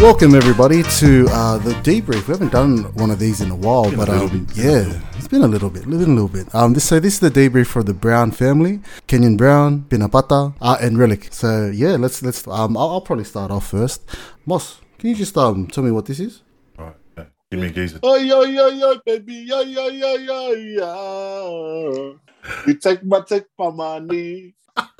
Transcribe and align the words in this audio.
Welcome 0.00 0.34
everybody 0.34 0.82
to 0.82 1.26
uh, 1.28 1.58
the 1.58 1.72
debrief. 1.82 2.26
We 2.26 2.32
haven't 2.32 2.52
done 2.52 2.84
one 2.94 3.10
of 3.10 3.18
these 3.18 3.42
in 3.42 3.50
a 3.50 3.54
while, 3.54 3.94
but 3.94 4.08
um, 4.08 4.46
yeah, 4.54 4.98
it's 5.18 5.28
been 5.28 5.42
a 5.42 5.46
little 5.46 5.68
bit, 5.68 5.86
living 5.86 6.16
a 6.16 6.22
little 6.22 6.26
bit. 6.26 6.54
Um, 6.54 6.72
this, 6.72 6.84
so 6.84 6.98
this 7.00 7.12
is 7.12 7.20
the 7.20 7.30
debrief 7.30 7.66
for 7.66 7.82
the 7.82 7.92
Brown 7.92 8.30
family: 8.30 8.80
Kenyon 9.06 9.36
Brown, 9.36 9.82
Pinapata, 9.90 10.54
uh, 10.62 10.78
and 10.80 10.98
Relic. 10.98 11.28
So 11.30 11.66
yeah, 11.66 11.96
let's 11.96 12.22
let's. 12.22 12.48
Um, 12.48 12.78
I'll, 12.78 12.88
I'll 12.88 13.00
probably 13.02 13.26
start 13.26 13.50
off 13.50 13.68
first. 13.68 14.00
Moss, 14.46 14.80
can 14.98 15.10
you 15.10 15.16
just 15.16 15.36
um 15.36 15.66
tell 15.66 15.84
me 15.84 15.90
what 15.90 16.06
this 16.06 16.18
is? 16.18 16.40
All 16.78 16.86
right, 16.86 16.96
yeah. 17.18 17.24
give 17.50 17.60
me 17.60 17.66
a 17.66 17.70
geezer. 17.70 18.00
Oh 18.02 18.16
yo 18.16 18.44
yo 18.44 18.68
yo 18.68 18.98
baby 19.04 19.34
yo 19.34 19.60
yo 19.60 19.88
yo 19.88 20.14
yo 20.14 20.52
yo. 20.52 22.18
You 22.66 22.74
take 22.74 23.04
my 23.04 23.20
take 23.20 23.44
my 23.58 23.68
money. 23.68 24.54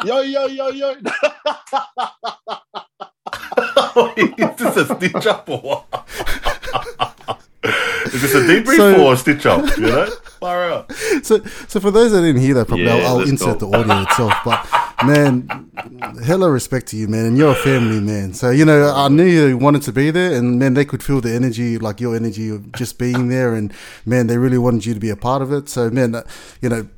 Yo 0.05 0.20
yo 0.23 0.47
yo 0.47 0.69
yo. 0.70 0.91
is 4.16 4.57
this 4.57 4.77
a 4.77 4.87
stitch 4.97 5.27
up 5.27 5.48
or 5.48 5.59
what? 5.61 5.87
is 8.07 8.23
this 8.23 8.35
a 8.35 8.41
debrief 8.41 8.77
So- 8.77 9.05
or 9.07 9.12
a 9.15 9.16
stitch 9.16 9.47
up? 9.47 9.77
You 9.77 9.87
know, 9.87 10.07
far 10.41 10.71
out. 10.71 10.93
So, 11.23 11.43
so 11.69 11.80
for 11.80 11.91
those 11.91 12.12
that 12.12 12.23
didn't 12.23 12.41
hear 12.41 12.55
that, 12.55 12.69
probably 12.69 12.87
Yeah, 12.87 12.97
I'll, 12.97 13.19
I'll 13.19 13.29
insert 13.29 13.59
go. 13.59 13.71
the 13.71 13.79
audio 13.79 14.02
itself. 14.02 14.33
But 14.45 14.66
man, 15.05 15.71
hella 16.24 16.51
respect 16.51 16.87
to 16.88 16.97
you, 16.97 17.09
man, 17.09 17.27
and 17.27 17.37
you're 17.37 17.52
a 17.52 17.55
family 17.55 18.01
man. 18.01 18.33
So 18.35 18.51
you 18.51 18.65
know, 18.65 18.93
I 18.95 19.09
knew 19.09 19.24
you 19.24 19.57
wanted 19.59 19.83
to 19.83 19.93
be 19.93 20.10
there, 20.10 20.33
and 20.33 20.59
man, 20.59 20.74
they 20.74 20.85
could 20.85 21.02
feel 21.02 21.21
the 21.21 21.33
energy, 21.35 21.79
like 21.79 22.01
your 22.01 22.16
energy 22.16 22.49
of 22.49 22.73
just 22.73 22.99
being 22.99 23.29
there, 23.29 23.55
and 23.55 23.73
man, 24.07 24.27
they 24.29 24.38
really 24.38 24.59
wanted 24.59 24.87
you 24.87 24.95
to 24.95 25.01
be 25.01 25.10
a 25.10 25.16
part 25.16 25.43
of 25.43 25.52
it. 25.52 25.69
So 25.69 25.91
man, 25.91 26.15
uh, 26.15 26.23
you 26.62 26.69
know, 26.71 26.88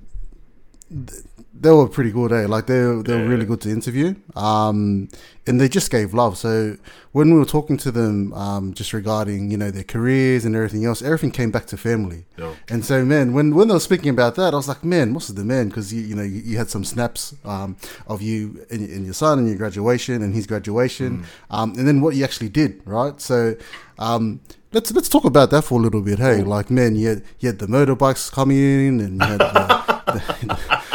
th- 0.90 1.22
they 1.62 1.70
were 1.70 1.88
pretty 1.88 2.10
good, 2.10 2.30
eh? 2.32 2.46
Like 2.54 2.66
they 2.66 2.82
were- 2.86 3.02
they 3.02 3.14
were 3.16 3.28
really 3.32 3.46
good 3.46 3.60
to 3.62 3.70
interview, 3.70 4.14
um, 4.36 5.08
and 5.46 5.60
they 5.60 5.68
just 5.68 5.90
gave 5.90 6.12
love. 6.22 6.36
So 6.36 6.76
when 7.12 7.26
we 7.32 7.38
were 7.38 7.50
talking 7.56 7.76
to 7.78 7.90
them, 7.92 8.32
um, 8.34 8.74
just 8.74 8.92
regarding 8.92 9.50
you 9.52 9.56
know 9.56 9.70
their 9.70 9.84
careers 9.94 10.44
and 10.44 10.54
everything 10.56 10.84
else, 10.84 11.00
everything 11.02 11.30
came 11.30 11.50
back 11.50 11.66
to 11.66 11.76
family. 11.76 12.24
Yeah. 12.38 12.52
And 12.72 12.84
so, 12.84 13.04
man, 13.04 13.32
when 13.32 13.54
when 13.56 13.68
they 13.68 13.74
were 13.74 13.80
speaking 13.90 14.10
about 14.18 14.34
that, 14.36 14.52
I 14.54 14.56
was 14.56 14.68
like, 14.68 14.82
man, 14.84 15.14
what's 15.14 15.28
the 15.28 15.44
man? 15.44 15.68
Because 15.68 15.92
you 15.94 16.00
you 16.10 16.14
know 16.18 16.22
you, 16.34 16.40
you 16.50 16.56
had 16.58 16.68
some 16.70 16.84
snaps 16.84 17.34
um, 17.44 17.76
of 18.06 18.20
you 18.22 18.38
and, 18.70 18.80
and 18.96 19.04
your 19.04 19.14
son 19.14 19.38
and 19.38 19.46
your 19.48 19.56
graduation 19.56 20.22
and 20.22 20.34
his 20.34 20.46
graduation, 20.46 21.24
um, 21.50 21.68
and 21.78 21.86
then 21.88 22.00
what 22.00 22.14
you 22.16 22.24
actually 22.24 22.48
did, 22.50 22.80
right? 22.84 23.20
So. 23.20 23.54
Um, 23.98 24.40
Let's 24.72 24.90
let's 24.92 25.08
talk 25.10 25.24
about 25.26 25.50
that 25.50 25.62
for 25.62 25.78
a 25.78 25.82
little 25.82 26.00
bit. 26.00 26.18
Hey, 26.18 26.42
like 26.42 26.70
man, 26.70 26.96
you 26.96 27.08
had, 27.08 27.22
you 27.40 27.48
had 27.48 27.58
the 27.58 27.66
motorbikes 27.66 28.32
coming 28.32 28.56
in, 28.56 29.00
and 29.00 29.20
you 29.20 29.26
had 29.26 29.40
the, 29.40 29.82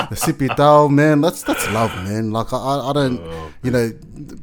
the, 0.10 0.56
the 0.56 0.90
man. 0.90 1.22
That's 1.22 1.44
that's 1.44 1.70
love, 1.72 1.94
man. 2.04 2.32
Like 2.32 2.52
I, 2.52 2.58
I 2.58 2.94
don't, 2.94 3.22
you 3.62 3.70
know, 3.70 3.92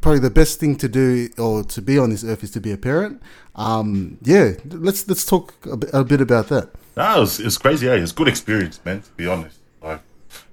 probably 0.01 0.21
the 0.21 0.31
best 0.31 0.61
thing 0.61 0.77
to 0.77 0.89
do 0.89 1.29
or 1.37 1.65
to 1.65 1.83
be 1.83 1.99
on 1.99 2.11
this 2.11 2.23
earth 2.23 2.45
is 2.45 2.53
to 2.53 2.61
be 2.61 2.71
a 2.71 2.77
parent. 2.77 3.21
Um, 3.57 4.19
yeah, 4.23 4.53
let's 4.67 5.09
let's 5.09 5.27
talk 5.27 5.55
a 5.67 6.05
bit, 6.05 6.21
about 6.21 6.47
that. 6.49 6.71
No, 6.97 7.17
it 7.17 7.21
was, 7.21 7.41
it 7.41 7.59
crazy. 7.61 7.87
Yeah, 7.87 7.95
it 7.95 8.03
was 8.03 8.13
a 8.13 8.15
good 8.15 8.29
experience, 8.29 8.79
man. 8.85 9.03
To 9.03 9.11
be 9.13 9.27
honest, 9.27 9.59
like 9.83 10.01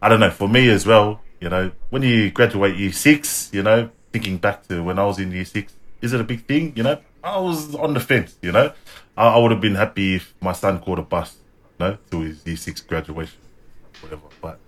I 0.02 0.10
don't 0.10 0.20
know 0.20 0.32
for 0.32 0.50
me 0.50 0.70
as 0.70 0.88
well. 0.88 1.22
You 1.40 1.50
know, 1.50 1.72
when 1.92 2.02
you 2.02 2.32
graduate 2.32 2.78
year 2.78 2.94
six, 2.94 3.52
you 3.54 3.62
know, 3.62 3.92
thinking 4.12 4.38
back 4.38 4.68
to 4.70 4.82
when 4.84 4.98
I 4.98 5.06
was 5.06 5.20
in 5.20 5.32
year 5.32 5.46
six, 5.46 5.72
is 6.02 6.14
it 6.14 6.22
a 6.22 6.24
big 6.24 6.46
thing? 6.46 6.74
You 6.76 6.82
know, 6.82 7.00
I 7.24 7.38
was 7.40 7.76
on 7.76 7.94
the 7.94 8.00
fence. 8.00 8.36
You 8.42 8.52
know, 8.52 8.74
I, 9.18 9.28
I 9.28 9.38
would 9.38 9.52
have 9.52 9.62
been 9.62 9.76
happy 9.76 10.16
if 10.16 10.34
my 10.42 10.54
son 10.54 10.80
caught 10.80 11.00
a 11.00 11.04
bus, 11.04 11.36
you 11.80 11.86
know, 11.86 11.98
to 12.12 12.20
his 12.22 12.46
year 12.46 12.56
six 12.58 12.82
graduation, 12.82 13.40
whatever. 14.02 14.22
But 14.42 14.60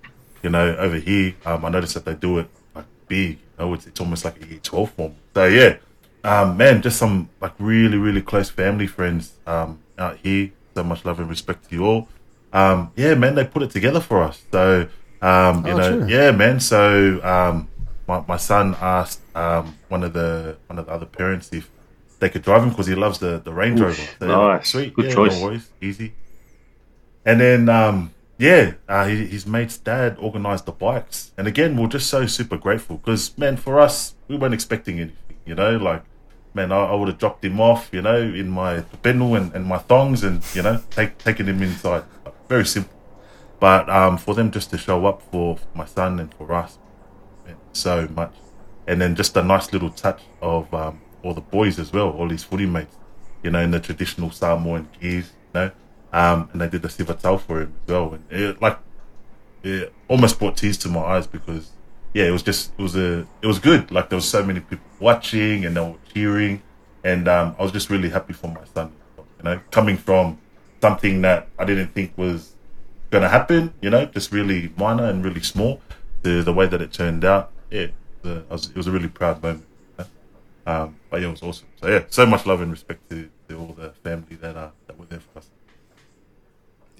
you 0.42 0.50
know, 0.50 0.76
over 0.78 0.98
here, 0.98 1.36
um, 1.46 1.66
I 1.66 1.70
noticed 1.70 1.94
that 1.96 2.06
they 2.06 2.14
do 2.16 2.40
it 2.40 2.48
like 2.76 2.86
big. 3.08 3.30
You 3.38 3.66
know, 3.66 3.74
it's, 3.74 3.88
it's 3.88 4.00
almost 4.00 4.26
like 4.26 4.42
a 4.44 4.48
year 4.48 4.60
twelve 4.62 4.92
form. 4.92 5.16
So 5.34 5.46
yeah, 5.46 5.78
um, 6.24 6.58
man, 6.58 6.82
just 6.82 6.98
some 6.98 7.30
like 7.42 7.54
really, 7.60 7.98
really 7.98 8.22
close 8.22 8.50
family 8.50 8.88
friends 8.88 9.34
um, 9.48 9.80
out 9.98 10.18
here. 10.18 10.52
So 10.76 10.84
much 10.84 11.06
love 11.06 11.20
and 11.20 11.30
respect 11.30 11.70
to 11.70 11.76
you 11.76 11.86
all. 11.86 12.08
Um, 12.52 12.92
yeah, 12.96 13.14
man, 13.16 13.36
they 13.36 13.46
put 13.46 13.64
it 13.64 13.72
together 13.72 14.00
for 14.00 14.22
us. 14.24 14.42
So 14.52 14.88
um, 15.22 15.66
you 15.66 15.74
Oh, 15.74 15.78
know, 15.78 15.90
sure. 16.00 16.08
yeah, 16.08 16.32
man. 16.32 16.60
So 16.60 17.20
um, 17.24 17.68
my 18.08 18.24
my 18.28 18.38
son 18.38 18.76
asked 18.80 19.22
um, 19.36 19.76
one 19.88 20.04
of 20.04 20.14
the 20.14 20.58
one 20.68 20.78
of 20.78 20.86
the 20.86 20.92
other 20.92 21.06
parents 21.06 21.50
if 21.54 21.70
they 22.24 22.30
could 22.30 22.42
drive 22.42 22.64
him 22.64 22.70
because 22.70 22.88
he 22.88 22.96
loves 22.96 23.20
the 23.20 23.40
the 23.40 23.52
Range 23.52 23.80
Rover. 23.80 24.02
Yeah, 24.22 24.28
nice. 24.28 24.70
sweet, 24.70 24.94
Good 24.94 25.06
yeah, 25.06 25.14
choice. 25.14 25.36
No 25.38 25.46
worries, 25.46 25.70
easy. 25.82 26.14
And 27.26 27.40
then, 27.40 27.70
um, 27.70 28.14
yeah, 28.38 28.74
uh, 28.88 29.06
he, 29.08 29.26
his 29.26 29.46
mate's 29.46 29.78
dad 29.78 30.18
organized 30.20 30.66
the 30.66 30.72
bikes. 30.72 31.32
And 31.38 31.48
again, 31.48 31.78
we're 31.78 31.88
just 31.88 32.10
so 32.10 32.26
super 32.26 32.58
grateful 32.58 32.98
because, 32.98 33.38
man, 33.38 33.58
for 33.58 33.80
us, 33.80 34.16
we 34.28 34.36
weren't 34.36 34.54
expecting 34.54 35.00
anything, 35.00 35.38
you 35.46 35.56
know, 35.56 35.78
like, 35.78 36.04
man, 36.54 36.72
I, 36.72 36.80
I 36.92 36.96
would 36.96 37.08
have 37.08 37.18
dropped 37.18 37.44
him 37.46 37.60
off, 37.60 37.90
you 37.92 38.02
know, 38.02 38.22
in 38.22 38.50
my 38.50 38.82
penal 39.04 39.36
and, 39.36 39.54
and 39.54 39.66
my 39.66 39.78
thongs 39.78 40.24
and, 40.24 40.44
you 40.54 40.62
know, 40.62 40.82
take, 40.90 41.18
taking 41.18 41.46
him 41.46 41.62
inside. 41.62 42.04
Very 42.50 42.66
simple. 42.66 42.94
But 43.60 43.90
um, 43.90 44.18
for 44.18 44.34
them 44.36 44.52
just 44.52 44.70
to 44.72 44.78
show 44.78 45.06
up 45.06 45.22
for 45.32 45.58
my 45.74 45.86
son 45.86 46.20
and 46.20 46.34
for 46.34 46.52
us, 46.54 46.78
meant 47.46 47.60
so 47.72 48.08
much. 48.14 48.34
And 48.86 49.00
then 49.00 49.16
just 49.16 49.38
a 49.38 49.44
nice 49.44 49.72
little 49.72 49.90
touch 49.90 50.22
of 50.42 50.74
um, 50.74 51.00
all 51.24 51.34
the 51.34 51.42
boys 51.42 51.80
as 51.80 51.92
well, 51.92 52.10
all 52.12 52.30
his 52.30 52.44
footy 52.44 52.66
mates, 52.66 52.96
you 53.42 53.52
know, 53.52 53.60
in 53.60 53.72
the 53.72 53.80
traditional 53.80 54.30
Samoan 54.32 54.88
gears, 55.00 55.32
you 55.54 55.62
know. 55.62 55.72
Um, 56.12 56.50
and 56.52 56.62
they 56.62 56.70
did 56.70 56.84
the 56.84 56.90
sivatau 56.90 57.40
for 57.40 57.62
him 57.62 57.74
as 57.84 57.92
well. 57.92 58.14
And 58.14 58.24
it, 58.30 58.62
like, 58.62 58.78
it 59.64 59.92
almost 60.08 60.38
brought 60.38 60.58
tears 60.58 60.78
to 60.80 60.90
my 60.90 61.00
eyes 61.00 61.26
because, 61.26 61.72
yeah, 62.14 62.26
it 62.26 62.32
was 62.32 62.44
just, 62.44 62.72
it 62.78 62.82
was 62.82 62.96
a, 62.96 63.26
it 63.42 63.48
was 63.48 63.58
good. 63.58 63.90
Like 63.90 64.10
there 64.10 64.18
was 64.18 64.30
so 64.30 64.44
many 64.44 64.60
people 64.60 64.86
watching 65.00 65.66
and 65.66 65.76
they 65.76 65.82
were 65.82 65.96
cheering. 66.14 66.62
And 67.04 67.28
um, 67.28 67.56
I 67.58 67.64
was 67.64 67.72
just 67.72 67.90
really 67.90 68.10
happy 68.10 68.34
for 68.34 68.48
my 68.48 68.64
son, 68.74 68.92
you 69.18 69.44
know, 69.44 69.60
coming 69.72 69.98
from 69.98 70.38
something 70.82 71.22
that 71.22 71.48
I 71.58 71.66
didn't 71.66 71.94
think 71.94 72.18
was 72.18 72.54
going 73.10 73.24
to 73.24 73.30
happen, 73.30 73.74
you 73.82 73.90
know, 73.90 74.06
just 74.06 74.32
really 74.32 74.72
minor 74.78 75.06
and 75.06 75.24
really 75.24 75.42
small. 75.42 75.82
The 76.22 76.42
the 76.42 76.54
way 76.54 76.68
that 76.68 76.82
it 76.82 76.94
turned 76.94 77.26
out, 77.26 77.52
yeah, 77.70 77.88
the, 78.22 78.46
I 78.50 78.54
was, 78.54 78.70
it 78.70 78.76
was 78.76 78.88
a 78.88 78.92
really 78.92 79.10
proud 79.10 79.44
moment. 79.44 79.66
Um, 80.66 80.96
but 81.10 81.22
yeah, 81.22 81.28
it 81.28 81.32
was 81.32 81.44
awesome. 81.44 81.68
So 81.82 81.88
yeah, 81.90 82.04
so 82.10 82.26
much 82.26 82.46
love 82.46 82.62
and 82.62 82.72
respect 82.72 83.10
to, 83.10 83.30
to 83.50 83.58
all 83.58 83.74
the 83.78 83.92
family 84.04 84.36
that 84.38 84.56
uh, 84.56 84.70
that 84.88 84.98
were 84.98 85.06
there 85.06 85.20
for 85.20 85.40
us. 85.40 85.50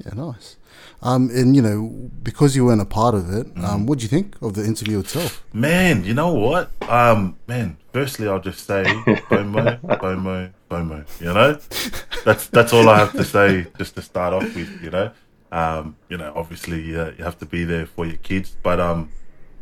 Yeah, 0.04 0.14
nice. 0.16 0.58
Um, 1.04 1.30
and 1.30 1.56
you 1.56 1.62
know, 1.62 2.10
because 2.24 2.56
you 2.56 2.66
weren't 2.66 2.82
a 2.82 2.86
part 2.86 3.14
of 3.16 3.32
it, 3.32 3.54
Mm. 3.56 3.64
um, 3.64 3.86
what 3.86 4.00
do 4.00 4.04
you 4.04 4.10
think 4.10 4.36
of 4.42 4.54
the 4.56 4.66
interview 4.66 5.00
itself? 5.00 5.44
Man, 5.54 6.04
you 6.04 6.14
know 6.16 6.34
what? 6.34 6.72
Um, 6.90 7.38
man, 7.48 7.78
firstly, 7.94 8.28
I'll 8.28 8.40
just 8.42 8.66
say 8.66 8.84
FOMO, 9.30 9.80
FOMO, 9.82 10.52
FOMO. 10.70 11.22
You 11.22 11.34
know, 11.34 11.54
that's 12.26 12.48
that's 12.48 12.74
all 12.74 12.90
I 12.90 12.98
have 13.00 13.12
to 13.14 13.24
say 13.24 13.68
just 13.78 13.96
to 13.96 14.02
start 14.02 14.34
off 14.34 14.56
with. 14.56 14.82
You 14.82 14.90
know, 14.90 15.12
um, 15.52 15.96
you 16.10 16.18
know, 16.18 16.34
obviously, 16.36 16.98
uh, 16.98 17.12
you 17.18 17.24
have 17.24 17.38
to 17.40 17.46
be 17.46 17.64
there 17.64 17.86
for 17.86 18.06
your 18.08 18.18
kids, 18.18 18.58
but 18.64 18.80
um, 18.80 19.10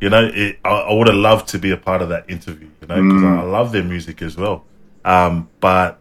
you 0.01 0.09
know, 0.09 0.29
it, 0.33 0.59
I, 0.65 0.69
I 0.69 0.93
would 0.93 1.07
have 1.07 1.15
loved 1.15 1.47
to 1.49 1.59
be 1.59 1.71
a 1.71 1.77
part 1.77 2.01
of 2.01 2.09
that 2.09 2.29
interview. 2.29 2.67
You 2.81 2.87
know, 2.87 3.01
because 3.01 3.23
I, 3.23 3.35
I 3.41 3.43
love 3.43 3.71
their 3.71 3.83
music 3.83 4.21
as 4.21 4.35
well. 4.35 4.65
Um, 5.05 5.49
but 5.61 5.99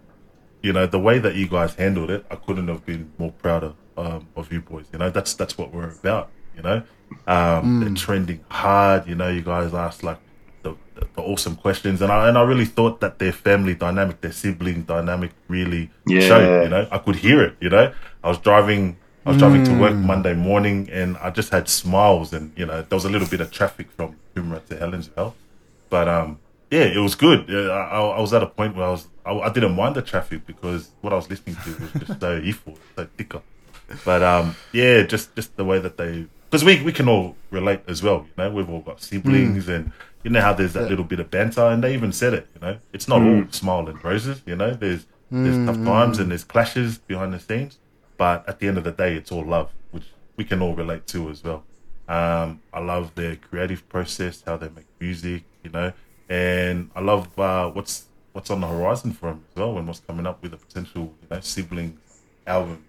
you 0.62 0.72
know, 0.72 0.87
the 0.87 0.99
way 0.99 1.19
that 1.19 1.34
you 1.37 1.47
guys 1.49 1.75
handled 1.75 2.11
it, 2.11 2.25
I 2.31 2.37
couldn't 2.37 2.69
have 2.69 2.84
been 2.84 3.12
more 3.19 3.33
prouder 3.33 3.72
um, 3.97 4.27
of 4.37 4.53
you 4.53 4.61
boys. 4.61 4.87
You 4.93 4.99
know, 4.99 5.11
that's 5.11 5.34
that's 5.34 5.56
what 5.56 5.72
we're 5.72 5.91
about. 5.91 6.31
You 6.56 6.62
know, 6.62 6.83
um, 7.27 7.81
they're 7.81 7.94
trending 7.94 8.41
hard. 8.50 9.06
You 9.06 9.15
know, 9.15 9.28
you 9.28 9.41
guys 9.43 9.72
asked 9.72 10.03
like 10.03 10.19
the, 10.62 10.75
the, 10.94 11.06
the 11.17 11.22
awesome 11.22 11.56
questions, 11.56 12.03
and 12.03 12.11
I 12.12 12.28
and 12.28 12.37
I 12.37 12.43
really 12.43 12.67
thought 12.67 13.00
that 13.00 13.19
their 13.19 13.32
family 13.32 13.75
dynamic, 13.75 14.21
their 14.21 14.32
sibling 14.32 14.82
dynamic, 14.82 15.32
really 15.49 15.91
Yeah. 16.06 16.21
showed. 16.21 16.62
You 16.65 16.69
know, 16.71 16.88
I 16.91 16.99
could 16.99 17.17
hear 17.17 17.43
it. 17.43 17.56
You 17.61 17.71
know, 17.71 17.93
I 18.25 18.28
was 18.28 18.38
driving. 18.38 18.97
I 19.26 19.31
was 19.31 19.38
driving 19.38 19.64
to 19.64 19.78
work 19.78 19.94
Monday 19.94 20.34
morning, 20.34 20.88
and 20.90 21.17
I 21.19 21.31
just 21.31 21.52
had 21.52 21.69
smiles, 21.69 22.32
and 22.32 22.52
you 22.56 22.64
know, 22.67 22.82
there 22.82 22.96
was 22.96 23.05
a 23.05 23.11
little 23.11 23.28
bit 23.28 23.40
of 23.40 23.50
traffic 23.50 23.90
from 23.93 24.17
Coomera 24.34 24.64
to 24.67 24.76
Helensvale, 24.76 25.34
but 25.90 26.08
um, 26.08 26.38
yeah, 26.70 26.84
it 26.84 26.99
was 26.99 27.14
good. 27.14 27.50
I, 27.50 27.69
I 27.69 28.00
I 28.00 28.20
was 28.20 28.32
at 28.32 28.43
a 28.43 28.46
point 28.46 28.76
where 28.76 28.87
I 28.87 28.90
was 28.90 29.08
I, 29.26 29.32
I 29.32 29.52
didn't 29.52 29.75
mind 29.76 29.96
the 29.96 30.02
traffic 30.02 30.46
because 30.46 30.90
what 31.02 31.12
I 31.12 31.17
was 31.17 31.28
listening 31.28 31.56
to 31.64 31.70
was 31.81 31.93
just 32.06 32.20
so 32.20 32.38
evil, 32.44 32.78
so 32.96 33.06
thicker. 33.17 33.43
But 34.05 34.22
um, 34.22 34.56
yeah, 34.72 35.02
just 35.02 35.34
just 35.34 35.56
the 35.56 35.64
way 35.64 35.78
that 35.81 35.96
they 35.99 36.26
because 36.49 36.64
we 36.64 36.82
we 36.82 36.93
can 36.93 37.08
all 37.08 37.37
relate 37.50 37.81
as 37.88 38.02
well. 38.02 38.26
You 38.37 38.44
know, 38.44 38.50
we've 38.50 38.70
all 38.70 38.81
got 38.81 39.02
siblings, 39.02 39.69
and 39.69 39.93
you 40.25 40.31
know 40.31 40.40
how 40.40 40.52
there's 40.55 40.73
that 40.75 40.88
little 40.88 41.05
bit 41.05 41.20
of 41.20 41.31
banter, 41.31 41.66
and 41.66 41.82
they 41.84 41.93
even 41.93 42.12
said 42.12 42.32
it. 42.34 42.46
You 42.55 42.61
know, 42.61 42.78
it's 42.93 43.06
not 43.08 43.20
all 43.23 43.44
smile 43.50 43.88
and 43.88 44.02
roses. 44.02 44.43
You 44.46 44.56
know, 44.56 44.73
there's 44.73 45.06
there's 45.31 45.56
tough 45.66 45.84
times 45.84 46.19
and 46.19 46.31
there's 46.31 46.44
clashes 46.44 46.99
behind 46.99 47.32
the 47.32 47.38
scenes, 47.40 47.78
but 48.20 48.46
at 48.46 48.58
the 48.61 48.69
end 48.69 48.76
of 48.76 48.84
the 48.84 48.93
day, 48.93 49.14
it's 49.14 49.32
all 49.32 49.46
love, 49.56 49.70
which 49.93 50.05
we 50.37 50.44
can 50.44 50.61
all 50.61 50.75
relate 50.75 51.06
to 51.06 51.31
as 51.31 51.43
well. 51.43 51.64
Um, 52.06 52.61
I 52.70 52.81
love 52.81 53.14
their 53.14 53.37
creative 53.37 53.88
process, 53.88 54.43
how 54.46 54.58
they 54.58 54.69
make 54.69 54.84
music, 55.00 55.44
you 55.64 55.70
know, 55.70 55.93
and 56.28 56.90
I 56.94 57.00
love 57.00 57.26
uh, 57.38 57.70
what's 57.70 57.94
what's 58.34 58.50
on 58.50 58.61
the 58.61 58.67
horizon 58.67 59.12
for 59.12 59.31
them 59.31 59.43
as 59.50 59.56
well, 59.56 59.78
and 59.78 59.87
what's 59.88 60.00
coming 60.00 60.26
up 60.26 60.43
with 60.43 60.52
a 60.52 60.58
potential, 60.58 61.05
you 61.22 61.28
know, 61.31 61.40
sibling 61.40 61.96
album. 62.46 62.84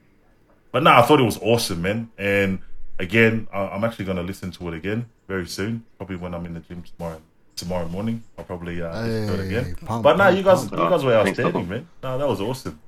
But 0.74 0.84
no, 0.84 0.92
I 0.92 1.02
thought 1.04 1.20
it 1.22 1.24
was 1.34 1.40
awesome, 1.42 1.82
man. 1.82 2.12
And 2.18 2.60
again, 3.00 3.48
I- 3.54 3.70
I'm 3.74 3.84
actually 3.86 4.06
going 4.06 4.18
to 4.18 4.24
listen 4.32 4.52
to 4.52 4.68
it 4.70 4.74
again 4.74 5.06
very 5.30 5.48
soon, 5.48 5.86
probably 5.98 6.18
when 6.18 6.34
I'm 6.36 6.46
in 6.46 6.54
the 6.56 6.60
gym 6.60 6.84
tomorrow. 6.84 7.22
tomorrow 7.56 7.88
morning. 7.88 8.24
I'll 8.38 8.44
probably 8.46 8.82
uh, 8.82 9.02
listen 9.06 9.28
to 9.28 9.34
it 9.42 9.46
again. 9.48 9.76
pump, 9.86 10.04
but 10.04 10.18
no, 10.18 10.24
pump, 10.26 10.38
you 10.38 10.44
guys, 10.44 10.60
pump. 10.68 10.82
you 10.84 10.90
guys 10.90 11.04
were 11.06 11.14
outstanding, 11.14 11.70
man. 11.70 11.88
No, 12.04 12.18
that 12.18 12.28
was 12.28 12.42
awesome. 12.42 12.80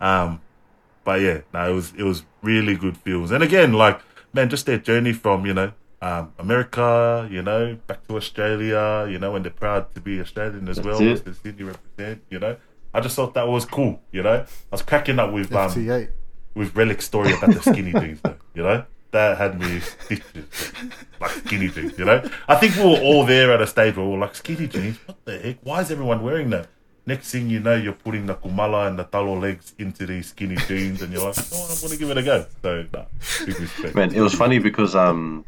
Um, 0.00 0.40
but 1.04 1.20
yeah, 1.20 1.40
no, 1.52 1.70
it 1.70 1.74
was 1.74 1.92
it 1.96 2.02
was 2.02 2.24
really 2.42 2.74
good 2.76 2.96
feels. 2.96 3.30
And 3.30 3.42
again, 3.42 3.72
like 3.72 4.00
man, 4.32 4.48
just 4.48 4.66
their 4.66 4.78
journey 4.78 5.12
from 5.12 5.46
you 5.46 5.54
know 5.54 5.72
um, 6.04 6.32
America, 6.38 7.26
you 7.30 7.40
know, 7.40 7.78
back 7.86 8.06
to 8.08 8.16
Australia, 8.16 9.06
you 9.10 9.18
know, 9.18 9.34
and 9.36 9.44
they're 9.44 9.52
proud 9.52 9.94
to 9.94 10.00
be 10.02 10.20
Australian 10.20 10.68
as 10.68 10.76
That's 10.76 10.86
well. 10.86 11.00
it. 11.00 11.24
The 11.24 11.32
Sydney 11.32 11.64
represent, 11.64 12.22
you 12.28 12.38
know. 12.38 12.56
I 12.92 13.00
just 13.00 13.16
thought 13.16 13.32
that 13.34 13.48
was 13.48 13.64
cool, 13.64 14.02
you 14.12 14.22
know. 14.22 14.44
I 14.44 14.46
was 14.70 14.82
cracking 14.82 15.18
up 15.18 15.32
with 15.32 15.50
um, 15.54 15.70
FT8. 15.70 16.10
with 16.54 16.74
Relic's 16.76 17.06
story 17.06 17.32
about 17.32 17.54
the 17.54 17.62
skinny 17.62 17.92
jeans, 18.00 18.20
though. 18.22 18.36
You 18.54 18.62
know, 18.64 18.84
that 19.12 19.38
had 19.38 19.58
me 19.58 19.80
stitches, 19.80 20.72
like 21.20 21.30
skinny 21.30 21.68
jeans. 21.68 21.98
You 21.98 22.04
know, 22.04 22.28
I 22.48 22.56
think 22.56 22.76
we 22.76 22.82
were 22.82 23.00
all 23.00 23.24
there 23.24 23.50
at 23.52 23.62
a 23.62 23.66
stage 23.66 23.96
where 23.96 24.04
we 24.04 24.12
were 24.12 24.18
like, 24.18 24.34
skinny 24.34 24.66
jeans. 24.68 24.98
What 25.06 25.24
the 25.24 25.38
heck? 25.38 25.56
Why 25.62 25.80
is 25.80 25.90
everyone 25.90 26.22
wearing 26.22 26.50
that? 26.50 26.68
Next 27.06 27.30
thing 27.30 27.50
you 27.50 27.60
know, 27.60 27.74
you're 27.74 27.92
putting 27.92 28.24
the 28.26 28.34
kumala 28.34 28.88
and 28.88 28.98
the 28.98 29.04
talo 29.04 29.38
legs 29.40 29.74
into 29.78 30.06
these 30.06 30.28
skinny 30.28 30.56
jeans, 30.66 31.02
and 31.02 31.12
you're 31.12 31.22
like, 31.26 31.36
oh, 31.52 31.68
I'm 31.70 31.80
gonna 31.82 31.96
give 31.98 32.10
it 32.10 32.16
a 32.18 32.22
go. 32.22 32.46
So, 32.62 32.86
nah, 32.94 33.04
big 33.44 33.60
respect. 33.60 33.94
Man, 33.94 34.14
it 34.14 34.20
was 34.20 34.32
funny 34.34 34.58
because 34.58 34.94
um, 34.94 35.44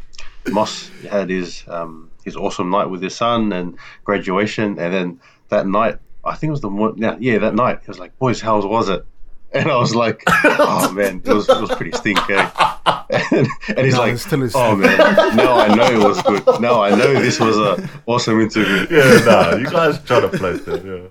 Moss 0.48 0.90
had 1.08 1.30
his 1.30 1.64
um, 1.68 2.10
his 2.24 2.36
awesome 2.36 2.68
night 2.70 2.90
with 2.90 3.00
his 3.02 3.14
son 3.16 3.52
and 3.54 3.78
graduation, 4.04 4.78
and 4.78 4.92
then 4.92 5.20
that 5.48 5.66
night, 5.66 5.98
I 6.26 6.34
think 6.34 6.48
it 6.48 6.52
was 6.52 6.60
the 6.60 6.68
one, 6.68 6.98
yeah, 6.98 7.16
yeah, 7.20 7.38
that 7.38 7.54
night, 7.54 7.78
he 7.82 7.88
was 7.88 7.98
like, 7.98 8.18
"Boys, 8.18 8.38
how 8.40 8.60
was 8.60 8.90
it?" 8.90 9.06
And 9.52 9.70
I 9.70 9.76
was 9.78 9.94
like, 9.94 10.22
"Oh 10.28 10.92
man, 10.94 11.22
it 11.24 11.32
was 11.32 11.48
it 11.48 11.58
was 11.60 11.70
pretty 11.74 11.92
stink." 11.92 12.18
Eh? 12.28 12.50
And, 13.08 13.46
and 13.68 13.78
he's 13.86 13.94
No, 13.94 14.00
like, 14.00 14.14
it 14.14 14.18
still 14.18 14.42
is. 14.42 14.52
"Oh 14.56 14.74
man, 14.74 14.98
now 15.36 15.56
I 15.56 15.72
know 15.72 15.86
it 16.00 16.04
was 16.04 16.20
good. 16.22 16.42
Now 16.60 16.82
I 16.82 16.90
know 16.90 17.14
this 17.14 17.38
was 17.38 17.56
a 17.56 17.88
awesome 18.06 18.40
interview." 18.40 18.84
Yeah, 18.90 19.20
nah, 19.24 19.54
you 19.54 19.66
guys 19.70 20.02
try 20.02 20.18
to 20.20 20.28
play 20.28 20.54
that. 20.54 20.84
Yeah. 20.84 21.08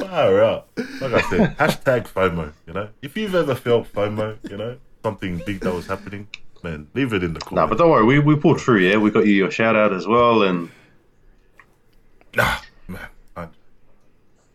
Fire 0.00 0.42
out. 0.42 0.68
Like 1.00 1.12
I 1.12 1.20
said, 1.22 1.56
hashtag 1.58 2.08
FOMO. 2.08 2.52
You 2.66 2.72
know, 2.72 2.88
if 3.02 3.16
you've 3.16 3.34
ever 3.34 3.54
felt 3.54 3.92
FOMO, 3.92 4.38
you 4.50 4.56
know, 4.56 4.76
something 5.02 5.38
big 5.44 5.60
that 5.60 5.72
was 5.72 5.86
happening, 5.86 6.28
man, 6.62 6.88
leave 6.94 7.12
it 7.12 7.22
in 7.22 7.34
the 7.34 7.40
Nah, 7.52 7.66
but 7.66 7.78
don't 7.78 7.90
worry, 7.90 8.04
we, 8.04 8.18
we 8.18 8.36
pulled 8.36 8.60
through. 8.60 8.78
Yeah, 8.78 8.96
we 8.96 9.10
got 9.10 9.26
you 9.26 9.32
your 9.32 9.50
shout 9.50 9.76
out 9.76 9.92
as 9.92 10.06
well, 10.06 10.42
and 10.42 10.70
Ah, 12.38 12.62
man. 12.86 13.08
I, 13.36 13.48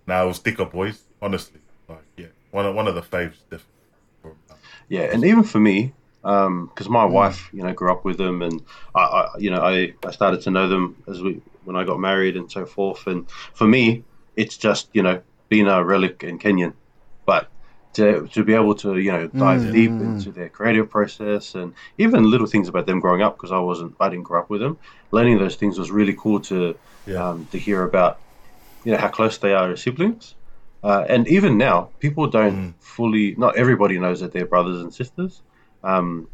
nah, 0.07 0.23
it 0.23 0.27
was 0.27 0.37
Sticker 0.37 0.65
Boys, 0.65 1.03
honestly. 1.21 1.59
Like, 1.89 2.03
yeah, 2.17 2.27
one 2.51 2.65
of, 2.65 2.75
one 2.75 2.87
of 2.87 2.95
the 2.95 3.01
faves, 3.01 3.35
definitely. 3.49 3.71
Yeah, 4.87 5.01
and 5.01 5.23
even 5.25 5.43
for 5.43 5.59
me, 5.59 5.93
because 6.21 6.89
my 6.89 7.05
wife, 7.05 7.49
you 7.53 7.63
know, 7.63 7.73
grew 7.73 7.91
up 7.91 8.05
with 8.05 8.17
them, 8.17 8.41
and 8.41 8.61
I, 8.93 9.01
I, 9.01 9.37
you 9.37 9.49
know, 9.49 9.61
I, 9.61 9.93
I 10.05 10.11
started 10.11 10.41
to 10.41 10.51
know 10.51 10.67
them 10.67 10.95
as 11.07 11.21
we 11.21 11.41
when 11.65 11.75
I 11.75 11.83
got 11.83 11.99
married 11.99 12.37
and 12.37 12.51
so 12.51 12.65
forth. 12.65 13.05
And 13.07 13.29
for 13.53 13.67
me, 13.67 14.03
it's 14.35 14.57
just 14.57 14.89
you 14.93 15.01
know 15.01 15.21
being 15.55 15.67
a 15.67 15.77
relic 15.93 16.15
in 16.29 16.37
Kenyon, 16.43 16.73
but 17.25 17.43
to 17.97 18.05
to 18.35 18.43
be 18.49 18.53
able 18.61 18.75
to 18.83 18.89
you 19.05 19.11
know 19.15 19.25
dive 19.27 19.63
deep 19.77 19.91
into 20.07 20.29
their 20.37 20.49
creative 20.57 20.87
process 20.95 21.43
and 21.59 21.67
even 22.03 22.29
little 22.33 22.49
things 22.53 22.67
about 22.67 22.85
them 22.87 22.99
growing 22.99 23.21
up 23.25 23.33
because 23.35 23.53
I 23.59 23.61
wasn't 23.69 23.91
I 24.05 24.07
didn't 24.11 24.27
grow 24.29 24.39
up 24.41 24.49
with 24.49 24.61
them. 24.65 24.75
Learning 25.17 25.37
those 25.37 25.55
things 25.55 25.79
was 25.81 25.89
really 25.99 26.15
cool 26.23 26.39
to 26.51 26.57
Yeah. 27.05 27.21
um, 27.23 27.37
to 27.51 27.57
hear 27.67 27.79
about 27.89 28.13
you 28.85 28.91
know 28.91 28.99
how 29.03 29.11
close 29.19 29.35
they 29.37 29.53
are 29.59 29.71
as 29.71 29.81
siblings. 29.81 30.35
Uh, 30.89 31.03
and 31.13 31.27
even 31.37 31.57
now, 31.57 31.77
people 32.05 32.25
don't 32.37 32.57
fully, 32.79 33.33
not 33.43 33.57
everybody 33.63 33.97
knows 33.97 34.19
that 34.21 34.31
they're 34.33 34.51
brothers 34.55 34.79
and 34.83 34.93
sisters. 34.93 35.41
Um, 35.91 36.27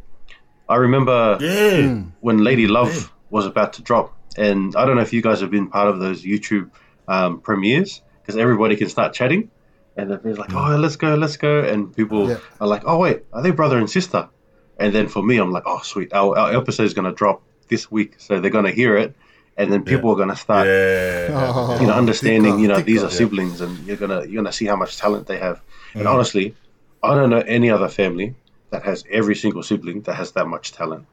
I 0.68 0.76
remember 0.88 1.38
yeah. 1.40 2.04
when 2.20 2.38
Lady 2.50 2.68
Love 2.68 2.94
was 3.30 3.46
about 3.46 3.72
to 3.78 3.82
drop, 3.90 4.08
and 4.48 4.76
I 4.76 4.82
don't 4.86 4.96
know 4.98 5.08
if 5.10 5.14
you 5.14 5.22
guys 5.22 5.40
have 5.44 5.52
been 5.58 5.70
part 5.78 5.88
of 5.92 6.00
those 6.06 6.20
YouTube 6.32 6.68
um, 7.08 7.40
premieres, 7.48 8.02
because 8.22 8.38
everybody 8.38 8.76
can 8.76 8.90
start 8.90 9.14
chatting, 9.14 9.50
and 9.98 10.10
they're 10.12 10.36
like, 10.36 10.54
oh, 10.54 10.78
let's 10.78 10.96
go, 10.96 11.16
let's 11.16 11.38
go. 11.38 11.64
And 11.64 11.96
people 11.96 12.30
Yeah. 12.30 12.40
are 12.60 12.68
like, 12.68 12.84
oh, 12.86 12.98
wait, 12.98 13.24
are 13.34 13.42
they 13.42 13.52
brother 13.52 13.78
and 13.78 13.90
sister? 13.90 14.30
And 14.78 14.94
then 14.94 15.08
for 15.08 15.22
me, 15.22 15.38
I'm 15.38 15.52
like, 15.52 15.64
oh, 15.66 15.82
sweet, 15.84 16.14
our, 16.14 16.38
our 16.38 16.56
episode 16.56 16.84
is 16.84 16.94
going 16.94 17.06
to 17.06 17.12
drop 17.12 17.44
this 17.70 17.92
week, 17.92 18.16
so 18.20 18.40
they're 18.40 18.52
going 18.52 18.66
to 18.66 18.72
hear 18.72 18.98
it, 18.98 19.16
and 19.58 19.72
then 19.72 19.84
people 19.84 20.12
are 20.12 20.16
going 20.16 20.30
to 20.30 20.36
start 20.36 20.68
Yeah. 20.68 21.54
Oh, 21.56 21.80
you 21.80 21.88
know, 21.88 21.94
understanding, 21.94 22.60
you 22.60 22.68
know, 22.68 22.82
these 22.82 23.04
are 23.04 23.10
siblings, 23.10 23.62
and 23.62 23.86
you're 23.86 23.96
gonna 23.98 24.26
you're 24.26 24.42
gonna 24.44 24.52
see 24.52 24.66
how 24.66 24.76
much 24.76 24.98
talent 24.98 25.28
they 25.28 25.38
have. 25.38 25.62
And 25.96 26.08
honestly, 26.08 26.56
I 27.02 27.16
don't 27.16 27.30
know 27.30 27.40
any 27.40 27.70
other 27.70 27.88
family 27.88 28.36
that 28.72 28.84
has 28.84 29.04
every 29.10 29.36
single 29.36 29.64
sibling 29.64 30.02
that 30.02 30.16
has 30.16 30.32
that 30.34 30.48
much 30.48 30.72
talent. 30.74 31.06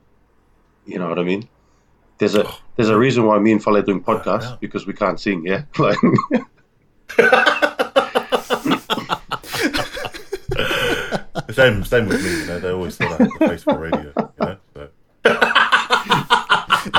You 0.86 0.98
know 0.98 1.08
what 1.08 1.18
I 1.18 1.22
mean? 1.24 1.48
There's 2.18 2.34
a 2.34 2.50
there's 2.76 2.88
a 2.88 2.98
reason 2.98 3.24
why 3.26 3.38
me 3.38 3.52
and 3.52 3.62
Fale 3.62 3.76
are 3.76 3.82
doing 3.82 4.02
podcasts 4.02 4.58
because 4.60 4.86
we 4.86 4.92
can't 4.94 5.20
sing. 5.20 5.44
Yeah, 5.46 5.64
like 5.78 5.98
Same, 11.58 11.84
same 11.84 12.06
with 12.06 12.22
me. 12.22 12.30
You 12.30 12.46
know, 12.46 12.60
they 12.60 12.70
always 12.70 12.96
thought 12.96 13.20
I 13.20 13.24
had 13.24 13.30
the 13.38 13.48
face 13.48 13.62
for 13.64 13.78
radio. 13.78 14.12
You 14.16 14.30
know, 14.38 14.56
so. 14.74 14.88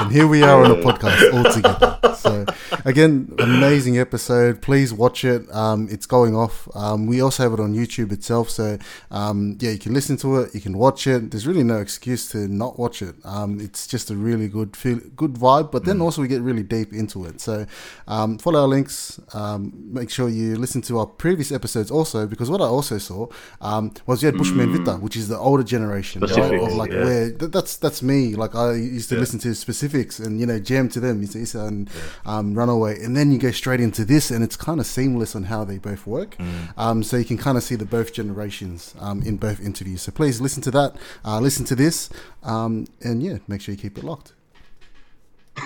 And 0.09 0.17
here 0.17 0.27
we 0.27 0.41
are 0.41 0.63
on 0.63 0.71
a 0.71 0.75
podcast 0.75 1.33
all 1.33 1.53
together. 1.53 1.99
So, 2.15 2.45
again, 2.83 3.33
amazing 3.39 3.97
episode. 3.97 4.61
Please 4.61 4.91
watch 4.93 5.23
it. 5.23 5.49
Um, 5.53 5.87
it's 5.89 6.05
going 6.05 6.35
off. 6.35 6.67
Um, 6.75 7.05
we 7.05 7.21
also 7.21 7.43
have 7.43 7.53
it 7.53 7.59
on 7.59 7.73
YouTube 7.75 8.11
itself. 8.11 8.49
So, 8.49 8.77
um, 9.11 9.57
yeah, 9.61 9.71
you 9.71 9.79
can 9.79 9.93
listen 9.93 10.17
to 10.17 10.37
it. 10.41 10.53
You 10.55 10.61
can 10.61 10.77
watch 10.77 11.07
it. 11.07 11.31
There's 11.31 11.47
really 11.47 11.63
no 11.63 11.77
excuse 11.77 12.27
to 12.31 12.47
not 12.47 12.77
watch 12.79 13.01
it. 13.01 13.15
Um, 13.23 13.59
it's 13.61 13.87
just 13.87 14.09
a 14.09 14.15
really 14.15 14.47
good 14.47 14.75
feel, 14.75 14.99
good 15.15 15.35
vibe. 15.35 15.71
But 15.71 15.85
then 15.85 16.01
also 16.01 16.21
we 16.21 16.27
get 16.27 16.41
really 16.41 16.63
deep 16.63 16.91
into 16.91 17.25
it. 17.25 17.39
So, 17.39 17.65
um, 18.07 18.37
follow 18.37 18.61
our 18.61 18.67
links. 18.67 19.19
Um, 19.33 19.71
make 19.93 20.09
sure 20.09 20.27
you 20.27 20.55
listen 20.57 20.81
to 20.83 20.99
our 20.99 21.05
previous 21.05 21.51
episodes 21.51 21.89
also 21.91 22.25
because 22.27 22.49
what 22.49 22.61
I 22.61 22.65
also 22.65 22.97
saw 22.97 23.27
um, 23.61 23.93
was 24.07 24.21
you 24.23 24.25
had 24.27 24.37
Bushman 24.37 24.75
Vita, 24.75 24.97
which 24.97 25.15
is 25.15 25.27
the 25.29 25.37
older 25.37 25.63
generation, 25.63 26.21
right? 26.21 26.31
Of 26.55 26.73
like 26.73 26.91
yeah. 26.91 27.03
where 27.03 27.31
th- 27.31 27.51
that's 27.51 27.77
that's 27.77 28.01
me. 28.01 28.35
Like 28.35 28.55
I 28.55 28.73
used 28.73 29.07
to 29.09 29.15
Yeah. 29.15 29.21
listen 29.21 29.39
to 29.39 29.53
specifics 29.99 30.19
and 30.19 30.39
you 30.39 30.45
know 30.45 30.59
jam 30.59 30.89
to 30.89 30.99
them, 30.99 31.23
Issa 31.23 31.39
Issa 31.39 31.59
and 31.65 31.89
um, 32.25 32.53
Runaway, 32.53 33.03
and 33.03 33.15
then 33.15 33.31
you 33.31 33.37
go 33.37 33.51
straight 33.51 33.79
into 33.79 34.05
this, 34.05 34.31
and 34.31 34.43
it's 34.43 34.55
kind 34.55 34.79
of 34.79 34.85
seamless 34.85 35.35
on 35.35 35.43
how 35.43 35.63
they 35.63 35.77
both 35.77 36.07
work. 36.07 36.35
Um, 36.77 37.03
so 37.03 37.17
you 37.17 37.25
can 37.25 37.37
kind 37.37 37.57
of 37.57 37.63
see 37.63 37.75
the 37.75 37.85
both 37.85 38.13
generations 38.13 38.95
um, 38.99 39.21
in 39.23 39.37
both 39.37 39.59
interviews. 39.59 40.01
So 40.01 40.11
please 40.11 40.41
listen 40.41 40.61
to 40.63 40.71
that, 40.71 40.95
uh, 41.25 41.39
listen 41.39 41.65
to 41.65 41.75
this, 41.75 42.09
um, 42.43 42.85
and 43.01 43.21
yeah, 43.21 43.37
make 43.47 43.61
sure 43.61 43.73
you 43.73 43.81
keep 43.81 43.97
it 43.97 44.03
locked. 44.03 44.33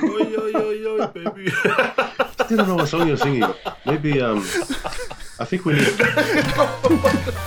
Yo, 0.02 0.18
yo, 0.18 0.48
yo, 0.48 0.70
yo, 0.72 1.08
baby. 1.08 1.52
I 1.66 2.48
don't 2.50 2.68
know 2.68 2.75
what 2.75 2.88
song 2.88 3.08
you're 3.08 3.18
singing. 3.18 3.44
Maybe 3.86 4.22
um, 4.22 4.40
I 5.40 5.46
think 5.46 5.66
we 5.66 5.74
need. 5.74 5.88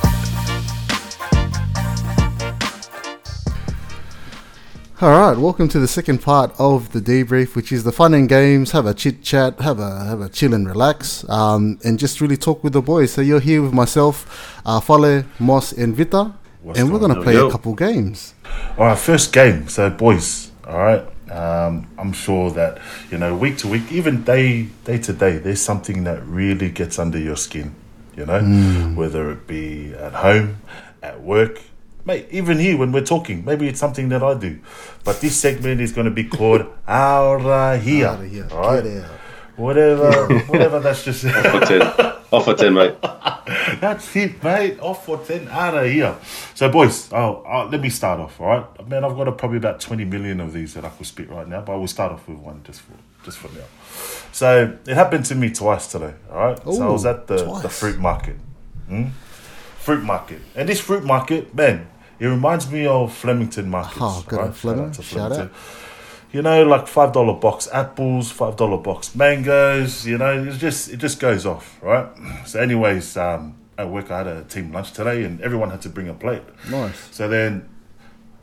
All 4.98 5.10
right, 5.10 5.36
welcome 5.36 5.68
to 5.68 5.78
the 5.78 5.86
second 5.88 6.22
part 6.22 6.54
of 6.58 6.92
the 6.92 7.00
debrief, 7.00 7.54
which 7.54 7.70
is 7.70 7.84
the 7.84 7.92
fun 7.92 8.14
and 8.14 8.26
games. 8.26 8.70
Have 8.70 8.86
a 8.86 8.94
chit 8.94 9.22
chat, 9.22 9.60
have 9.60 9.78
a 9.78 10.04
have 10.04 10.22
a 10.22 10.30
chill 10.30 10.54
and 10.54 10.66
relax, 10.66 11.28
um, 11.28 11.78
and 11.84 11.98
just 11.98 12.22
really 12.22 12.38
talk 12.38 12.64
with 12.64 12.72
the 12.72 12.80
boys. 12.80 13.12
So 13.12 13.20
you're 13.20 13.40
here 13.40 13.60
with 13.60 13.74
myself, 13.74 14.58
uh, 14.64 14.80
Fale, 14.80 15.24
Moss, 15.38 15.72
and 15.72 15.94
Vita, 15.94 16.32
What's 16.62 16.78
and 16.78 16.90
we're 16.90 16.98
going 16.98 17.10
gonna 17.10 17.20
on? 17.20 17.24
play 17.24 17.34
Yo. 17.34 17.46
a 17.48 17.50
couple 17.52 17.74
games. 17.74 18.32
All 18.78 18.86
right, 18.86 18.98
first 18.98 19.34
game. 19.34 19.68
So, 19.68 19.90
boys, 19.90 20.50
all 20.66 20.78
right. 20.78 21.06
Um, 21.30 21.88
I'm 21.98 22.14
sure 22.14 22.50
that 22.52 22.78
you 23.10 23.18
know, 23.18 23.36
week 23.36 23.58
to 23.58 23.68
week, 23.68 23.92
even 23.92 24.22
day 24.24 24.62
day 24.86 24.96
to 24.96 25.12
day, 25.12 25.36
there's 25.36 25.60
something 25.60 26.04
that 26.04 26.24
really 26.26 26.70
gets 26.70 26.98
under 26.98 27.18
your 27.18 27.36
skin. 27.36 27.74
You 28.16 28.24
know, 28.24 28.40
whether 28.94 29.30
it 29.30 29.46
be 29.46 29.92
at 29.92 30.14
home, 30.14 30.62
at 31.02 31.20
work, 31.20 31.60
mate, 32.06 32.26
even 32.30 32.58
here 32.58 32.76
when 32.78 32.92
we're 32.92 33.04
talking, 33.04 33.44
maybe 33.44 33.68
it's 33.68 33.80
something 33.80 34.08
that 34.10 34.22
I 34.22 34.34
do. 34.34 34.58
But 35.04 35.20
this 35.20 35.36
segment 35.36 35.80
is 35.80 35.92
going 35.92 36.06
to 36.06 36.10
be 36.10 36.24
called 36.24 36.66
Aura 36.88 37.78
Here. 37.78 38.06
Outta 38.06 38.26
here, 38.26 38.48
All 38.50 38.60
right, 38.60 38.82
get 38.82 39.04
out. 39.04 39.10
whatever, 39.56 40.38
whatever. 40.46 40.80
That's 40.80 41.04
just. 41.04 41.24
Off 41.24 41.34
For 41.46 41.60
ten, 41.60 41.82
off 41.82 42.44
for 42.44 42.54
ten, 42.54 42.72
mate. 42.74 42.94
That's 43.80 44.14
it, 44.16 44.42
mate. 44.42 44.80
Off 44.80 45.06
for 45.06 45.18
10 45.18 45.48
out 45.48 45.76
of 45.76 45.86
here. 45.90 46.16
So, 46.54 46.68
boys, 46.70 47.12
oh, 47.12 47.44
oh, 47.46 47.68
let 47.70 47.80
me 47.80 47.90
start 47.90 48.18
off, 48.18 48.40
all 48.40 48.46
right? 48.48 48.88
Man, 48.88 49.04
I've 49.04 49.16
got 49.16 49.28
a, 49.28 49.32
probably 49.32 49.58
about 49.58 49.80
20 49.80 50.04
million 50.04 50.40
of 50.40 50.52
these 50.52 50.74
that 50.74 50.84
I 50.84 50.88
could 50.88 51.06
spit 51.06 51.30
right 51.30 51.46
now, 51.46 51.60
but 51.60 51.72
I 51.72 51.76
will 51.76 51.86
start 51.86 52.10
off 52.12 52.26
with 52.26 52.38
one 52.38 52.62
just 52.64 52.80
for 52.80 52.92
just 53.24 53.38
for 53.38 53.48
now. 53.56 53.64
So, 54.32 54.76
it 54.86 54.94
happened 54.94 55.24
to 55.26 55.34
me 55.34 55.50
twice 55.50 55.86
today, 55.88 56.14
all 56.30 56.38
right? 56.38 56.62
so, 56.64 56.88
I 56.88 56.90
was 56.90 57.06
at 57.06 57.26
the, 57.26 57.36
the 57.60 57.68
fruit 57.68 57.98
market. 57.98 58.36
Hmm? 58.88 59.06
Fruit 59.78 60.02
market. 60.02 60.40
And 60.54 60.68
this 60.68 60.80
fruit 60.80 61.04
market, 61.04 61.54
man, 61.54 61.86
it 62.18 62.26
reminds 62.26 62.70
me 62.70 62.86
of 62.86 63.12
Flemington 63.14 63.68
markets. 63.70 63.98
Oh, 64.00 64.24
good 64.26 64.40
old 64.40 64.56
Fleming. 64.56 64.92
Shout 64.92 65.32
out. 65.32 65.52
You 66.32 66.42
know, 66.42 66.64
like 66.64 66.86
five 66.86 67.12
dollar 67.12 67.34
box 67.34 67.68
apples, 67.72 68.30
five 68.30 68.56
dollar 68.56 68.78
box 68.78 69.14
mangoes. 69.14 70.06
You 70.06 70.18
know, 70.18 70.44
it 70.44 70.58
just 70.58 70.90
it 70.90 70.98
just 70.98 71.20
goes 71.20 71.46
off, 71.46 71.78
right? 71.82 72.08
So, 72.46 72.60
anyways, 72.60 73.16
um, 73.16 73.56
at 73.78 73.88
work 73.88 74.10
I 74.10 74.18
had 74.18 74.26
a 74.26 74.44
team 74.44 74.72
lunch 74.72 74.92
today, 74.92 75.24
and 75.24 75.40
everyone 75.40 75.70
had 75.70 75.82
to 75.82 75.88
bring 75.88 76.08
a 76.08 76.14
plate. 76.14 76.42
Nice. 76.70 77.08
So 77.10 77.28
then, 77.28 77.68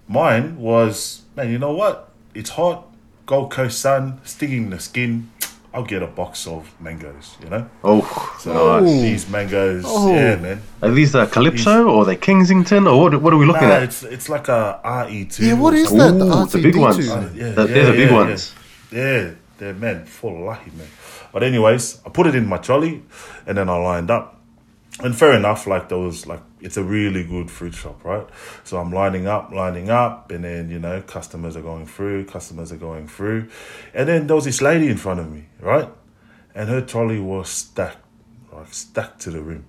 mine 0.07 0.57
was 0.57 1.21
man. 1.35 1.51
You 1.51 1.59
know 1.59 1.73
what? 1.73 2.11
It's 2.33 2.51
hot. 2.51 2.87
Gold 3.25 3.51
Coast 3.51 3.79
sun, 3.79 4.19
stinging 4.25 4.69
the 4.69 4.79
skin. 4.79 5.31
I'll 5.73 5.83
get 5.83 6.03
a 6.03 6.07
box 6.07 6.45
of 6.47 6.69
mangoes. 6.79 7.35
You 7.43 7.49
know, 7.49 7.65
Oh, 7.83 8.35
so 8.39 8.79
nice. 8.79 9.01
these 9.01 9.29
mangoes, 9.29 9.83
Oh. 9.87 10.13
yeah, 10.13 10.35
man. 10.35 10.61
Are 10.83 10.91
these 10.91 11.15
uh, 11.15 11.25
Calypso 11.25 11.87
or 11.89 12.01
are 12.01 12.05
they 12.05 12.15
Kensington 12.15 12.85
or 12.87 13.01
what? 13.01 13.21
What 13.21 13.33
are 13.33 13.37
we 13.37 13.45
looking 13.47 13.67
Nah, 13.67 13.75
at? 13.75 13.83
it's 13.83 14.03
it's 14.03 14.29
like 14.29 14.47
a 14.49 14.79
R2E2. 14.85 15.39
Yeah, 15.39 15.53
what 15.55 15.73
is 15.73 15.89
something. 15.89 16.19
that? 16.19 16.25
Ooh, 16.25 16.45
The 16.45 16.57
the 16.57 16.63
big 16.63 16.75
R2E2. 16.75 16.79
ones. 16.81 17.09
Uh, 17.09 17.29
yeah, 17.33 17.49
The- 17.51 17.67
yeah, 17.67 17.73
they're 17.73 17.85
the 17.85 17.91
big 17.97 18.09
yeah, 18.09 18.15
ones. 18.15 18.53
Yeah. 18.91 18.99
yeah, 19.01 19.29
they're 19.57 19.73
man, 19.73 20.05
full 20.05 20.45
lucky 20.45 20.71
man. 20.77 20.87
But 21.33 21.41
anyways, 21.41 22.01
I 22.05 22.09
put 22.09 22.27
it 22.27 22.35
in 22.35 22.45
my 22.47 22.57
trolley, 22.57 23.01
and 23.47 23.57
then 23.57 23.67
I 23.67 23.77
lined 23.77 24.11
up. 24.11 24.32
And 25.01 25.15
fair 25.15 25.33
enough, 25.35 25.65
like 25.65 25.89
there 25.89 25.97
was 25.97 26.27
like 26.27 26.41
it's 26.61 26.77
a 26.77 26.83
really 26.83 27.23
good 27.23 27.49
fruit 27.49 27.73
shop, 27.73 28.03
right? 28.05 28.27
So 28.63 28.77
I'm 28.77 28.91
lining 28.91 29.25
up, 29.25 29.51
lining 29.51 29.89
up, 29.89 30.29
and 30.31 30.43
then 30.43 30.69
you 30.69 30.79
know 30.79 31.01
customers 31.01 31.57
are 31.57 31.61
going 31.61 31.87
through, 31.87 32.25
customers 32.25 32.71
are 32.71 32.77
going 32.77 33.07
through, 33.07 33.49
and 33.93 34.07
then 34.07 34.27
there 34.27 34.35
was 34.35 34.45
this 34.45 34.61
lady 34.61 34.87
in 34.89 34.97
front 34.97 35.19
of 35.19 35.31
me, 35.31 35.45
right? 35.59 35.89
And 36.53 36.69
her 36.69 36.81
trolley 36.81 37.19
was 37.19 37.49
stacked, 37.49 38.05
like 38.51 38.71
stacked 38.71 39.21
to 39.21 39.31
the 39.31 39.41
rim. 39.41 39.65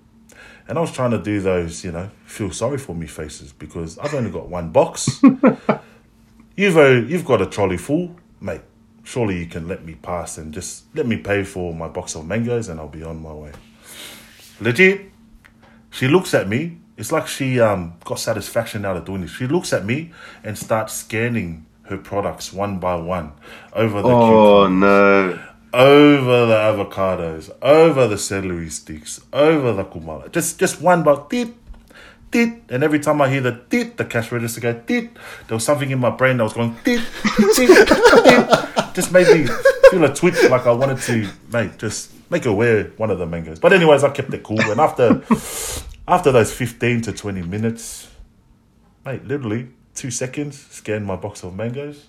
And 0.68 0.76
I 0.76 0.80
was 0.80 0.92
trying 0.92 1.10
to 1.12 1.18
do 1.18 1.40
those, 1.40 1.84
you 1.84 1.92
know, 1.92 2.10
feel 2.26 2.50
sorry 2.50 2.78
for 2.78 2.94
me 2.94 3.06
faces 3.06 3.52
because 3.52 3.98
I've 3.98 4.14
only 4.14 4.30
got 4.30 4.48
one 4.48 4.70
box. 4.70 5.22
you've 6.56 6.76
uh, 6.76 7.00
you've 7.06 7.24
got 7.24 7.40
a 7.40 7.46
trolley 7.46 7.78
full, 7.78 8.14
mate. 8.42 8.62
Surely 9.04 9.38
you 9.38 9.46
can 9.46 9.68
let 9.68 9.84
me 9.84 9.94
pass 9.94 10.36
and 10.36 10.52
just 10.52 10.84
let 10.94 11.06
me 11.06 11.16
pay 11.16 11.44
for 11.44 11.74
my 11.74 11.88
box 11.88 12.14
of 12.14 12.26
mangoes 12.26 12.68
and 12.68 12.78
I'll 12.78 12.88
be 12.88 13.02
on 13.02 13.22
my 13.22 13.32
way. 13.32 13.52
Legit. 14.60 15.13
She 15.94 16.08
looks 16.08 16.34
at 16.34 16.48
me. 16.48 16.78
It's 16.96 17.12
like 17.12 17.28
she 17.28 17.60
um 17.60 17.94
got 18.04 18.18
satisfaction 18.18 18.84
out 18.84 18.96
of 18.96 19.04
doing 19.04 19.20
this. 19.22 19.30
She 19.30 19.46
looks 19.46 19.72
at 19.72 19.84
me 19.84 20.12
and 20.42 20.58
starts 20.58 20.92
scanning 20.92 21.66
her 21.84 21.98
products 21.98 22.52
one 22.52 22.78
by 22.78 22.96
one 22.96 23.32
over 23.72 24.02
the 24.02 24.08
Oh 24.08 24.66
no! 24.66 25.38
over 25.72 26.46
the 26.46 26.54
avocados, 26.54 27.50
over 27.62 28.08
the 28.08 28.18
celery 28.18 28.70
sticks, 28.70 29.20
over 29.32 29.72
the 29.72 29.84
kumala. 29.84 30.30
Just 30.32 30.58
just 30.58 30.80
one 30.80 31.04
by 31.04 31.16
tit, 31.30 31.54
tit. 32.32 32.62
And 32.68 32.82
every 32.82 32.98
time 32.98 33.20
I 33.22 33.28
hear 33.28 33.40
the 33.40 33.60
tit, 33.70 33.96
the 33.96 34.04
cash 34.04 34.32
register 34.32 34.60
go 34.60 34.72
tit. 34.86 35.10
There 35.46 35.54
was 35.54 35.64
something 35.64 35.90
in 35.90 36.00
my 36.00 36.10
brain 36.10 36.38
that 36.38 36.44
was 36.44 36.54
going 36.54 36.76
tit, 36.84 37.02
tit, 37.54 37.88
tit. 37.88 38.94
Just 38.94 39.12
made 39.12 39.26
me 39.28 39.46
feel 39.90 40.04
a 40.04 40.14
twitch 40.14 40.42
like 40.50 40.66
I 40.66 40.72
wanted 40.72 40.98
to, 41.02 41.28
mate, 41.52 41.78
just 41.78 42.10
make 42.30 42.44
her 42.44 42.52
wear 42.52 42.84
one 42.96 43.10
of 43.10 43.18
the 43.18 43.26
mangoes. 43.26 43.58
But 43.58 43.72
anyways, 43.72 44.04
I 44.04 44.10
kept 44.10 44.32
it 44.34 44.42
cool. 44.42 44.60
And 44.60 44.80
after 44.80 45.22
after 46.08 46.32
those 46.32 46.52
15 46.52 47.02
to 47.02 47.12
20 47.12 47.42
minutes, 47.42 48.08
mate, 49.04 49.24
literally 49.24 49.68
two 49.94 50.10
seconds, 50.10 50.58
scanned 50.70 51.06
my 51.06 51.16
box 51.16 51.42
of 51.44 51.54
mangoes, 51.54 52.06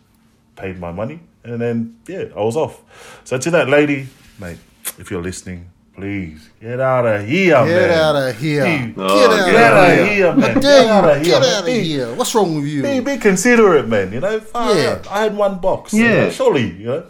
paid 0.55 0.79
my 0.79 0.91
money, 0.91 1.19
and 1.43 1.62
then 1.62 1.98
yeah, 2.07 2.25
I 2.36 2.39
was 2.41 2.55
off. 2.57 2.81
So 3.24 3.38
to 3.38 3.51
that 3.51 3.69
lady, 3.69 4.07
mate, 4.39 4.57
if 4.98 5.12
you're 5.12 5.22
listening, 5.22 5.69
please 5.95 6.50
get 6.60 6.79
out 6.81 7.05
of 7.05 7.25
here, 7.25 7.55
Get 7.65 7.89
man. 7.89 8.00
out 8.00 8.15
of 8.15 8.38
here. 8.38 8.65
You- 8.67 8.93
Oh, 8.98 9.19
get 9.19 9.39
out 9.39 9.45
Get 9.45 9.55
of 9.55 9.77
out 9.77 9.93
here. 9.93 10.01
of 10.01 10.10
here, 10.10 10.36
man. 10.36 10.60
Get 10.60 10.88
out 10.88 11.10
of 11.10 11.15
here. 11.17 11.25
Get 11.39 11.43
out 11.43 11.60
of 11.60 11.65
Be- 11.65 11.84
here. 11.84 12.13
What's 12.15 12.36
wrong 12.36 12.55
with 12.55 12.65
you? 12.65 12.81
Be, 12.84 13.00
be 13.00 13.17
considerate, 13.17 13.88
man. 13.88 14.12
You 14.12 14.19
know, 14.19 14.39
Far 14.41 14.74
Yeah. 14.75 15.01
I 15.10 15.24
had 15.24 15.38
one 15.38 15.60
box. 15.60 15.93
Yeah. 15.93 16.03
you 16.03 16.10
know, 16.22 16.29
surely, 16.31 16.72
you 16.72 16.86
know. 16.88 17.03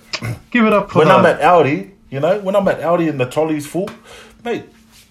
Give 0.51 0.65
it 0.65 0.73
up 0.73 0.91
for 0.91 0.99
When 0.99 1.07
the- 1.07 1.13
I'm 1.15 1.25
at 1.25 1.41
Aldi, 1.41 1.91
you 2.09 2.19
know, 2.19 2.39
when 2.39 2.55
I'm 2.55 2.67
at 2.67 2.79
Aldi 2.79 3.09
and 3.09 3.19
the 3.19 3.25
trolley's 3.25 3.67
full, 3.67 3.89
mate, 4.43 4.65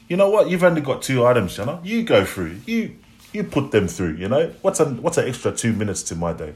you 0.08 0.16
know 0.16 0.30
what? 0.30 0.48
You've 0.48 0.64
only 0.64 0.80
got 0.80 1.02
two 1.02 1.24
items, 1.26 1.58
you 1.58 1.66
know. 1.66 1.80
You 1.82 2.02
go 2.02 2.24
through. 2.24 2.60
You 2.66 2.96
you 3.32 3.42
put 3.44 3.72
them 3.72 3.88
through. 3.88 4.14
You 4.14 4.28
know, 4.28 4.52
what's 4.62 4.80
an 4.80 5.02
what's 5.02 5.18
an 5.18 5.28
extra 5.28 5.52
two 5.52 5.72
minutes 5.72 6.02
to 6.04 6.14
my 6.14 6.32
day? 6.32 6.54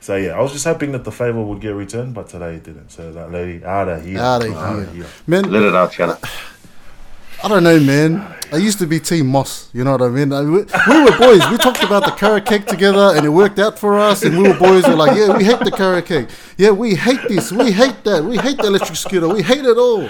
So 0.00 0.16
yeah, 0.16 0.36
I 0.36 0.40
was 0.40 0.52
just 0.52 0.64
hoping 0.64 0.92
that 0.92 1.04
the 1.04 1.12
favor 1.12 1.40
would 1.42 1.60
get 1.60 1.74
returned, 1.74 2.14
but 2.14 2.28
today 2.28 2.56
it 2.56 2.64
didn't. 2.64 2.90
So 2.90 3.12
that 3.12 3.30
lady 3.30 3.64
out 3.64 3.88
of 3.88 4.04
here, 4.04 4.18
Out 4.18 4.44
of 4.44 4.56
outta 4.56 4.90
here. 4.90 5.06
Man, 5.26 5.50
Let 5.50 5.62
it 5.62 5.74
out, 5.74 5.92
Shanna. 5.92 6.18
I 7.42 7.48
don't 7.48 7.62
know, 7.62 7.78
man. 7.78 8.34
I 8.52 8.56
used 8.56 8.78
to 8.80 8.86
be 8.86 9.00
Team 9.00 9.28
Moss. 9.28 9.70
You 9.72 9.82
know 9.84 9.92
what 9.92 10.02
I 10.02 10.08
mean? 10.08 10.32
I- 10.32 10.42
We, 10.42 10.50
we 10.50 11.02
were 11.04 11.18
boys. 11.18 11.40
We 11.50 11.56
talked 11.56 11.82
about 11.82 12.04
the 12.04 12.10
carrot 12.12 12.44
cake 12.44 12.66
together, 12.66 13.12
and 13.16 13.24
it 13.24 13.30
worked 13.30 13.58
out 13.58 13.78
for 13.78 13.98
us. 13.98 14.22
And 14.22 14.36
we 14.36 14.46
were 14.48 14.58
boys. 14.58 14.84
We're 14.86 14.94
like, 14.94 15.16
yeah, 15.16 15.36
we 15.36 15.44
hate 15.44 15.60
the 15.60 15.70
carrot 15.70 16.04
cake. 16.06 16.28
Yeah, 16.58 16.70
we 16.70 16.94
hate 16.94 17.20
this. 17.28 17.50
We 17.50 17.72
hate 17.72 18.04
that. 18.04 18.22
We 18.24 18.36
hate 18.36 18.58
the 18.58 18.66
electric 18.66 18.96
scooter. 18.96 19.28
We 19.28 19.42
hate 19.42 19.64
it 19.64 19.78
all. 19.78 20.08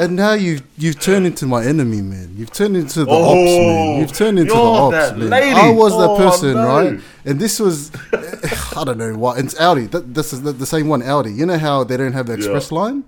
And 0.00 0.16
now 0.16 0.32
you've 0.32 0.62
you've 0.78 0.98
turned 1.00 1.26
into 1.26 1.44
my 1.46 1.64
enemy, 1.64 2.00
man. 2.00 2.32
You've 2.36 2.52
turned 2.52 2.76
into 2.76 3.04
the 3.04 3.10
ops, 3.10 3.50
oh, 3.52 3.66
man. 3.66 4.00
You've 4.00 4.12
turned 4.12 4.38
into 4.38 4.52
the 4.54 4.58
Oh, 4.58 4.86
ops, 4.86 4.92
that 4.96 5.18
man. 5.18 5.28
lady. 5.28 5.50
I 5.50 5.70
was 5.72 5.92
Oh, 5.92 6.16
person, 6.16 6.54
no. 6.54 6.66
right? 6.66 7.00
And 7.26 7.38
this 7.38 7.58
was, 7.60 7.90
I 8.76 8.84
don't 8.84 8.96
know 8.96 9.12
what. 9.14 9.38
It's 9.38 9.54
Aldi. 9.54 9.90
This 10.14 10.32
is 10.32 10.40
the, 10.42 10.52
the 10.52 10.64
same 10.64 10.88
one, 10.88 11.02
Aldi. 11.02 11.36
You 11.36 11.44
know 11.44 11.58
how 11.58 11.84
they 11.84 11.96
don't 11.98 12.12
have 12.14 12.28
the 12.28 12.34
express 12.34 12.72
line? 12.72 13.04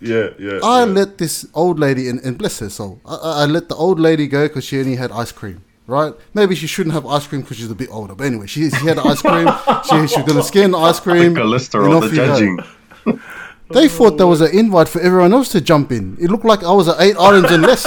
Yeah, 0.00 0.30
yeah. 0.38 0.60
I 0.62 0.80
yeah. 0.80 0.84
let 0.84 1.18
this 1.18 1.46
old 1.54 1.78
lady, 1.78 2.08
and, 2.08 2.20
and 2.20 2.38
bless 2.38 2.58
her 2.60 2.70
soul, 2.70 3.00
I, 3.04 3.14
I 3.14 3.42
I 3.42 3.46
let 3.46 3.68
the 3.68 3.74
old 3.74 3.98
lady 3.98 4.26
go 4.26 4.46
because 4.46 4.64
she 4.64 4.78
only 4.78 4.96
had 4.96 5.10
ice 5.12 5.32
cream, 5.32 5.64
right? 5.86 6.14
Maybe 6.34 6.54
she 6.54 6.66
shouldn't 6.66 6.94
have 6.94 7.06
ice 7.06 7.26
cream 7.26 7.42
because 7.42 7.56
she's 7.56 7.70
a 7.70 7.74
bit 7.74 7.90
older. 7.90 8.14
But 8.14 8.24
anyway, 8.24 8.46
she, 8.46 8.70
she 8.70 8.86
had 8.86 8.98
ice 8.98 9.22
cream. 9.22 9.48
she, 9.84 10.06
she 10.06 10.20
was 10.20 10.26
going 10.26 10.36
to 10.36 10.42
scan 10.42 10.70
the 10.70 10.78
ice 10.78 11.00
cream. 11.00 11.34
The 11.34 11.40
cholesterol, 11.40 12.08
the 12.08 12.14
judging. 12.14 12.58
They 13.70 13.88
thought 13.88 14.16
there 14.16 14.26
was 14.26 14.40
an 14.40 14.56
invite 14.56 14.88
for 14.88 15.00
everyone 15.00 15.32
else 15.34 15.50
to 15.50 15.60
jump 15.60 15.92
in. 15.92 16.16
It 16.18 16.30
looked 16.30 16.44
like 16.44 16.62
I 16.64 16.72
was 16.72 16.88
at 16.88 17.00
eight 17.00 17.16
items 17.18 17.50
and 17.50 17.62
less. 17.62 17.84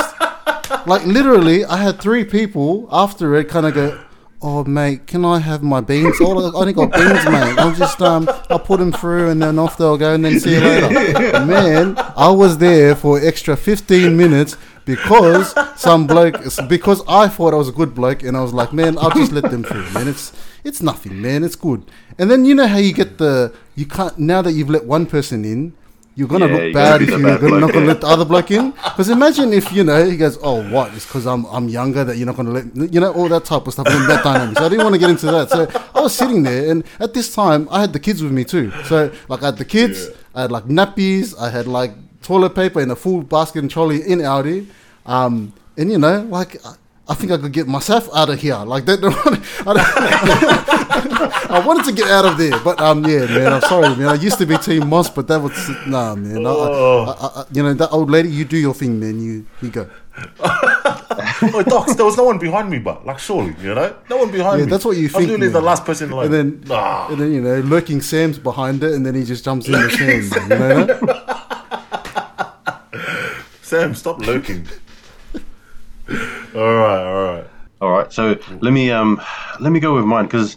like 0.86 1.06
literally, 1.06 1.66
I 1.66 1.78
had 1.78 2.00
three 2.00 2.24
people 2.24 2.88
after 2.92 3.34
it 3.36 3.50
kind 3.50 3.66
of 3.66 3.74
go, 3.74 4.00
"Oh 4.42 4.64
mate, 4.64 5.08
can 5.08 5.24
I 5.26 5.40
have 5.40 5.62
my 5.64 5.82
beans? 5.82 6.18
Oh, 6.22 6.52
I 6.52 6.52
only 6.54 6.74
got 6.74 6.92
beans, 6.92 7.26
mate. 7.26 7.58
I'll 7.58 7.76
just 7.76 8.02
um, 8.02 8.30
I'll 8.50 8.60
put 8.60 8.80
them 8.80 8.92
through 8.92 9.30
and 9.30 9.42
then 9.42 9.60
off 9.60 9.78
they'll 9.78 9.98
go 9.98 10.14
and 10.14 10.26
then 10.26 10.40
see 10.40 10.54
you 10.56 10.62
later." 10.62 10.90
Man, 11.46 11.96
I 12.16 12.30
was 12.30 12.58
there 12.58 12.96
for 12.96 13.20
extra 13.20 13.56
fifteen 13.56 14.18
minutes 14.18 14.58
because 14.86 15.54
some 15.80 16.08
bloke, 16.08 16.36
because 16.68 17.04
I 17.08 17.28
thought 17.28 17.54
I 17.54 17.58
was 17.58 17.70
a 17.70 17.72
good 17.72 17.94
bloke, 17.94 18.24
and 18.24 18.36
I 18.36 18.42
was 18.42 18.54
like, 18.54 18.74
"Man, 18.74 18.98
I'll 18.98 19.12
just 19.12 19.32
let 19.32 19.50
them 19.50 19.64
through, 19.64 19.90
man. 19.92 20.08
It's 20.08 20.32
it's 20.64 20.82
nothing, 20.82 21.22
man. 21.22 21.44
It's 21.44 21.56
good." 21.56 21.90
And 22.18 22.30
then 22.30 22.46
you 22.46 22.56
know 22.56 22.68
how 22.68 22.78
you 22.78 22.94
get 22.94 23.18
the 23.18 23.54
you 23.76 23.86
can't 23.86 24.18
now 24.18 24.42
that 24.42 24.54
you've 24.54 24.70
let 24.70 24.86
one 24.86 25.06
person 25.06 25.46
in. 25.46 25.74
You're 26.16 26.28
gonna 26.28 26.48
Yeah, 26.48 26.54
look 26.54 26.62
you're 26.62 26.74
gonna 26.74 26.74
bad 26.74 27.02
if 27.02 27.10
you're 27.10 27.20
bad 27.24 27.42
gonna, 27.42 27.60
not 27.60 27.72
gonna 27.74 27.86
let 27.86 28.02
the 28.02 28.08
other 28.08 28.26
bloke 28.26 28.52
in. 28.52 28.74
Because 28.84 29.10
imagine 29.10 29.54
if 29.54 29.72
you 29.72 29.84
know 29.84 30.04
he 30.04 30.18
goes, 30.18 30.38
"Oh, 30.44 30.62
what? 30.70 30.94
It's 30.94 31.06
because 31.06 31.26
I'm 31.26 31.46
I'm 31.46 31.70
younger 31.70 32.04
that 32.04 32.18
you're 32.18 32.26
not 32.26 32.36
gonna 32.36 32.52
let 32.52 32.94
you 32.94 33.00
know 33.00 33.14
all 33.14 33.30
that 33.30 33.46
type 33.46 33.66
of 33.66 33.74
stuff." 33.74 33.88
And 33.88 34.10
that 34.10 34.24
dynamic. 34.24 34.58
So 34.58 34.66
I 34.66 34.70
didn't 34.70 34.84
want 34.84 34.96
to 34.96 35.00
get 35.00 35.10
into 35.10 35.28
that. 35.28 35.50
So 35.50 35.68
I 35.96 36.02
was 36.02 36.14
sitting 36.14 36.44
there, 36.44 36.70
and 36.70 36.84
at 37.00 37.14
this 37.14 37.34
time 37.34 37.68
I 37.72 37.80
had 37.80 37.94
the 37.94 38.00
kids 38.00 38.22
with 38.22 38.34
me 38.34 38.44
too. 38.44 38.72
So 38.86 39.12
like 39.30 39.42
I 39.42 39.48
had 39.48 39.58
the 39.58 39.66
kids, 39.66 40.10
I 40.36 40.42
had 40.42 40.52
like 40.52 40.66
nappies, 40.66 41.34
I 41.40 41.50
had 41.50 41.66
like 41.66 41.94
toilet 42.22 42.56
paper 42.56 42.82
in 42.82 42.92
a 42.92 42.96
full 42.96 43.22
basket 43.24 43.60
and 43.60 43.72
trolley 43.72 44.02
in 44.02 44.20
Aldi, 44.20 44.68
um, 45.06 45.54
and 45.78 45.92
you 45.92 45.98
know 45.98 46.22
like. 46.24 46.58
I- 47.12 47.16
think 47.16 47.32
I 47.32 47.38
could 47.38 47.52
get 47.52 47.68
myself 47.68 48.10
out 48.16 48.30
of 48.30 48.40
here. 48.42 48.58
Like 48.58 48.86
that. 48.86 49.00
I, 49.68 49.74
I 51.50 51.66
wanted 51.66 51.86
to 51.86 51.92
get 51.92 52.10
out 52.10 52.26
of 52.26 52.38
there, 52.38 52.58
but 52.64 52.80
um, 52.82 53.06
yeah, 53.06 53.26
man. 53.26 53.54
I'm 53.54 53.62
sorry, 53.62 53.96
man. 53.96 54.08
I 54.08 54.16
used 54.16 54.38
to 54.40 54.46
be 54.46 54.58
Team 54.58 54.88
Moss, 54.88 55.10
but 55.10 55.28
that 55.28 55.40
was 55.42 55.52
nah, 55.88 56.16
man. 56.16 56.46
I, 56.46 56.50
I, 56.50 57.32
I, 57.36 57.46
you 57.52 57.64
know 57.64 57.74
that 57.74 57.90
old 57.92 58.10
lady. 58.10 58.30
You 58.30 58.46
do 58.46 58.58
your 58.58 58.74
thing, 58.74 59.00
man. 59.00 59.20
You 59.22 59.46
you 59.62 59.70
go. 59.70 59.90
oh, 60.40 61.64
docs, 61.68 61.96
there 61.96 62.06
was 62.06 62.18
no 62.18 62.24
one 62.24 62.38
behind 62.38 62.70
me, 62.70 62.80
but 62.80 63.06
like, 63.06 63.18
surely, 63.20 63.56
you 63.62 63.74
know, 63.74 63.96
no 64.10 64.18
one 64.18 64.32
behind 64.32 64.60
Yeah, 64.60 64.66
me. 64.66 64.72
that's 64.72 64.84
what 64.86 64.98
you 64.98 65.08
think. 65.08 65.24
I'm 65.24 65.30
literally 65.30 65.52
the 65.52 65.62
last 65.62 65.86
person. 65.86 66.12
Like, 66.12 66.26
and 66.26 66.34
then 66.34 66.64
nah. 66.68 67.08
and 67.10 67.20
then 67.20 67.32
you 67.34 67.42
know 67.42 67.60
lurking 67.62 68.02
Sam's 68.02 68.40
behind 68.40 68.84
it, 68.84 68.94
and 68.94 69.06
then 69.06 69.16
he 69.16 69.24
just 69.24 69.44
jumps 69.44 69.68
in 69.68 69.74
the 69.74 69.90
Sam. 69.90 70.50
You 70.50 70.58
know? 70.58 70.88
Sam, 73.62 73.96
stop 73.96 74.20
lurking. 74.20 74.68
All 76.56 76.76
right, 76.76 77.04
all 77.06 77.24
right. 77.34 77.48
All 77.82 77.90
right, 77.90 78.14
so 78.14 78.38
let 78.62 78.74
me 78.74 78.92
um 78.92 79.20
let 79.60 79.72
me 79.72 79.80
go 79.80 79.96
with 79.96 80.06
mine 80.06 80.26
because 80.26 80.56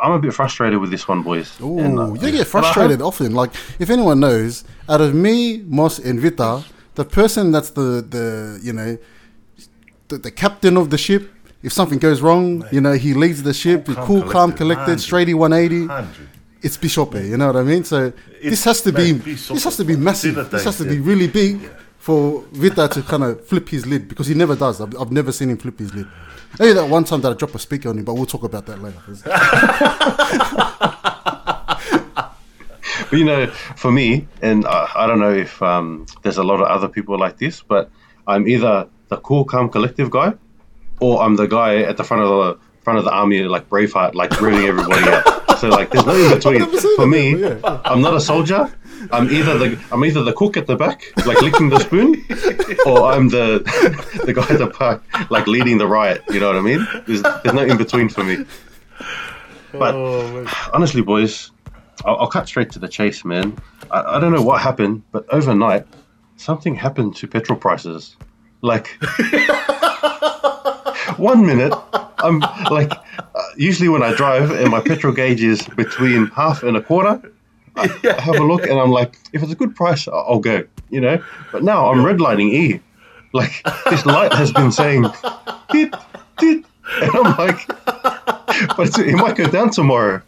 I'm 0.00 0.12
a 0.12 0.18
bit 0.20 0.32
frustrated 0.32 0.78
with 0.78 0.90
this 0.92 1.08
one, 1.08 1.22
boys. 1.22 1.60
Ooh, 1.60 1.78
And, 1.80 1.98
uh, 1.98 2.12
you 2.12 2.30
get 2.30 2.46
frustrated 2.46 3.00
hope- 3.00 3.08
often. 3.14 3.34
Like 3.34 3.50
if 3.80 3.90
anyone 3.90 4.20
knows, 4.20 4.62
out 4.88 5.00
of 5.00 5.12
me, 5.12 5.62
Moss, 5.66 5.98
and 5.98 6.20
Vita, 6.20 6.62
the 6.94 7.04
person 7.04 7.50
that's 7.50 7.70
the 7.70 8.04
the 8.08 8.60
you 8.62 8.72
know 8.72 8.96
the, 10.08 10.18
the 10.18 10.30
captain 10.30 10.76
of 10.76 10.90
the 10.90 10.98
ship. 10.98 11.32
If 11.64 11.72
something 11.72 11.98
goes 11.98 12.20
wrong, 12.20 12.64
you 12.70 12.80
know 12.80 12.92
he 12.92 13.12
leads 13.12 13.42
the 13.42 13.54
ship. 13.54 13.86
Cool, 13.86 13.94
calm, 13.96 14.06
cool, 14.06 14.22
calm, 14.30 14.52
collected, 14.52 14.84
collected, 14.84 14.98
straighty 14.98 15.34
180. 15.34 15.86
100. 15.88 16.28
It's 16.62 16.76
Bishop, 16.76 17.14
you 17.14 17.36
know 17.36 17.48
what 17.48 17.56
I 17.56 17.62
mean? 17.62 17.82
So 17.84 18.12
this 18.42 18.64
has 18.64 18.82
to 18.82 18.92
be 18.92 19.12
man, 19.12 19.22
Bishop. 19.22 19.54
this 19.54 19.64
has 19.64 19.76
to 19.76 19.84
be 19.84 19.96
massive. 19.96 20.50
This 20.50 20.64
has 20.64 20.78
to 20.78 20.84
be 20.84 21.00
really 21.00 21.26
big 21.26 21.68
for 22.06 22.44
Vita 22.52 22.86
to 22.86 23.02
kind 23.02 23.24
of 23.24 23.44
flip 23.48 23.68
his 23.68 23.84
lid 23.84 24.06
because 24.06 24.28
he 24.28 24.34
never 24.34 24.54
does. 24.54 24.80
I've, 24.80 24.96
I've 24.96 25.10
never 25.10 25.32
seen 25.32 25.50
him 25.50 25.56
flip 25.56 25.76
his 25.80 25.92
lid. 25.92 26.06
Only 26.60 26.72
that 26.74 26.88
one 26.88 27.02
time 27.02 27.20
that 27.22 27.32
I 27.32 27.34
dropped 27.34 27.56
a 27.56 27.58
speaker 27.58 27.88
on 27.88 27.98
him, 27.98 28.04
but 28.04 28.14
we'll 28.14 28.26
talk 28.26 28.44
about 28.44 28.64
that 28.66 28.80
later. 28.80 29.02
But 33.10 33.18
you 33.18 33.24
know, 33.24 33.46
for 33.76 33.90
me, 33.90 34.26
and 34.40 34.64
uh, 34.64 34.86
I 34.94 35.08
don't 35.08 35.18
know 35.18 35.32
if 35.32 35.60
um, 35.62 36.06
there's 36.22 36.38
a 36.38 36.44
lot 36.44 36.60
of 36.60 36.68
other 36.68 36.88
people 36.88 37.18
like 37.18 37.38
this, 37.38 37.60
but 37.62 37.90
I'm 38.26 38.46
either 38.46 38.88
the 39.08 39.16
cool, 39.16 39.44
calm, 39.44 39.68
collective 39.68 40.10
guy, 40.10 40.32
or 41.00 41.20
I'm 41.22 41.34
the 41.34 41.46
guy 41.46 41.78
at 41.78 41.96
the 41.96 42.04
front 42.04 42.22
of 42.22 42.28
the 42.28 42.60
front 42.82 43.00
of 43.00 43.04
the 43.04 43.10
army, 43.12 43.42
like 43.42 43.68
Braveheart, 43.68 44.14
like 44.14 44.30
revving 44.30 44.68
everybody 44.68 45.08
up. 45.08 45.32
So 45.56 45.68
like, 45.68 45.90
there's 45.90 46.04
no 46.04 46.14
in 46.14 46.30
between. 46.34 46.96
For 46.96 47.06
me, 47.06 47.42
I'm 47.64 48.02
not 48.02 48.14
a 48.14 48.20
soldier, 48.20 48.70
I'm 49.12 49.30
either 49.30 49.58
the 49.58 49.78
I'm 49.92 50.04
either 50.04 50.22
the 50.22 50.32
cook 50.32 50.56
at 50.56 50.66
the 50.66 50.76
back, 50.76 51.12
like 51.26 51.40
licking 51.40 51.68
the 51.68 51.80
spoon, 51.80 52.24
or 52.86 53.12
I'm 53.12 53.28
the 53.28 53.62
the 54.24 54.32
guy 54.32 54.46
at 54.48 54.58
the 54.58 54.66
back, 54.66 55.30
like 55.30 55.46
leading 55.46 55.78
the 55.78 55.86
riot. 55.86 56.22
You 56.28 56.40
know 56.40 56.48
what 56.48 56.56
I 56.56 56.60
mean? 56.60 56.86
There's, 57.06 57.22
there's 57.22 57.54
no 57.54 57.62
in 57.62 57.76
between 57.76 58.08
for 58.08 58.24
me. 58.24 58.44
But 59.72 59.94
honestly, 60.72 61.02
boys, 61.02 61.50
I'll, 62.04 62.16
I'll 62.16 62.28
cut 62.28 62.48
straight 62.48 62.70
to 62.72 62.78
the 62.78 62.88
chase, 62.88 63.24
man. 63.24 63.56
I, 63.90 64.16
I 64.16 64.20
don't 64.20 64.32
know 64.32 64.42
what 64.42 64.60
happened, 64.60 65.02
but 65.12 65.26
overnight, 65.32 65.86
something 66.36 66.74
happened 66.74 67.16
to 67.16 67.26
petrol 67.26 67.58
prices. 67.58 68.16
Like 68.62 68.88
one 71.16 71.46
minute, 71.46 71.74
I'm 72.18 72.40
like, 72.70 72.90
uh, 72.90 73.42
usually 73.56 73.88
when 73.88 74.02
I 74.02 74.14
drive 74.14 74.50
and 74.50 74.70
my 74.70 74.80
petrol 74.80 75.12
gauge 75.12 75.42
is 75.42 75.62
between 75.68 76.26
half 76.28 76.62
and 76.62 76.76
a 76.76 76.82
quarter, 76.82 77.20
I, 77.76 77.86
have 78.20 78.36
a 78.36 78.44
look 78.44 78.62
and 78.64 78.78
I'm 78.78 78.90
like, 78.90 79.18
if 79.32 79.42
it's 79.42 79.52
a 79.52 79.56
good 79.56 79.74
price, 79.74 80.08
I'll, 80.08 80.26
I'll 80.28 80.38
go, 80.38 80.64
you 80.90 81.00
know. 81.00 81.22
But 81.52 81.62
now 81.62 81.90
I'm 81.90 81.98
redlining 81.98 82.52
E. 82.52 82.80
Like 83.32 83.62
this 83.90 84.06
light 84.06 84.32
has 84.32 84.52
been 84.52 84.72
saying, 84.72 85.02
dit, 85.70 85.94
dit, 86.38 86.64
and 87.02 87.10
I'm 87.14 87.36
like, 87.36 87.66
but 88.76 88.98
it 88.98 89.14
might 89.14 89.36
go 89.36 89.46
down 89.50 89.70
tomorrow. 89.70 90.22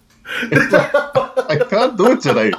Like, 0.50 0.94
I 1.50 1.56
can't 1.70 1.96
do 1.96 2.12
it 2.12 2.20
today. 2.20 2.52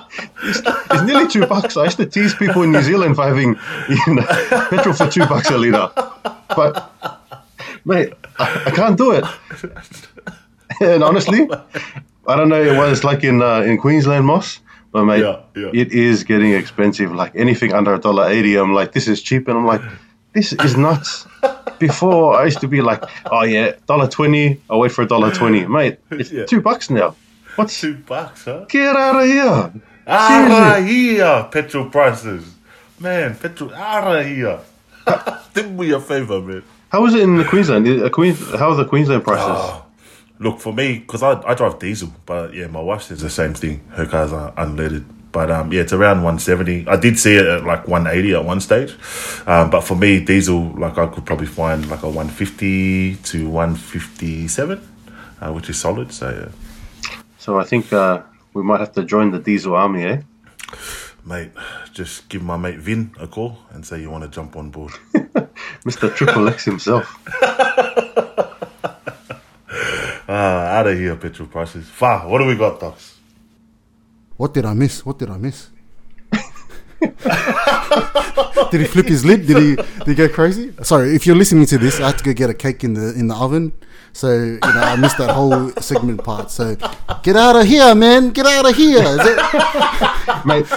It's, 0.44 0.62
it's 0.66 1.04
nearly 1.04 1.28
two 1.28 1.46
bucks. 1.46 1.78
I 1.78 1.84
used 1.84 1.98
to 1.98 2.06
tease 2.08 2.34
people 2.34 2.64
in 2.64 2.72
New 2.72 2.82
Zealand 2.82 3.16
for 3.16 3.28
having, 3.28 3.60
you 4.08 4.16
know, 4.16 4.26
petrol 4.70 4.96
for 4.96 5.08
two 5.08 5.26
bucks 5.28 5.52
a 5.52 5.58
litre. 5.58 5.92
But, 6.56 6.92
mate, 7.86 8.14
I, 8.40 8.64
I 8.66 8.72
can't 8.72 8.98
do 8.98 9.12
it. 9.12 9.24
And 10.82 11.04
honestly, 11.04 11.48
I 12.28 12.36
don't 12.36 12.50
know 12.50 12.78
what 12.78 12.90
it's 12.90 13.04
like 13.04 13.24
in 13.24 13.42
uh, 13.42 13.62
in 13.62 13.78
Queensland, 13.78 14.26
Moss, 14.26 14.60
but 14.92 15.06
mate, 15.06 15.22
Yeah, 15.22 15.40
yeah. 15.56 15.70
it 15.74 15.92
is 15.92 16.24
getting 16.24 16.54
expensive. 16.54 17.12
Like 17.14 17.36
anything 17.36 17.74
under 17.74 17.94
a 17.94 18.00
dollar 18.00 18.28
eighty, 18.30 18.56
I'm 18.58 18.74
like, 18.74 18.92
this 18.92 19.08
is 19.08 19.22
cheap, 19.22 19.48
and 19.48 19.58
I'm 19.58 19.66
like, 19.66 19.82
this 20.34 20.54
is 20.54 20.76
nuts. 20.78 21.28
Before 21.80 22.36
I 22.36 22.46
used 22.46 22.60
to 22.62 22.68
be 22.68 22.82
like, 22.82 23.04
oh 23.32 23.44
yeah, 23.44 23.74
dollar 23.88 24.08
twenty. 24.08 24.60
I'll 24.70 24.80
wait 24.80 24.92
for 24.92 25.02
a 25.04 25.08
dollar 25.08 25.32
twenty, 25.34 25.66
mate. 25.66 25.98
It's 26.12 26.32
Yeah. 26.32 26.46
two 26.46 26.62
bucks 26.62 26.90
now. 26.90 27.16
What's 27.56 27.80
Two 27.82 27.96
bucks, 27.96 28.46
huh? 28.46 28.66
get 28.70 28.96
out 28.96 29.16
of 29.22 29.26
here? 29.28 29.74
Out 30.08 30.80
of 30.80 30.86
here, 30.88 31.48
petrol 31.52 31.90
prices. 31.90 32.44
Man, 33.00 33.36
petrol, 33.36 33.74
out 33.74 34.20
of 34.20 34.26
here. 34.26 34.60
Do 35.54 35.70
me 35.70 35.92
a 35.92 36.00
favor, 36.00 36.42
man. 36.42 36.64
How 36.92 37.06
is 37.06 37.14
it 37.16 37.22
in 37.22 37.38
the 37.38 37.46
Queensland? 37.46 37.88
Uh, 37.88 38.10
Queens, 38.10 38.40
how 38.56 38.70
are 38.72 38.76
the 38.76 38.86
Queensland 38.86 39.24
prices? 39.24 39.82
Look, 40.40 40.60
for 40.62 40.74
me, 40.74 41.00
because 41.00 41.22
I, 41.22 41.42
I 41.42 41.54
drive 41.54 41.80
diesel, 41.80 42.14
but 42.26 42.54
yeah, 42.54 42.68
my 42.68 42.82
wife 42.82 43.04
says 43.04 43.22
the 43.22 43.30
same 43.30 43.54
thing. 43.54 43.82
Her 43.92 44.06
car's 44.06 44.32
are 44.32 44.54
unleaded. 44.54 45.06
But 45.32 45.52
um, 45.52 45.72
yeah, 45.72 45.82
it's 45.82 45.94
around 45.94 46.24
170. 46.24 46.88
I 46.88 46.96
did 46.96 47.20
see 47.20 47.36
it 47.36 47.46
at 47.46 47.64
like 47.64 47.88
180 47.88 48.34
at 48.34 48.46
one 48.46 48.62
stage. 48.62 48.96
Um, 49.46 49.70
but 49.70 49.82
for 49.82 49.96
me, 49.96 50.24
diesel, 50.24 50.72
like 50.78 50.98
I 50.98 51.08
could 51.08 51.26
probably 51.26 51.46
find 51.46 51.88
like 51.90 52.04
a 52.04 52.08
150 52.08 53.16
to 53.16 53.50
157, 53.50 54.90
uh, 55.42 55.52
which 55.52 55.70
is 55.70 55.80
solid. 55.80 56.12
So 56.12 56.30
yeah. 56.32 57.12
So 57.38 57.60
I 57.60 57.64
think 57.64 57.94
uh, 57.94 58.24
we 58.54 58.64
might 58.64 58.80
have 58.80 58.94
to 58.94 59.04
join 59.04 59.32
the 59.32 59.40
diesel 59.40 59.76
army, 59.76 60.06
eh? 60.06 60.22
Mate, 61.26 61.52
just 61.94 62.28
give 62.30 62.42
my 62.42 62.58
mate 62.58 62.80
Vin 62.80 63.12
a 63.20 63.28
call 63.28 63.60
and 63.72 63.86
say 63.86 64.02
you 64.02 64.10
want 64.10 64.24
to 64.24 64.30
jump 64.30 64.56
on 64.56 64.72
board. 64.72 64.94
Mr. 65.86 66.14
Triple 66.16 66.48
X 66.48 66.66
himself. 66.66 67.20
Ah, 70.32 70.78
out 70.78 70.86
of 70.86 70.96
here, 70.96 71.16
petrol 71.16 71.48
prices. 71.48 71.88
Far. 71.90 72.28
What 72.28 72.38
do 72.38 72.46
we 72.46 72.56
got, 72.56 72.80
Docs? 72.80 73.18
What 74.38 74.54
did 74.54 74.64
I 74.64 74.76
miss? 74.76 75.04
What 75.04 75.18
did 75.18 75.32
I 75.32 75.38
miss? 75.38 75.70
did 78.70 78.82
he 78.82 78.86
flip 78.86 79.08
his 79.08 79.26
lid? 79.26 79.48
Did 79.48 79.58
he 79.58 79.76
did 79.76 80.08
he 80.08 80.14
go 80.14 80.30
crazy? 80.30 80.72
Sorry, 80.84 81.16
if 81.16 81.26
you're 81.26 81.36
listening 81.36 81.66
to 81.66 81.80
this, 81.80 82.00
I 82.00 82.08
had 82.08 82.20
to 82.20 82.24
go 82.24 82.34
get 82.34 82.52
a 82.52 82.54
cake 82.54 82.84
in 82.84 82.94
the 82.94 83.14
in 83.16 83.28
the 83.28 83.36
oven. 83.36 83.74
So 84.14 84.32
you 84.32 84.60
know, 84.60 84.82
I 84.94 84.96
missed 84.98 85.18
that 85.18 85.32
whole 85.32 85.72
segment 85.82 86.24
part. 86.24 86.52
So 86.52 86.76
get 87.24 87.36
out 87.36 87.56
of 87.56 87.66
here, 87.66 87.96
man! 87.96 88.30
Get 88.30 88.46
out 88.46 88.70
of 88.70 88.76
here! 88.76 89.02
Is 89.02 89.20
it? 89.24 89.38
Mate, 90.46 90.68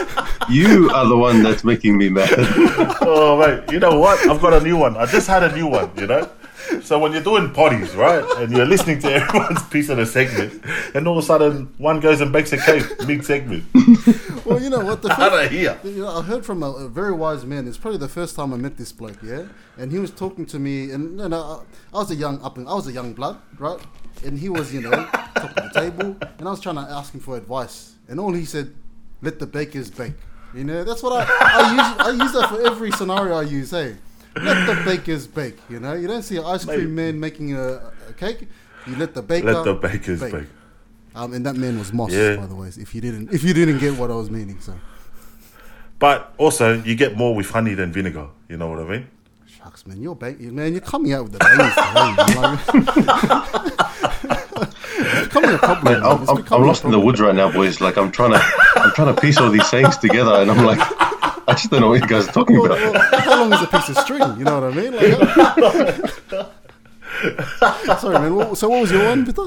you 0.48 0.88
are 0.94 1.06
the 1.06 1.16
one 1.16 1.42
that's 1.42 1.62
making 1.62 1.98
me 1.98 2.08
mad. 2.08 2.32
Oh, 3.02 3.38
mate, 3.38 3.70
you 3.70 3.80
know 3.80 3.98
what? 3.98 4.18
I've 4.28 4.40
got 4.40 4.54
a 4.54 4.60
new 4.64 4.78
one. 4.78 4.96
I 4.96 5.04
just 5.04 5.26
had 5.26 5.42
a 5.42 5.54
new 5.54 5.66
one, 5.66 5.90
you 5.98 6.06
know? 6.06 6.30
So 6.82 6.98
when 6.98 7.12
you're 7.12 7.22
doing 7.22 7.50
potties, 7.50 7.96
right, 7.96 8.24
and 8.38 8.52
you're 8.52 8.66
listening 8.66 8.98
to 9.00 9.12
everyone's 9.12 9.62
piece 9.70 9.88
of 9.88 9.98
the 9.98 10.06
segment, 10.06 10.64
and 10.94 11.06
all 11.06 11.16
of 11.16 11.24
a 11.24 11.26
sudden 11.26 11.72
one 11.78 12.00
goes 12.00 12.20
and 12.20 12.32
bakes 12.32 12.52
a 12.52 12.58
cake 12.58 12.84
mid 13.06 13.24
segment. 13.24 13.64
Well, 14.44 14.60
you 14.60 14.70
know 14.70 14.80
what? 14.84 15.02
The 15.02 15.12
Out 15.12 15.44
of 15.44 15.50
here. 15.52 15.78
You 15.84 16.02
know, 16.02 16.18
I 16.18 16.22
heard 16.22 16.44
from 16.44 16.64
a, 16.64 16.70
a 16.72 16.88
very 16.88 17.12
wise 17.12 17.46
man. 17.46 17.68
It's 17.68 17.78
probably 17.78 17.98
the 17.98 18.08
first 18.08 18.34
time 18.34 18.52
I 18.52 18.56
met 18.56 18.76
this 18.76 18.90
bloke, 18.90 19.22
yeah. 19.22 19.44
And 19.78 19.92
he 19.92 20.00
was 20.00 20.10
talking 20.10 20.46
to 20.46 20.58
me, 20.58 20.90
and 20.90 21.20
you 21.20 21.28
know, 21.28 21.62
I, 21.92 21.96
I 21.96 22.00
was 22.00 22.10
a 22.10 22.16
young 22.16 22.42
up, 22.42 22.58
and 22.58 22.68
I 22.68 22.74
was 22.74 22.88
a 22.88 22.92
young 22.92 23.12
blood, 23.12 23.38
right? 23.58 23.78
And 24.24 24.36
he 24.36 24.48
was, 24.48 24.74
you 24.74 24.80
know, 24.82 24.90
top 25.36 25.56
of 25.56 25.72
the 25.72 25.80
table, 25.80 26.16
and 26.38 26.48
I 26.48 26.50
was 26.50 26.60
trying 26.60 26.74
to 26.74 26.82
ask 26.82 27.14
him 27.14 27.20
for 27.20 27.36
advice, 27.36 27.94
and 28.08 28.18
all 28.18 28.32
he 28.32 28.44
said, 28.44 28.74
"Let 29.22 29.38
the 29.38 29.46
bakers 29.46 29.90
bake." 29.90 30.14
You 30.54 30.64
know, 30.64 30.82
that's 30.82 31.02
what 31.04 31.12
I, 31.12 31.24
I 31.40 31.70
use. 31.70 32.20
I 32.20 32.24
use 32.24 32.32
that 32.32 32.48
for 32.48 32.66
every 32.66 32.90
scenario 32.90 33.36
I 33.36 33.42
use. 33.42 33.70
Hey, 33.70 33.96
let 34.36 34.66
the 34.66 34.82
bakers 34.84 35.26
bake. 35.26 35.56
You 35.68 35.80
know, 35.80 35.94
you 35.94 36.06
don't 36.08 36.22
see 36.22 36.36
an 36.36 36.44
ice 36.44 36.64
cream 36.64 36.94
man 36.94 37.18
making 37.18 37.54
a, 37.56 37.92
a 38.08 38.12
cake. 38.16 38.48
You 38.86 38.96
let 38.96 39.14
the 39.14 39.22
baker 39.22 39.52
Let 39.52 39.64
the 39.64 39.74
bakers 39.74 40.20
bake. 40.20 40.46
Um, 41.14 41.34
and 41.34 41.44
that 41.44 41.56
man 41.56 41.78
was 41.78 41.92
Moss, 41.92 42.12
Yeah. 42.12 42.36
by 42.36 42.46
the 42.46 42.54
way. 42.54 42.68
If 42.68 42.94
you 42.94 43.00
didn't, 43.00 43.32
if 43.32 43.44
you 43.44 43.52
didn't 43.52 43.78
get 43.78 43.96
what 43.98 44.10
I 44.10 44.14
was 44.14 44.30
meaning, 44.30 44.60
so. 44.60 44.74
But 45.98 46.32
also, 46.38 46.82
you 46.82 46.94
get 46.96 47.16
more 47.16 47.34
with 47.34 47.50
honey 47.50 47.74
than 47.74 47.92
vinegar. 47.92 48.28
You 48.48 48.56
know 48.56 48.68
what 48.68 48.80
I 48.80 48.84
mean? 48.84 49.06
Shucks, 49.46 49.86
man, 49.86 50.02
you're 50.02 50.16
bang- 50.16 50.54
man, 50.54 50.72
you're 50.72 50.80
coming 50.80 51.12
out 51.12 51.24
with 51.24 51.32
the 51.32 51.38
bangs 51.38 51.74
today. 51.74 52.40
Like, 52.40 53.82
a 55.54 55.58
problem. 55.58 56.00
Man. 56.00 56.02
I'm, 56.02 56.28
I'm, 56.28 56.44
I'm 56.52 56.62
lost 56.66 56.84
in 56.84 56.90
the 56.90 57.00
woods 57.00 57.20
right 57.20 57.34
now, 57.34 57.50
boys. 57.50 57.80
Like 57.80 57.96
I'm 57.96 58.10
trying 58.10 58.32
to, 58.32 58.42
I'm 58.76 58.92
trying 58.92 59.14
to 59.14 59.20
piece 59.20 59.38
all 59.38 59.50
these 59.50 59.68
sayings 59.68 59.96
together, 59.98 60.32
and 60.34 60.50
I'm 60.50 60.64
like, 60.64 60.78
I 61.52 61.54
just 61.54 61.70
don't 61.70 61.80
know 61.82 61.88
what 61.90 62.00
you 62.00 62.08
guys 62.08 62.26
are 62.28 62.32
talking 62.32 62.58
Well, 62.58 62.72
about. 62.72 62.92
well, 63.12 63.20
how 63.20 63.40
long 63.40 63.52
is 63.52 63.60
a 63.62 63.66
piece 63.66 63.88
of 63.90 63.98
string? 63.98 64.22
You 64.38 64.44
know 64.44 64.60
what 64.60 64.72
I 64.72 64.74
mean? 64.74 64.92
Like, 64.92 65.02
sorry, 68.00 68.18
man. 68.18 68.54
So, 68.56 68.68
what 68.68 68.80
was 68.80 68.90
your 68.90 69.04
one, 69.04 69.24
Peter? 69.26 69.42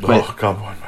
Mate. 0.00 0.24
Oh, 0.26 0.34
come 0.38 0.56
on, 0.62 0.78
mate. 0.80 0.86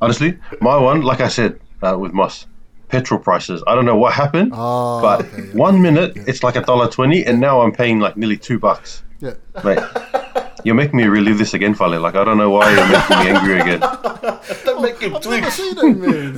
Honestly, 0.00 0.38
my 0.60 0.76
one, 0.76 1.02
like 1.02 1.20
I 1.20 1.26
said 1.28 1.58
uh, 1.82 1.96
with 1.98 2.12
Moss, 2.12 2.46
petrol 2.88 3.18
prices. 3.18 3.62
I 3.66 3.74
don't 3.74 3.84
know 3.86 3.96
what 3.96 4.12
happened, 4.12 4.52
Ah, 4.54 5.00
but 5.00 5.24
okay, 5.24 5.46
yeah. 5.46 5.52
one 5.54 5.82
minute 5.82 6.12
it's 6.28 6.42
like 6.44 6.54
a 6.56 6.60
dollar 6.62 6.88
twenty, 6.88 7.24
and 7.26 7.40
now 7.40 7.62
I'm 7.62 7.72
paying 7.72 7.98
like 7.98 8.16
nearly 8.16 8.36
two 8.36 8.58
bucks. 8.60 9.02
Yeah. 9.20 9.34
Mate, 9.64 9.80
you're 10.64 10.76
making 10.76 10.96
me 10.98 11.04
relive 11.04 11.38
this 11.38 11.54
again, 11.54 11.74
Fale. 11.74 11.98
Like 12.00 12.14
I 12.14 12.22
don't 12.22 12.38
know 12.38 12.50
why 12.50 12.70
you're 12.70 12.86
making 12.86 13.18
me 13.18 13.28
angry 13.30 13.58
again. 13.60 13.80
Don't 14.64 14.82
make 14.82 15.00
him 15.00 15.16
I've 15.16 15.24
never 15.24 15.40
twitch. 15.40 15.52
seen 15.54 15.74
that, 15.74 15.98
man. 15.98 16.36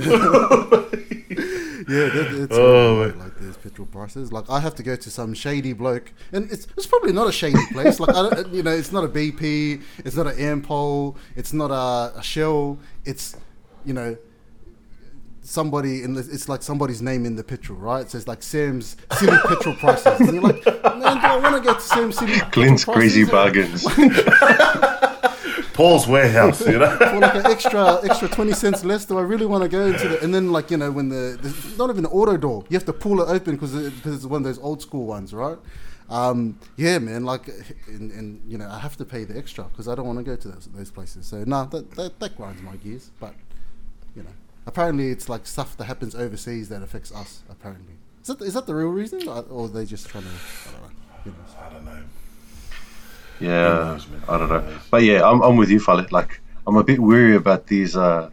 yeah, 1.91 2.09
that, 2.09 2.31
it's 2.43 2.55
Oh, 2.57 2.95
horrible, 2.95 3.19
like 3.19 3.39
there's 3.39 3.57
petrol 3.57 3.87
prices. 3.87 4.31
Like 4.31 4.49
I 4.49 4.59
have 4.59 4.75
to 4.75 4.83
go 4.83 4.95
to 4.95 5.09
some 5.09 5.33
shady 5.33 5.73
bloke, 5.73 6.11
and 6.31 6.51
it's 6.51 6.67
it's 6.77 6.85
probably 6.87 7.11
not 7.13 7.27
a 7.27 7.31
shady 7.31 7.59
place. 7.71 7.99
Like 7.99 8.15
I 8.15 8.29
don't, 8.29 8.53
you 8.53 8.63
know, 8.63 8.71
it's 8.71 8.91
not 8.91 9.03
a 9.03 9.07
BP, 9.07 9.81
it's 9.99 10.15
not 10.15 10.27
an 10.27 10.35
Ampol, 10.61 11.15
it's 11.35 11.53
not 11.53 11.71
a, 11.71 12.17
a 12.19 12.23
Shell. 12.23 12.79
It's 13.05 13.35
you 13.85 13.93
know 13.93 14.17
somebody 15.43 16.03
in 16.03 16.13
the, 16.13 16.21
it's 16.21 16.47
like 16.47 16.61
somebody's 16.61 17.01
name 17.01 17.25
in 17.25 17.35
the 17.35 17.43
petrol, 17.43 17.77
right? 17.79 18.01
It 18.05 18.11
says 18.11 18.27
like 18.27 18.43
Sam's 18.43 18.95
silly 19.13 19.37
petrol 19.47 19.75
prices, 19.75 20.19
and 20.19 20.33
you're 20.33 20.41
like, 20.43 20.65
man, 20.65 21.17
do 21.17 21.27
I 21.27 21.37
want 21.41 21.55
to 21.55 21.61
get 21.67 21.79
to 21.79 21.85
Sam's 21.85 22.17
silly 22.17 22.33
petrol 22.33 22.51
Clint's 22.51 22.85
crazy 22.85 23.25
prices? 23.25 23.83
bargains. 23.83 25.07
Paul's 25.81 26.07
warehouse, 26.07 26.61
you 26.67 26.77
know? 26.77 26.95
for 27.11 27.19
like 27.19 27.35
an 27.35 27.45
extra 27.47 27.99
extra 28.03 28.27
20 28.27 28.53
cents 28.53 28.85
less 28.85 29.03
do 29.05 29.17
i 29.17 29.21
really 29.21 29.47
want 29.47 29.63
to 29.63 29.69
go 29.69 29.87
into 29.87 30.07
the 30.07 30.23
and 30.23 30.31
then 30.33 30.51
like 30.51 30.69
you 30.69 30.77
know 30.77 30.91
when 30.91 31.09
the 31.09 31.39
there's 31.41 31.77
not 31.77 31.89
even 31.89 32.05
an 32.05 32.11
auto 32.11 32.37
door 32.37 32.63
you 32.69 32.75
have 32.75 32.85
to 32.85 32.93
pull 32.93 33.19
it 33.19 33.27
open 33.27 33.55
because 33.55 33.73
it, 33.73 33.95
because 33.95 34.13
it's 34.15 34.25
one 34.25 34.41
of 34.41 34.43
those 34.43 34.59
old 34.59 34.79
school 34.79 35.07
ones 35.07 35.33
right 35.33 35.57
um 36.09 36.59
yeah 36.77 36.99
man 36.99 37.23
like 37.23 37.47
and, 37.87 38.11
and 38.11 38.41
you 38.47 38.59
know 38.59 38.69
i 38.69 38.77
have 38.77 38.95
to 38.95 39.03
pay 39.03 39.23
the 39.23 39.35
extra 39.35 39.63
because 39.65 39.87
i 39.87 39.95
don't 39.95 40.05
want 40.05 40.19
to 40.19 40.23
go 40.23 40.35
to 40.35 40.49
those, 40.49 40.67
those 40.67 40.91
places 40.91 41.25
so 41.25 41.43
no 41.45 41.65
that, 41.65 41.89
that 41.95 42.19
that 42.19 42.37
grinds 42.37 42.61
my 42.61 42.75
gears 42.75 43.09
but 43.19 43.33
you 44.15 44.21
know 44.21 44.35
apparently 44.67 45.09
it's 45.09 45.29
like 45.29 45.47
stuff 45.47 45.75
that 45.77 45.85
happens 45.85 46.13
overseas 46.13 46.69
that 46.69 46.83
affects 46.83 47.11
us 47.11 47.41
apparently 47.49 47.95
is 48.21 48.27
that, 48.27 48.41
is 48.41 48.53
that 48.53 48.67
the 48.67 48.75
real 48.75 48.89
reason 48.89 49.27
or 49.27 49.65
are 49.65 49.67
they 49.67 49.85
just 49.85 50.07
trying 50.07 50.25
to 50.25 50.29
i 50.29 50.71
don't 50.73 50.81
know 50.83 50.91
Who 51.23 51.29
knows? 51.31 51.55
I 51.59 51.73
don't 51.73 51.85
know. 51.85 52.03
Yeah, 53.41 53.97
knows. 53.97 54.07
I 54.29 54.37
don't 54.37 54.49
know. 54.49 54.79
But 54.89 55.03
yeah, 55.03 55.27
I'm, 55.27 55.41
I'm 55.41 55.57
with 55.57 55.69
you, 55.69 55.79
Fale. 55.79 56.05
Like, 56.11 56.41
I'm 56.67 56.77
a 56.77 56.83
bit 56.83 56.99
weary 56.99 57.35
about 57.35 57.67
these 57.67 57.97
uh 57.97 58.29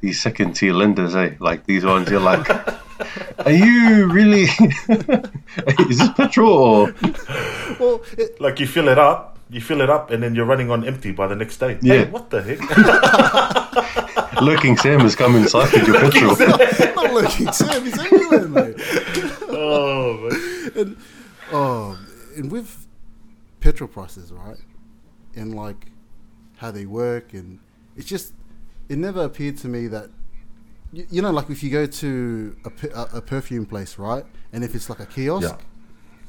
these 0.00 0.20
second 0.20 0.54
tier 0.54 0.72
lenders, 0.72 1.16
eh? 1.16 1.34
Like 1.40 1.66
these 1.66 1.84
ones, 1.84 2.10
you're 2.10 2.20
like, 2.20 2.48
are 3.44 3.50
you 3.50 4.06
really? 4.06 4.42
Is 5.90 5.98
this 5.98 6.12
petrol 6.16 6.52
or? 6.52 6.94
well 7.80 8.02
it, 8.16 8.40
Like 8.40 8.60
you 8.60 8.66
fill 8.66 8.88
it 8.88 8.98
up, 8.98 9.38
you 9.50 9.60
fill 9.60 9.80
it 9.80 9.90
up, 9.90 10.10
and 10.10 10.22
then 10.22 10.34
you're 10.34 10.44
running 10.46 10.70
on 10.70 10.84
empty 10.84 11.12
by 11.12 11.26
the 11.26 11.36
next 11.36 11.58
day. 11.58 11.78
Yeah. 11.82 12.04
Hey, 12.04 12.10
what 12.10 12.30
the 12.30 12.42
heck? 12.42 12.60
Lurking 14.42 14.76
Sam 14.76 15.00
has 15.00 15.16
come 15.16 15.34
inside 15.34 15.72
with 15.72 15.86
your 15.86 16.00
petrol. 16.00 16.36
Not 16.94 17.12
looking 17.12 17.52
Sam, 17.52 17.84
he's 17.84 17.98
everywhere, 17.98 18.48
mate. 18.48 18.76
Oh, 19.48 20.28
man. 20.28 20.72
and 20.76 20.96
oh, 21.52 21.98
and 22.36 22.50
with 22.52 22.85
petrol 23.66 23.88
prices, 23.88 24.32
right? 24.32 24.58
And 25.34 25.54
like 25.54 25.80
how 26.58 26.70
they 26.70 26.86
work, 26.86 27.34
and 27.34 27.58
it's 27.96 28.06
just 28.14 28.32
it 28.88 28.98
never 28.98 29.22
appeared 29.30 29.56
to 29.58 29.68
me 29.68 29.88
that 29.88 30.08
you, 30.92 31.04
you 31.10 31.20
know, 31.22 31.32
like 31.38 31.50
if 31.50 31.62
you 31.64 31.70
go 31.70 31.84
to 32.02 32.56
a, 32.64 32.70
a, 33.00 33.02
a 33.18 33.20
perfume 33.20 33.66
place, 33.66 33.98
right? 33.98 34.24
And 34.52 34.62
if 34.64 34.74
it's 34.76 34.88
like 34.88 35.00
a 35.00 35.06
kiosk, 35.06 35.48
Yeah. 35.48 35.56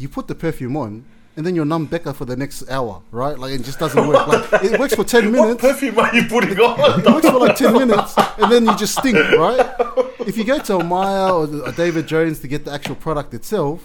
you 0.02 0.10
put 0.10 0.28
the 0.28 0.36
perfume 0.36 0.76
on. 0.78 1.06
And 1.38 1.46
then 1.46 1.54
you're 1.54 1.66
numb 1.74 1.86
Becca 1.86 2.16
for 2.16 2.26
the 2.26 2.36
next 2.36 2.68
hour, 2.68 3.04
right? 3.12 3.38
Like 3.38 3.52
it 3.52 3.62
just 3.64 3.78
doesn't 3.78 4.08
work. 4.08 4.26
Like 4.28 4.64
it 4.64 4.80
works 4.80 4.96
for 4.96 5.04
ten 5.04 5.26
What 5.32 5.42
minutes. 5.46 5.62
perfume 5.62 6.00
are 6.00 6.12
you 6.16 6.24
putting 6.28 6.60
on? 6.60 7.00
It 7.00 7.06
works 7.16 7.30
for 7.30 7.38
like 7.46 7.56
10 7.56 7.74
minutes 7.74 8.16
and 8.40 8.52
then 8.52 8.66
you 8.66 8.76
just 8.76 8.98
stink, 8.98 9.18
right? 9.38 9.64
If 10.22 10.36
you 10.36 10.44
go 10.44 10.58
to 10.58 10.78
a 10.78 10.84
Myer 10.84 11.30
or 11.32 11.44
a 11.70 11.72
David 11.72 12.08
Jones 12.08 12.40
to 12.40 12.48
get 12.48 12.66
the 12.66 12.72
actual 12.74 12.96
product 12.96 13.36
itself, 13.36 13.80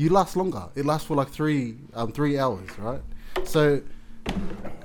you 0.00 0.08
last 0.10 0.34
longer. 0.36 0.64
It 0.74 0.84
lasts 0.86 1.06
for 1.06 1.14
like 1.16 1.28
three 1.28 1.76
um, 1.94 2.12
three 2.12 2.38
hours, 2.38 2.68
right? 2.78 3.02
So 3.44 3.80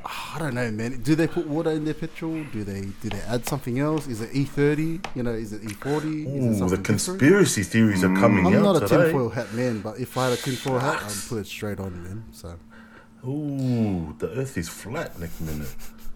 I 0.06 0.38
don't 0.39 0.54
know, 0.54 0.69
man. 0.71 1.01
Do 1.01 1.15
they 1.15 1.28
put 1.28 1.47
water 1.47 1.71
in 1.71 1.86
their 1.86 1.93
petrol? 1.93 2.43
Do 2.56 2.63
they 2.63 2.82
do 3.01 3.10
they 3.10 3.21
add 3.21 3.45
something 3.47 3.80
else? 3.80 4.08
Is 4.08 4.21
it 4.21 4.32
E30? 4.32 5.06
You 5.15 5.23
know, 5.23 5.32
is 5.32 5.54
it 5.54 5.62
E40? 5.62 6.04
is 6.04 6.04
Ooh, 6.06 6.49
the 6.49 6.58
something 6.58 6.67
different? 6.67 6.86
conspiracy 6.86 7.63
theories 7.63 8.04
are 8.04 8.13
coming 8.15 8.45
I'm 8.45 8.62
not 8.62 8.75
a 8.78 8.80
today. 8.82 9.04
tinfoil 9.06 9.30
hat 9.30 9.54
man, 9.54 9.82
but 9.82 9.99
if 9.99 10.17
I 10.17 10.25
had 10.30 10.34
a 10.34 10.41
tinfoil 10.41 10.80
hat, 10.80 11.01
I'd 11.04 11.30
put 11.30 11.38
it 11.38 11.47
straight 11.47 11.80
on, 11.80 11.91
man. 12.04 12.23
So 12.32 12.58
Ooh, 13.28 14.15
the 14.19 14.30
Earth 14.39 14.58
is 14.58 14.69
flat 14.69 15.17
next 15.19 15.39
minute. 15.41 15.73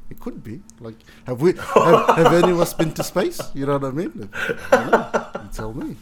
It 0.09 0.19
could 0.19 0.43
be. 0.43 0.61
Like, 0.79 0.95
have 1.27 1.39
we? 1.41 1.53
Have, 1.53 2.09
have 2.17 2.33
any 2.33 2.51
of 2.51 2.59
us 2.59 2.73
been 2.73 2.91
to 2.93 3.03
space? 3.03 3.39
You 3.53 3.65
know 3.67 3.77
what 3.77 3.85
I 3.85 3.91
mean? 3.91 4.29
I. 4.71 5.25
You 5.43 5.49
tell 5.53 5.73
me. 5.73 5.95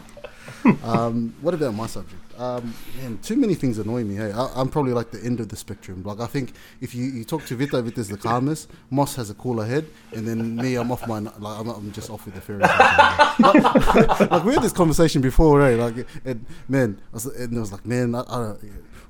Um, 0.83 1.33
what 1.41 1.53
about 1.53 1.73
my 1.73 1.87
subject? 1.87 2.21
Um, 2.37 2.73
man, 2.97 3.17
too 3.23 3.35
many 3.35 3.55
things 3.55 3.79
annoy 3.79 4.03
me. 4.03 4.15
Hey, 4.15 4.31
I, 4.31 4.51
I'm 4.55 4.69
probably 4.69 4.93
like 4.93 5.11
the 5.11 5.23
end 5.23 5.39
of 5.39 5.49
the 5.49 5.55
spectrum. 5.55 6.03
Like, 6.03 6.19
I 6.19 6.27
think 6.27 6.53
if 6.81 6.93
you, 6.93 7.05
you 7.05 7.23
talk 7.23 7.45
to 7.45 7.55
Vita, 7.55 7.81
Vita's 7.81 8.09
the 8.09 8.17
calmest. 8.17 8.69
Moss 8.91 9.15
has 9.15 9.29
a 9.29 9.33
cooler 9.33 9.65
head, 9.65 9.87
and 10.13 10.27
then 10.27 10.55
me, 10.55 10.75
I'm 10.75 10.91
off 10.91 11.07
my. 11.07 11.19
Like, 11.19 11.35
I'm, 11.41 11.69
I'm 11.69 11.91
just 11.91 12.09
off 12.09 12.25
with 12.25 12.35
the 12.35 12.41
fairy. 12.41 12.59
like, 13.39 14.31
like, 14.31 14.43
we 14.43 14.53
had 14.53 14.63
this 14.63 14.73
conversation 14.73 15.21
before, 15.21 15.59
right? 15.59 15.77
Like, 15.77 16.07
and 16.25 16.45
man, 16.67 17.01
I 17.11 17.15
was, 17.15 17.25
and 17.25 17.57
I 17.57 17.59
was 17.59 17.71
like, 17.71 17.85
man, 17.85 18.13
I, 18.13 18.21
I 18.21 18.23
don't, 18.23 18.59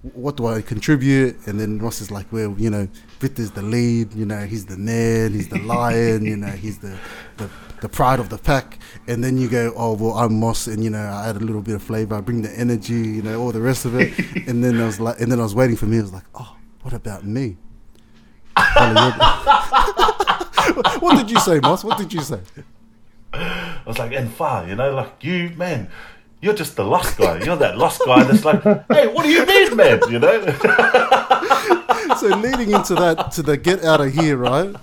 what 0.02 0.38
do 0.38 0.48
I 0.48 0.62
contribute? 0.62 1.48
And 1.48 1.60
then 1.60 1.82
Moss 1.82 2.02
is 2.02 2.12
like, 2.12 2.32
well, 2.32 2.56
you 2.58 2.70
know, 2.70 2.88
Vita's 3.20 3.52
the 3.52 3.62
lead, 3.62 4.14
you 4.14 4.26
know, 4.26 4.46
he's 4.46 4.66
the 4.66 4.78
man, 4.78 5.34
he's 5.34 5.50
the 5.50 5.60
lion, 5.60 6.26
you 6.26 6.38
know, 6.38 6.48
he's 6.52 6.80
the, 6.80 6.98
the 7.38 7.50
the 7.82 7.90
pride 7.90 8.20
of 8.20 8.30
the 8.30 8.38
pack. 8.38 8.80
And 9.08 9.24
then 9.24 9.38
you 9.38 9.48
go, 9.50 9.74
oh, 9.76 9.94
well, 9.94 10.14
I'm 10.14 10.40
Moss, 10.40 10.68
and 10.68 10.84
you 10.84 10.90
know, 10.90 11.00
I 11.00 11.30
add 11.30 11.36
a 11.36 11.40
little 11.40 11.62
bit 11.62 11.76
of 11.76 11.84
flavor, 11.84 12.16
I 12.16 12.22
bring 12.22 12.42
the 12.42 12.52
energy, 12.52 12.94
you 12.94 13.22
know, 13.22 13.40
all 13.40 13.52
the 13.52 13.62
rest 13.62 13.86
of 13.86 13.96
it. 13.96 14.18
and 14.48 14.64
then 14.64 14.80
I 14.80 14.86
was 14.86 15.00
like, 15.00 15.20
and 15.20 15.32
then 15.32 15.40
I 15.40 15.44
was 15.44 15.56
waiting 15.56 15.76
for 15.76 15.86
me. 15.86 16.00
I 16.00 16.02
was 16.02 16.14
like, 16.14 16.26
oh, 16.36 16.56
what 16.82 16.94
about 16.94 17.26
me? 17.26 17.58
what 21.00 21.18
did 21.18 21.30
you 21.30 21.40
say, 21.40 21.60
Moss? 21.60 21.84
What 21.84 21.98
did 21.98 22.12
you 22.12 22.22
say? 22.22 22.40
I 23.34 23.82
was 23.86 24.00
like, 24.00 24.14
and 24.14 24.32
far, 24.32 24.68
you 24.68 24.76
know, 24.76 24.94
like 24.94 25.24
you, 25.24 25.52
man, 25.56 25.90
you're 26.42 26.54
just 26.54 26.76
the 26.76 26.84
lost 26.84 27.18
guy. 27.18 27.44
You're 27.44 27.56
that 27.58 27.78
lost 27.78 28.02
guy 28.06 28.24
that's 28.24 28.46
like, 28.46 28.62
hey, 28.64 29.08
what 29.08 29.24
do 29.24 29.30
you 29.30 29.46
need, 29.46 29.76
man? 29.76 30.00
You 30.10 30.20
know? 30.20 30.46
so 32.20 32.28
leading 32.38 32.72
into 32.72 32.96
that 32.96 33.32
to 33.34 33.42
the 33.42 33.58
get 33.58 33.84
out 33.84 34.02
of 34.02 34.14
here, 34.14 34.38
right? 34.38 34.76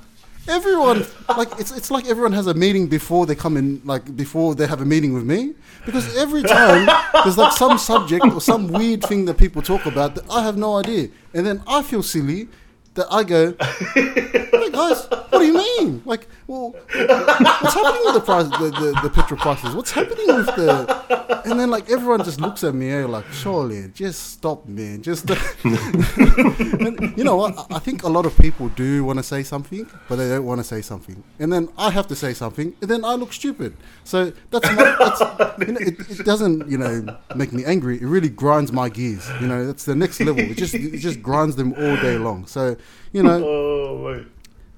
Everyone 0.47 1.07
like 1.39 1.49
it's 1.59 1.75
it's 1.75 1.91
like 1.91 2.07
everyone 2.07 2.33
has 2.33 2.47
a 2.47 2.55
meeting 2.55 2.87
before 2.87 3.25
they 3.25 3.35
come 3.35 3.57
in, 3.57 3.81
like 3.85 4.15
before 4.15 4.55
they 4.55 4.67
have 4.67 4.83
a 4.83 4.85
meeting 4.85 5.15
with 5.15 5.25
me, 5.25 5.55
because 5.87 6.15
every 6.17 6.43
time 6.43 6.87
there's 7.25 7.39
like 7.39 7.53
some 7.53 7.79
subject 7.79 8.27
or 8.27 8.41
some 8.43 8.69
weird 8.69 9.03
thing 9.03 9.25
that 9.25 9.39
people 9.39 9.63
talk 9.63 9.87
about 9.87 10.15
that 10.17 10.31
I 10.31 10.43
have 10.43 10.59
no 10.59 10.77
idea, 10.77 11.09
and 11.33 11.47
then 11.47 11.63
I 11.67 11.83
feel 11.83 12.03
silly 12.03 12.49
that 12.95 13.07
I 13.11 13.25
go, 13.25 13.55
hey 13.95 14.71
guys, 14.71 15.07
what 15.11 15.31
do 15.39 15.45
you 15.45 15.55
mean? 15.55 16.03
Like, 16.05 16.29
well, 16.47 16.71
what's 16.71 17.75
happening 17.75 18.03
with 18.05 18.15
the 18.15 18.23
price, 18.25 18.49
the, 18.59 18.71
the, 18.71 19.01
the 19.03 19.11
petrol 19.11 19.41
prices? 19.41 19.75
What's 19.75 19.91
happening 19.91 20.27
with 20.29 20.47
the? 20.47 21.43
And 21.45 21.59
then 21.61 21.71
like 21.71 21.91
everyone 21.91 22.25
just 22.25 22.41
looks 22.41 22.65
at 22.65 22.75
me 22.75 22.91
eh, 22.91 23.05
like, 23.05 23.27
surely, 23.33 23.89
just 23.95 24.33
stop, 24.33 24.67
man, 24.67 25.03
just. 25.03 25.29
and 25.65 27.17
you 27.17 27.25
know 27.25 27.37
what? 27.37 27.67
I- 27.71 27.85
think 27.85 28.03
a 28.03 28.09
lot 28.09 28.25
of 28.25 28.35
people 28.39 28.71
do 28.71 29.05
want 29.05 29.19
to 29.19 29.23
say 29.23 29.43
something, 29.43 29.87
but 30.09 30.17
they 30.17 30.27
don't 30.31 30.47
want 30.47 30.59
to 30.59 30.65
say 30.65 30.81
something, 30.81 31.23
and 31.39 31.53
then 31.53 31.69
I 31.77 31.91
have 31.91 32.07
to 32.07 32.17
say 32.17 32.33
something, 32.33 32.75
and 32.81 32.91
then 32.91 33.05
I 33.05 33.15
look 33.15 33.35
stupid. 33.35 33.77
So 34.05 34.33
that's, 34.51 34.67
my, 34.75 34.97
that's 34.99 35.21
you 35.59 35.73
know, 35.75 35.81
it, 35.81 36.21
it 36.21 36.25
doesn't 36.25 36.71
you 36.71 36.79
know 36.79 37.15
make 37.37 37.53
me 37.53 37.63
angry. 37.67 37.97
It 37.97 38.07
really 38.07 38.31
grinds 38.31 38.73
my 38.73 38.89
gears. 38.89 39.29
You 39.39 39.49
know, 39.49 39.67
that's 39.67 39.85
the 39.85 39.95
next 39.95 40.19
level. 40.21 40.39
It 40.39 40.57
just 40.57 40.73
it 40.73 40.97
just 40.97 41.23
grinds 41.23 41.57
them 41.57 41.75
all 41.75 41.97
day 41.97 42.17
long. 42.17 42.47
So 42.47 42.77
you 43.13 43.23
know 43.23 43.43
oh, 43.47 44.03
wait. 44.05 44.27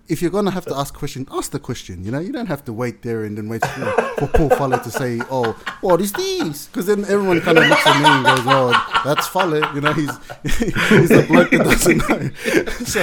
if 0.09 0.21
you're 0.23 0.31
gonna 0.31 0.51
have 0.51 0.64
to 0.66 0.77
ask 0.77 0.95
question, 0.95 1.27
ask 1.31 1.51
the 1.53 1.59
question. 1.59 2.05
You 2.05 2.11
know, 2.11 2.19
you 2.19 2.33
don't 2.33 2.47
have 2.47 2.64
to 2.66 2.73
wait 2.73 3.03
there 3.03 3.25
and 3.25 3.37
then 3.37 3.49
wait 3.49 3.64
for, 3.64 3.92
for 4.19 4.27
Paul 4.29 4.51
Fuller 4.51 4.79
to 4.79 4.90
say, 4.90 5.21
"Oh, 5.31 5.53
what 5.81 6.01
is 6.01 6.12
this?" 6.12 6.66
Because 6.66 6.87
then 6.87 7.05
everyone 7.05 7.40
kind 7.40 7.59
of 7.59 7.69
looks 7.69 7.87
at 7.87 8.01
me 8.01 8.09
and 8.09 8.25
goes, 8.25 8.47
"Oh, 8.47 9.03
that's 9.05 9.27
Fuller." 9.27 9.62
You 9.75 9.81
know, 9.81 9.92
he's 9.92 10.16
he's 10.42 11.09
the 11.09 11.25
bloke 11.29 11.51
that 11.51 11.64
doesn't 11.64 11.99
know. 12.09 12.31
so, 12.87 13.03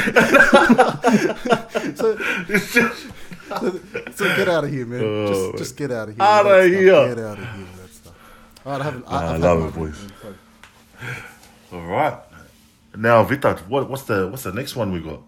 so, 2.60 2.92
so, 4.12 4.36
get 4.36 4.50
out 4.50 4.64
of 4.64 4.72
here, 4.72 4.86
man. 4.86 5.02
Oh, 5.04 5.52
just, 5.52 5.58
just 5.58 5.78
get 5.78 5.92
out 5.92 6.10
of 6.10 6.16
here. 6.16 6.18
That 6.18 6.42
stuff. 6.42 6.66
here. 6.66 7.16
Get 7.16 7.20
out 7.20 7.38
of 7.40 7.56
here 7.56 7.68
that 7.78 7.94
stuff. 7.94 8.16
All 8.66 8.72
right, 8.72 8.82
I 8.82 8.84
haven't. 8.84 9.06
I, 9.08 9.34
I 9.34 9.38
love 9.38 9.68
it, 9.68 9.78
boys. 9.78 10.08
All 11.72 11.82
right. 11.82 12.20
Now, 12.96 13.24
Vita, 13.24 13.56
what, 13.68 13.90
what's 13.90 14.04
the 14.04 14.28
what's 14.28 14.44
the 14.44 14.54
next 14.54 14.76
one 14.76 14.92
we 14.92 15.00
got? 15.00 15.22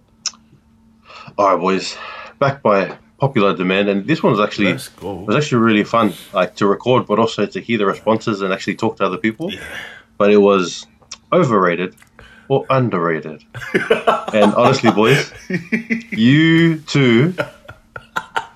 All 1.38 1.50
right, 1.52 1.60
boys, 1.60 1.98
back 2.40 2.62
by 2.62 2.98
popular 3.20 3.56
demand, 3.56 3.90
and 3.90 4.06
this 4.06 4.22
one 4.22 4.32
was 4.32 4.40
actually 4.40 4.74
was 4.74 5.36
actually 5.36 5.60
really 5.62 5.84
fun, 5.84 6.14
like 6.34 6.56
to 6.58 6.68
record, 6.68 7.08
but 7.08 7.18
also 7.18 7.46
to 7.46 7.60
hear 7.60 7.78
the 7.78 7.86
responses 7.86 8.42
and 8.42 8.54
actually 8.54 8.76
talk 8.76 8.98
to 8.98 9.06
other 9.06 9.18
people. 9.18 9.52
But 10.18 10.32
it 10.32 10.38
was 10.38 10.86
overrated 11.34 11.96
or 12.50 12.66
underrated. 12.70 13.44
and 14.34 14.54
honestly, 14.54 14.92
boys, 14.92 15.34
you 16.12 16.78
too. 16.82 17.34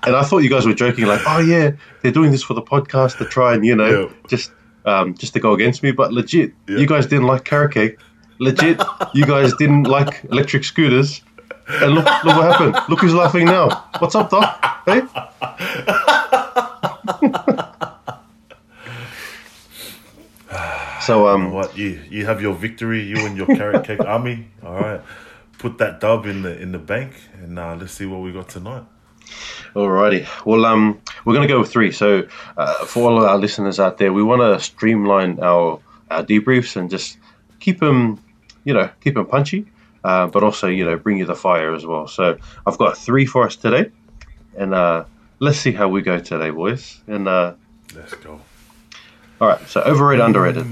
And 0.04 0.16
I 0.16 0.22
thought 0.22 0.38
you 0.38 0.48
guys 0.50 0.66
were 0.66 0.74
joking, 0.74 1.06
like, 1.06 1.20
"Oh 1.26 1.40
yeah, 1.40 1.72
they're 2.02 2.12
doing 2.12 2.30
this 2.30 2.42
for 2.44 2.54
the 2.54 2.62
podcast 2.62 3.18
to 3.18 3.24
try 3.24 3.54
and 3.54 3.66
you 3.66 3.74
know 3.74 4.02
Yeah. 4.08 4.14
just 4.28 4.52
um, 4.86 5.14
just 5.14 5.32
to 5.34 5.40
go 5.40 5.52
against 5.52 5.82
me." 5.82 5.90
But 5.90 6.12
legit, 6.12 6.52
Yeah. 6.68 6.78
you 6.78 6.86
guys 6.86 7.06
didn't 7.06 7.26
like 7.26 7.44
carrot 7.44 7.74
cake. 7.74 7.98
Legit, 8.40 8.80
you 9.12 9.26
guys 9.26 9.52
didn't 9.58 9.84
like 9.84 10.24
electric 10.24 10.64
scooters. 10.64 11.20
And 11.68 11.94
look, 11.94 12.06
look 12.24 12.36
what 12.36 12.50
happened. 12.50 12.76
Look 12.88 13.00
who's 13.00 13.14
laughing 13.14 13.44
now. 13.44 13.68
What's 13.98 14.14
up, 14.14 14.30
Doc? 14.30 14.82
Hey? 14.86 15.02
so, 21.02 21.28
um, 21.28 21.52
What 21.52 21.76
you 21.76 22.00
you 22.10 22.24
have 22.26 22.40
your 22.40 22.54
victory, 22.54 23.02
you 23.02 23.18
and 23.26 23.36
your 23.36 23.46
carrot 23.46 23.84
cake 23.84 24.00
army. 24.06 24.48
All 24.64 24.74
right, 24.74 25.00
put 25.58 25.78
that 25.78 26.00
dub 26.00 26.26
in 26.26 26.42
the 26.42 26.58
in 26.58 26.72
the 26.72 26.78
bank, 26.78 27.12
and 27.42 27.58
uh, 27.58 27.76
let's 27.76 27.92
see 27.92 28.06
what 28.06 28.20
we 28.20 28.32
got 28.32 28.48
tonight. 28.48 28.84
Alrighty. 29.74 30.26
Well, 30.44 30.64
um, 30.64 31.00
we're 31.24 31.34
going 31.34 31.46
to 31.46 31.52
go 31.52 31.60
with 31.60 31.70
three. 31.70 31.92
So, 31.92 32.26
uh, 32.56 32.84
for 32.86 33.08
all 33.08 33.18
of 33.18 33.24
our 33.24 33.38
listeners 33.38 33.78
out 33.78 33.98
there, 33.98 34.12
we 34.12 34.22
want 34.22 34.40
to 34.40 34.58
streamline 34.58 35.38
our, 35.40 35.78
our 36.10 36.24
debriefs 36.24 36.74
and 36.74 36.90
just 36.90 37.18
keep 37.60 37.78
them, 37.78 38.18
you 38.70 38.74
know, 38.78 38.88
keep 39.02 39.14
them 39.14 39.26
punchy, 39.26 39.66
uh, 40.04 40.26
but 40.28 40.44
also, 40.44 40.68
you 40.68 40.84
know, 40.84 40.96
bring 40.96 41.18
you 41.18 41.26
the 41.26 41.34
fire 41.34 41.74
as 41.74 41.84
well. 41.84 42.06
So, 42.06 42.38
I've 42.66 42.78
got 42.78 42.96
three 42.96 43.26
for 43.26 43.44
us 43.48 43.56
today, 43.56 43.90
and 44.56 44.72
uh, 44.72 45.04
let's 45.40 45.58
see 45.58 45.72
how 45.72 45.88
we 45.88 46.02
go 46.02 46.20
today, 46.20 46.50
boys. 46.50 47.00
And 47.08 47.26
uh, 47.26 47.54
Let's 47.96 48.14
go. 48.14 48.40
all 49.40 49.48
right. 49.48 49.60
So, 49.68 49.82
overrated, 49.82 50.24
underrated. 50.24 50.66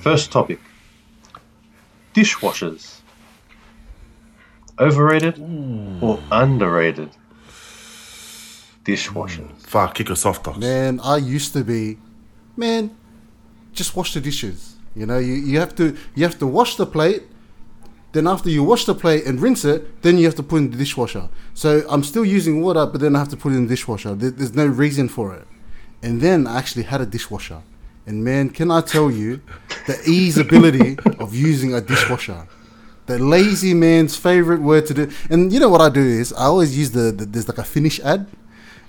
First 0.00 0.30
topic: 0.30 0.60
dishwashers. 2.14 3.00
Overrated 4.78 5.34
or 6.00 6.18
underrated? 6.30 7.10
Dishwashers. 8.84 9.50
Fuck, 9.66 9.94
kick 9.94 10.10
us 10.10 10.24
off, 10.26 10.42
docs. 10.42 10.58
Man, 10.58 11.00
I 11.00 11.16
used 11.18 11.52
to 11.52 11.62
be, 11.64 11.98
man, 12.56 12.90
just 13.72 13.94
wash 13.96 14.14
the 14.14 14.20
dishes. 14.20 14.76
You 14.94 15.06
know, 15.06 15.18
you, 15.18 15.34
you 15.34 15.58
have 15.60 15.74
to 15.76 15.96
you 16.14 16.22
have 16.24 16.38
to 16.38 16.46
wash 16.46 16.76
the 16.76 16.86
plate. 16.86 17.22
Then 18.12 18.26
after 18.26 18.50
you 18.50 18.62
wash 18.62 18.84
the 18.84 18.94
plate 18.94 19.24
and 19.24 19.40
rinse 19.40 19.64
it, 19.64 20.02
then 20.02 20.18
you 20.18 20.26
have 20.26 20.34
to 20.36 20.42
put 20.42 20.56
in 20.56 20.70
the 20.70 20.76
dishwasher. 20.76 21.28
So 21.54 21.84
I'm 21.88 22.04
still 22.04 22.24
using 22.24 22.60
water, 22.60 22.84
but 22.86 23.00
then 23.00 23.16
I 23.16 23.18
have 23.18 23.30
to 23.30 23.36
put 23.36 23.52
in 23.52 23.62
the 23.62 23.68
dishwasher. 23.68 24.14
There, 24.14 24.30
there's 24.30 24.54
no 24.54 24.66
reason 24.66 25.08
for 25.08 25.34
it. 25.34 25.46
And 26.02 26.20
then 26.20 26.46
I 26.46 26.58
actually 26.58 26.82
had 26.82 27.00
a 27.00 27.06
dishwasher. 27.06 27.62
And 28.06 28.24
man, 28.24 28.50
can 28.50 28.70
I 28.70 28.80
tell 28.80 29.10
you 29.10 29.40
the 29.86 29.98
ease 30.06 30.36
ability 30.36 30.98
of 31.20 31.34
using 31.34 31.72
a 31.74 31.80
dishwasher? 31.80 32.46
The 33.06 33.18
lazy 33.18 33.74
man's 33.74 34.16
favorite 34.16 34.60
word 34.60 34.86
to 34.86 34.94
do. 34.94 35.10
And 35.30 35.52
you 35.52 35.60
know 35.60 35.68
what 35.68 35.80
I 35.80 35.88
do 35.88 36.02
is 36.02 36.32
I 36.32 36.44
always 36.44 36.76
use 36.76 36.90
the, 36.90 37.12
the 37.12 37.24
there's 37.24 37.48
like 37.48 37.58
a 37.58 37.64
finish 37.64 37.98
ad 38.00 38.26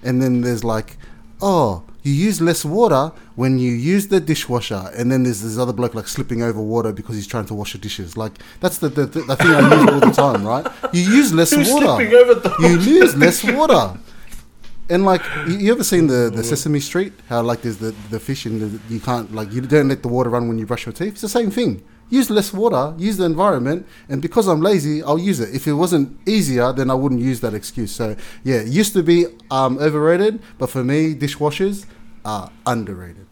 and 0.03 0.21
then 0.21 0.41
there's 0.41 0.63
like, 0.63 0.97
oh, 1.41 1.83
you 2.03 2.13
use 2.13 2.41
less 2.41 2.63
water 2.65 3.11
when 3.35 3.57
you 3.59 3.71
use 3.71 4.07
the 4.09 4.19
dishwasher, 4.19 4.91
and 4.97 5.11
then 5.11 5.23
there's 5.23 5.41
this 5.41 5.57
other 5.57 5.73
bloke 5.73 5.95
like 5.95 6.07
slipping 6.07 6.43
over 6.43 6.61
water 6.61 6.91
because 6.91 7.15
he's 7.15 7.27
trying 7.27 7.45
to 7.45 7.53
wash 7.53 7.71
the 7.73 7.79
dishes. 7.79 8.15
Like 8.17 8.33
that's 8.59 8.77
the 8.79 8.89
the, 8.89 9.05
the, 9.05 9.21
the 9.21 9.35
thing 9.35 9.47
I 9.51 9.75
use 9.81 9.89
all 9.93 9.99
the 9.99 10.11
time, 10.11 10.45
right? 10.45 10.65
You 10.93 11.01
use 11.01 11.33
less 11.33 11.51
Who's 11.51 11.71
water. 11.71 11.85
slipping 11.87 12.13
over 12.13 12.33
the- 12.35 12.55
You 12.61 12.79
use 12.99 13.15
less 13.15 13.43
water. 13.59 13.97
And 14.89 15.05
like, 15.05 15.21
you, 15.47 15.57
you 15.57 15.71
ever 15.71 15.83
seen 15.83 16.07
the, 16.07 16.29
the 16.29 16.43
Sesame 16.43 16.81
Street? 16.81 17.13
How 17.29 17.41
like 17.41 17.61
there's 17.61 17.77
the 17.77 17.95
the 18.09 18.19
fish 18.19 18.45
and 18.45 18.61
the, 18.61 18.93
you 18.93 18.99
can't 18.99 19.33
like 19.33 19.51
you 19.53 19.61
don't 19.61 19.87
let 19.87 20.01
the 20.01 20.09
water 20.09 20.29
run 20.29 20.47
when 20.49 20.57
you 20.59 20.65
brush 20.65 20.85
your 20.85 20.93
teeth. 20.93 21.13
It's 21.13 21.21
the 21.21 21.29
same 21.29 21.49
thing. 21.51 21.81
Use 22.13 22.29
less 22.29 22.53
water, 22.53 22.93
use 22.97 23.17
the 23.17 23.25
environment, 23.25 23.87
and 24.07 24.21
because 24.21 24.47
I'm 24.47 24.61
lazy, 24.61 25.01
I'll 25.01 25.17
use 25.17 25.39
it. 25.39 25.49
If 25.55 25.65
it 25.65 25.73
wasn't 25.73 26.07
easier, 26.27 26.71
then 26.71 26.91
I 26.91 26.93
wouldn't 26.93 27.21
use 27.21 27.39
that 27.41 27.55
excuse. 27.55 27.91
So 27.91 28.15
yeah, 28.43 28.57
it 28.57 28.67
used 28.67 28.93
to 28.93 29.01
be 29.01 29.25
um, 29.49 29.79
overrated, 29.79 30.39
but 30.59 30.69
for 30.69 30.83
me, 30.83 31.15
dishwashers 31.15 31.87
are 32.23 32.51
underrated. 32.67 33.25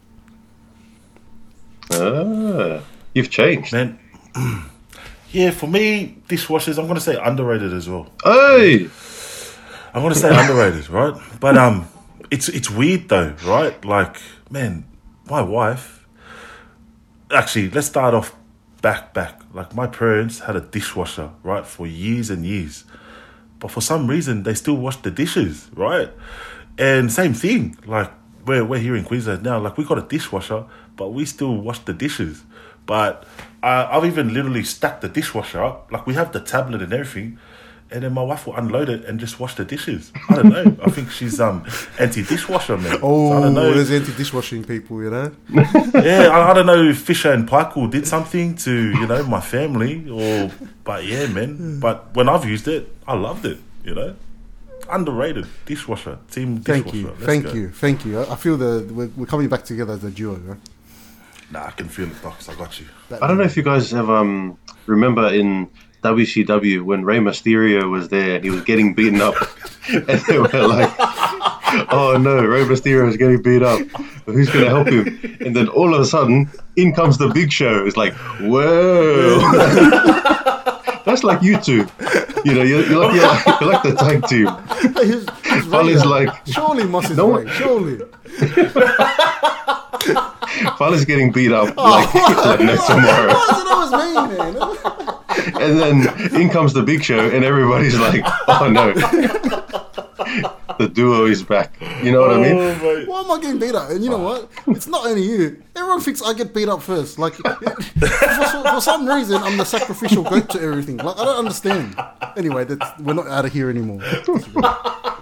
Ah, 1.92 2.82
you've 3.14 3.30
changed. 3.30 3.72
Man, 3.72 4.00
yeah, 5.30 5.52
for 5.52 5.68
me, 5.68 6.18
dishwashers, 6.28 6.76
I'm 6.76 6.86
going 6.86 6.96
to 6.96 7.06
say 7.08 7.16
underrated 7.16 7.72
as 7.72 7.88
well. 7.88 8.10
Hey, 8.24 8.90
I'm 9.94 10.02
gonna 10.02 10.16
say 10.16 10.36
underrated, 10.36 10.90
right? 10.98 11.14
But 11.38 11.56
um, 11.56 11.86
it's 12.32 12.48
it's 12.48 12.68
weird 12.68 13.08
though, 13.08 13.36
right? 13.44 13.84
Like, 13.84 14.16
man, 14.50 14.84
my 15.30 15.42
wife. 15.42 16.00
Actually, 17.30 17.70
let's 17.70 17.86
start 17.86 18.12
off 18.12 18.34
back 18.82 19.14
back. 19.14 19.40
Like 19.54 19.74
my 19.74 19.86
parents 19.86 20.40
had 20.40 20.56
a 20.56 20.60
dishwasher, 20.60 21.30
right, 21.42 21.66
for 21.66 21.86
years 21.86 22.28
and 22.28 22.44
years, 22.44 22.84
but 23.58 23.70
for 23.70 23.80
some 23.80 24.08
reason 24.08 24.42
they 24.42 24.54
still 24.54 24.76
wash 24.76 24.96
the 24.96 25.10
dishes, 25.10 25.70
right? 25.74 26.10
And 26.76 27.10
same 27.10 27.32
thing, 27.32 27.78
like 27.86 28.10
we're 28.44 28.64
we're 28.64 28.80
here 28.80 28.96
in 28.96 29.04
Queensland 29.04 29.42
now. 29.42 29.58
Like 29.58 29.78
we 29.78 29.84
got 29.84 29.98
a 29.98 30.02
dishwasher, 30.02 30.66
but 30.96 31.14
we 31.14 31.24
still 31.24 31.56
wash 31.56 31.78
the 31.80 31.94
dishes. 31.94 32.44
But 32.84 33.24
uh, 33.62 33.88
I've 33.90 34.04
even 34.04 34.34
literally 34.34 34.64
stacked 34.64 35.02
the 35.02 35.08
dishwasher 35.08 35.62
up. 35.62 35.90
Like 35.92 36.06
we 36.06 36.14
have 36.14 36.32
the 36.32 36.40
tablet 36.40 36.82
and 36.82 36.92
everything 36.92 37.38
and 37.92 38.02
then 38.02 38.12
my 38.14 38.22
wife 38.22 38.46
will 38.46 38.56
unload 38.56 38.88
it 38.88 39.04
and 39.04 39.20
just 39.20 39.38
wash 39.38 39.54
the 39.54 39.64
dishes. 39.64 40.12
I 40.28 40.34
don't 40.36 40.48
know. 40.48 40.76
I 40.84 40.90
think 40.90 41.10
she's 41.10 41.40
um 41.40 41.64
anti 41.98 42.22
dishwasher 42.22 42.76
man. 42.78 42.98
Oh, 43.02 43.30
So 43.30 43.36
I 43.36 43.40
don't 43.42 43.54
know. 43.54 43.72
there's 43.74 43.90
anti-dishwashing 43.90 44.64
people, 44.64 45.02
you 45.02 45.10
know. 45.10 45.32
yeah, 45.94 46.28
I, 46.32 46.50
I 46.50 46.54
don't 46.54 46.66
know 46.66 46.82
if 46.90 46.98
Fisher 46.98 47.32
and 47.32 47.48
Paykel 47.48 47.90
did 47.90 48.06
something 48.06 48.56
to 48.56 48.72
you 49.00 49.06
know 49.06 49.22
my 49.24 49.40
family 49.40 50.08
or, 50.10 50.50
but 50.84 51.04
yeah, 51.04 51.26
man. 51.26 51.80
But 51.80 52.14
when 52.14 52.28
I've 52.28 52.44
used 52.44 52.66
it, 52.68 52.88
I 53.06 53.14
loved 53.14 53.44
it. 53.46 53.58
You 53.84 53.94
know, 53.94 54.14
underrated 54.90 55.46
dishwasher 55.66 56.18
team. 56.30 56.58
Dishwasher. 56.58 56.82
Thank 56.82 56.94
you, 56.94 57.06
Let's 57.08 57.24
thank 57.24 57.44
go. 57.44 57.52
you, 57.52 57.68
thank 57.70 58.04
you. 58.06 58.20
I 58.20 58.32
I 58.32 58.36
feel 58.36 58.56
the 58.56 58.88
we're, 58.92 59.10
we're 59.16 59.26
coming 59.26 59.48
back 59.48 59.64
together 59.64 59.92
as 59.94 60.04
a 60.04 60.10
duo. 60.10 60.36
Right? 60.36 60.58
Nah, 61.50 61.66
I 61.66 61.70
can 61.72 61.88
feel 61.88 62.06
it, 62.08 62.22
Docs. 62.22 62.48
I 62.48 62.54
got 62.54 62.80
you. 62.80 62.86
I 63.20 63.26
don't 63.26 63.36
know 63.38 63.44
if 63.44 63.56
you 63.56 63.62
guys 63.62 63.90
have 63.90 64.08
um 64.08 64.56
remember 64.86 65.32
in 65.34 65.68
WCW 66.02 66.82
when 66.82 67.04
Rey 67.04 67.18
Mysterio 67.18 67.88
was 67.90 68.08
there, 68.08 68.40
he 68.40 68.50
was 68.50 68.62
getting 68.62 68.94
beaten 68.94 69.20
up, 69.20 69.34
and 69.88 70.04
they 70.28 70.38
were 70.38 70.48
like, 70.48 70.92
"Oh 71.92 72.16
no, 72.20 72.44
Rey 72.44 72.64
Mysterio 72.64 73.08
is 73.08 73.16
getting 73.16 73.40
beat 73.42 73.62
up. 73.62 73.80
Who's 74.26 74.48
going 74.50 74.64
to 74.64 74.70
help 74.70 74.88
him?" 74.88 75.36
And 75.40 75.54
then 75.56 75.68
all 75.68 75.94
of 75.94 76.00
a 76.00 76.04
sudden, 76.04 76.50
in 76.76 76.92
comes 76.92 77.18
the 77.18 77.28
Big 77.28 77.50
Show. 77.52 77.86
It's 77.86 77.96
like, 77.96 78.12
whoa, 78.40 79.38
that's 81.06 81.22
like 81.24 81.40
you 81.42 81.58
two. 81.60 81.86
You 82.44 82.54
know, 82.54 82.62
you're, 82.62 82.84
you're, 82.88 82.98
like, 83.06 83.14
you're, 83.14 83.28
like, 83.28 83.46
you're 83.60 83.70
like 83.72 83.82
the 83.84 83.94
tag 83.94 84.26
team. 84.26 84.48
He's- 85.06 85.24
he's 85.44 85.64
Fun 85.66 85.86
right 85.86 85.94
is 85.94 86.04
like- 86.04 86.34
surely 86.46 86.82
Moss 86.84 87.08
is 87.10 87.16
No 87.16 87.26
one- 87.28 87.46
Surely. 87.50 88.00
Fale's 90.78 91.04
getting 91.04 91.30
beat 91.30 91.52
up 91.52 91.76
like, 91.76 92.08
oh. 92.14 92.42
like 92.46 92.60
no 92.60 92.74
tomorrow. 92.86 93.32
Why 93.32 93.46
is 93.50 93.58
it 93.60 93.66
always 93.68 93.92
me, 93.92 94.14
man? 94.36 94.54
And 95.62 95.78
then 95.78 96.40
in 96.40 96.50
comes 96.50 96.72
the 96.72 96.82
big 96.82 97.02
show, 97.02 97.28
and 97.30 97.44
everybody's 97.44 97.98
like, 97.98 98.22
oh 98.48 98.68
no. 98.68 98.92
The 100.78 100.88
duo 100.88 101.26
is 101.26 101.42
back. 101.42 101.74
You 102.02 102.12
know 102.12 102.22
what 102.22 102.32
I 102.32 102.38
mean? 102.38 102.56
Oh, 102.56 102.74
mate. 102.82 103.06
Why 103.06 103.20
am 103.20 103.30
I 103.30 103.40
getting 103.40 103.60
beat 103.60 103.74
up? 103.74 103.90
And 103.90 104.02
you 104.02 104.10
know 104.10 104.18
what? 104.18 104.50
It's 104.68 104.86
not 104.86 105.06
only 105.06 105.22
you. 105.22 105.62
Everyone 105.76 106.00
thinks 106.00 106.22
I 106.22 106.32
get 106.32 106.54
beat 106.54 106.68
up 106.68 106.82
first. 106.82 107.18
Like, 107.18 107.34
for, 107.34 107.56
for 107.56 108.80
some 108.80 109.06
reason, 109.06 109.36
I'm 109.42 109.58
the 109.58 109.64
sacrificial 109.64 110.24
goat 110.24 110.48
to 110.50 110.60
everything. 110.60 110.96
Like, 110.96 111.18
I 111.18 111.24
don't 111.24 111.38
understand. 111.38 111.96
Anyway, 112.36 112.64
that's, 112.64 113.00
we're 113.00 113.12
not 113.14 113.28
out 113.28 113.44
of 113.44 113.52
here 113.52 113.68
anymore. 113.68 114.00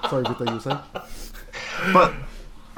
Sorry, 0.09 0.25
Victor, 0.25 0.45
you 0.47 0.53
were 0.55 0.61
saying? 0.61 0.79
But 1.93 2.15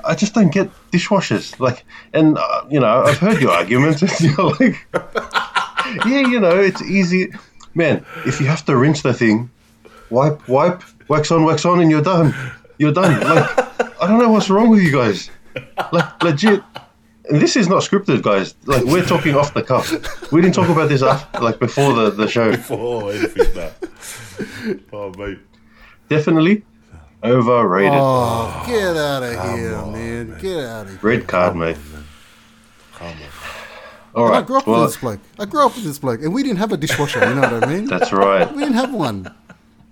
I 0.05 0.15
just 0.15 0.35
don't 0.35 0.53
get 0.53 0.71
dishwashers. 0.91 1.59
Like, 1.61 1.85
and 2.13 2.39
uh, 2.39 2.65
you 2.71 2.81
know, 2.81 3.03
I've 3.03 3.19
heard 3.19 3.41
your 3.41 3.53
arguments. 3.53 4.03
And 4.03 4.21
you're 4.21 4.51
like, 4.51 4.87
yeah, 6.07 6.29
you 6.29 6.41
know, 6.41 6.59
it's 6.59 6.83
easy. 6.83 7.33
Man, 7.75 8.05
if 8.27 8.41
you 8.41 8.47
have 8.47 8.65
to 8.67 8.77
rinse 8.77 9.03
the 9.03 9.15
thing, 9.15 9.51
wipe, 10.11 10.47
wipe, 10.49 10.83
wax 11.09 11.31
on, 11.31 11.45
wax 11.45 11.65
on, 11.65 11.81
and 11.81 11.91
you're 11.91 12.03
done. 12.03 12.35
You're 12.79 12.93
done. 12.93 13.21
Like, 13.21 14.03
I 14.03 14.07
don't 14.07 14.19
know 14.19 14.31
what's 14.31 14.51
wrong 14.51 14.69
with 14.69 14.83
you 14.83 14.93
guys. 14.93 15.31
Like, 15.93 16.23
legit. 16.23 16.63
And 17.31 17.41
this 17.41 17.57
is 17.57 17.69
not 17.69 17.83
scripted, 17.83 18.23
guys. 18.23 18.55
Like, 18.65 18.85
we're 18.85 19.05
talking 19.05 19.35
off 19.37 19.55
the 19.55 19.63
cuff. 19.63 19.93
We 20.33 20.41
didn't 20.41 20.55
talk 20.55 20.69
about 20.69 20.89
this 20.89 21.03
after, 21.03 21.41
like 21.41 21.59
before 21.61 21.93
the, 21.95 22.11
the 22.11 22.29
show. 22.29 22.53
Oh, 22.69 23.09
anything 23.09 23.55
that. 23.55 23.75
Oh, 24.93 25.13
mate. 25.17 25.39
Definitely 26.09 26.65
overrated. 27.25 27.93
Oh, 27.95 28.65
get 28.67 28.97
out 28.97 29.23
of 29.23 29.33
here, 29.57 29.87
man. 29.87 30.39
Get 30.41 30.65
out 30.65 30.87
of 30.87 30.91
here. 30.91 30.99
Red 31.01 31.27
card, 31.29 31.55
mate. 31.57 31.77
Come 32.95 33.07
on. 33.07 33.17
All 34.15 34.27
And 34.27 34.37
I 34.37 34.43
grew 34.43 34.59
up 34.59 34.67
Well, 34.67 34.83
with 34.83 34.91
this 34.91 35.01
bloke. 35.01 35.21
I 35.39 35.45
grew 35.47 35.65
up 35.67 35.75
with 35.75 35.85
this 35.85 35.99
bloke, 35.99 36.21
and 36.23 36.35
we 36.35 36.43
didn't 36.43 36.59
have 36.59 36.73
a 36.73 36.77
dishwasher. 36.77 37.27
You 37.27 37.35
know 37.35 37.41
what 37.43 37.65
I 37.65 37.67
mean? 37.75 37.87
that's 37.87 38.13
right. 38.13 38.51
we 38.53 38.63
didn't 38.63 38.75
have 38.77 38.93
one. 38.93 39.33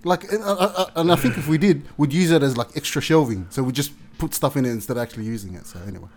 Like, 0.04 0.24
and, 0.32 0.42
uh, 0.42 0.54
uh, 0.54 0.90
and 0.96 1.12
I 1.12 1.16
think 1.16 1.36
if 1.36 1.46
we 1.48 1.58
did, 1.58 1.82
we'd 1.98 2.12
use 2.12 2.30
it 2.30 2.42
as 2.42 2.56
like 2.56 2.68
extra 2.76 3.02
shelving. 3.02 3.46
So 3.50 3.62
we 3.62 3.72
just 3.72 3.92
put 4.18 4.34
stuff 4.34 4.56
in 4.56 4.64
it 4.64 4.70
instead 4.70 4.96
of 4.96 5.02
actually 5.02 5.24
using 5.24 5.54
it. 5.54 5.66
So 5.66 5.78
anyway, 5.86 6.08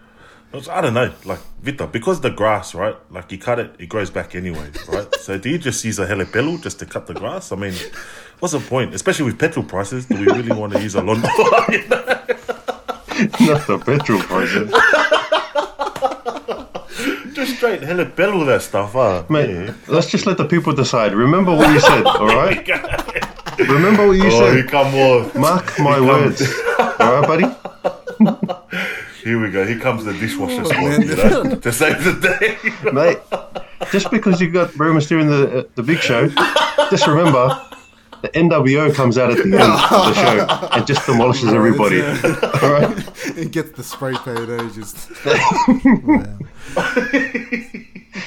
I 0.69 0.81
don't 0.81 0.93
know, 0.93 1.11
like 1.25 1.39
Vita, 1.61 1.87
because 1.87 2.21
the 2.21 2.29
grass, 2.29 2.75
right? 2.75 2.95
Like 3.11 3.31
you 3.31 3.37
cut 3.37 3.59
it, 3.59 3.75
it 3.79 3.87
grows 3.87 4.09
back 4.09 4.35
anyway, 4.35 4.69
right? 4.87 5.13
so 5.19 5.37
do 5.37 5.49
you 5.49 5.57
just 5.57 5.83
use 5.83 5.99
a 5.99 6.05
helepelu 6.05 6.61
just 6.61 6.79
to 6.79 6.85
cut 6.85 7.07
the 7.07 7.13
grass? 7.13 7.51
I 7.51 7.55
mean, 7.55 7.73
what's 8.39 8.53
the 8.53 8.59
point? 8.59 8.93
Especially 8.93 9.25
with 9.25 9.39
petrol 9.39 9.65
prices, 9.65 10.05
do 10.05 10.15
we 10.17 10.25
really 10.25 10.51
want 10.55 10.73
to 10.73 10.81
use 10.81 10.95
a 10.95 11.01
lawnmower? 11.01 11.71
You 11.71 11.87
know? 11.87 12.05
Not 13.39 13.67
the 13.67 13.81
petrol 13.85 14.19
prices. 14.21 14.71
Just 17.45 17.57
straight 17.57 17.83
all 18.33 18.45
that 18.45 18.61
stuff, 18.61 18.93
huh? 18.93 19.23
Mate, 19.29 19.49
Yeah. 19.49 19.73
let's 19.87 20.09
just 20.09 20.25
let 20.25 20.37
the 20.37 20.45
people 20.45 20.73
decide. 20.73 21.13
Remember 21.13 21.51
what 21.55 21.69
you 21.73 21.79
said, 21.79 22.05
all 22.21 22.27
right? 22.27 22.67
Remember 23.59 24.07
what 24.07 24.17
you 24.17 24.25
Oh, 24.27 24.51
here 24.51 24.61
said. 24.61 24.69
come 24.71 24.93
on. 24.95 25.31
Mark 25.39 25.79
my 25.79 25.95
Here 25.95 26.03
words. 26.07 26.41
All 26.99 27.19
right, 27.21 27.27
buddy? 27.31 27.47
Here 29.23 29.39
we 29.41 29.49
go. 29.51 29.65
Here 29.65 29.79
comes 29.79 30.03
the 30.05 30.13
dishwasher 30.13 30.65
squad, 30.65 31.03
you 31.03 31.15
know, 31.15 31.55
to 31.55 31.71
save 31.71 32.03
the 32.03 32.13
day. 32.27 32.57
Mate, 32.91 33.19
just 33.91 34.11
because 34.11 34.41
you 34.41 34.49
got 34.51 34.75
Rey 34.77 34.89
Mysterio 34.89 35.21
in 35.21 35.27
the, 35.29 35.59
uh, 35.59 35.63
the 35.75 35.83
big 35.83 35.99
show, 35.99 36.27
just 36.91 37.07
remember 37.07 37.59
the 38.23 38.29
NWO 38.29 38.91
comes 38.95 39.17
out 39.19 39.29
at 39.31 39.37
the 39.37 39.43
end 39.43 39.53
of 39.55 39.59
the 39.59 40.13
show 40.15 40.69
and 40.71 40.87
just 40.87 41.05
demolishes 41.05 41.53
everybody. 41.53 42.01
All 42.01 42.71
right? 42.71 42.97
it 43.37 43.51
gets 43.51 43.71
the 43.77 43.83
spray 43.83 44.15
paint. 44.15 44.49
And 44.49 44.73
just. 44.73 45.11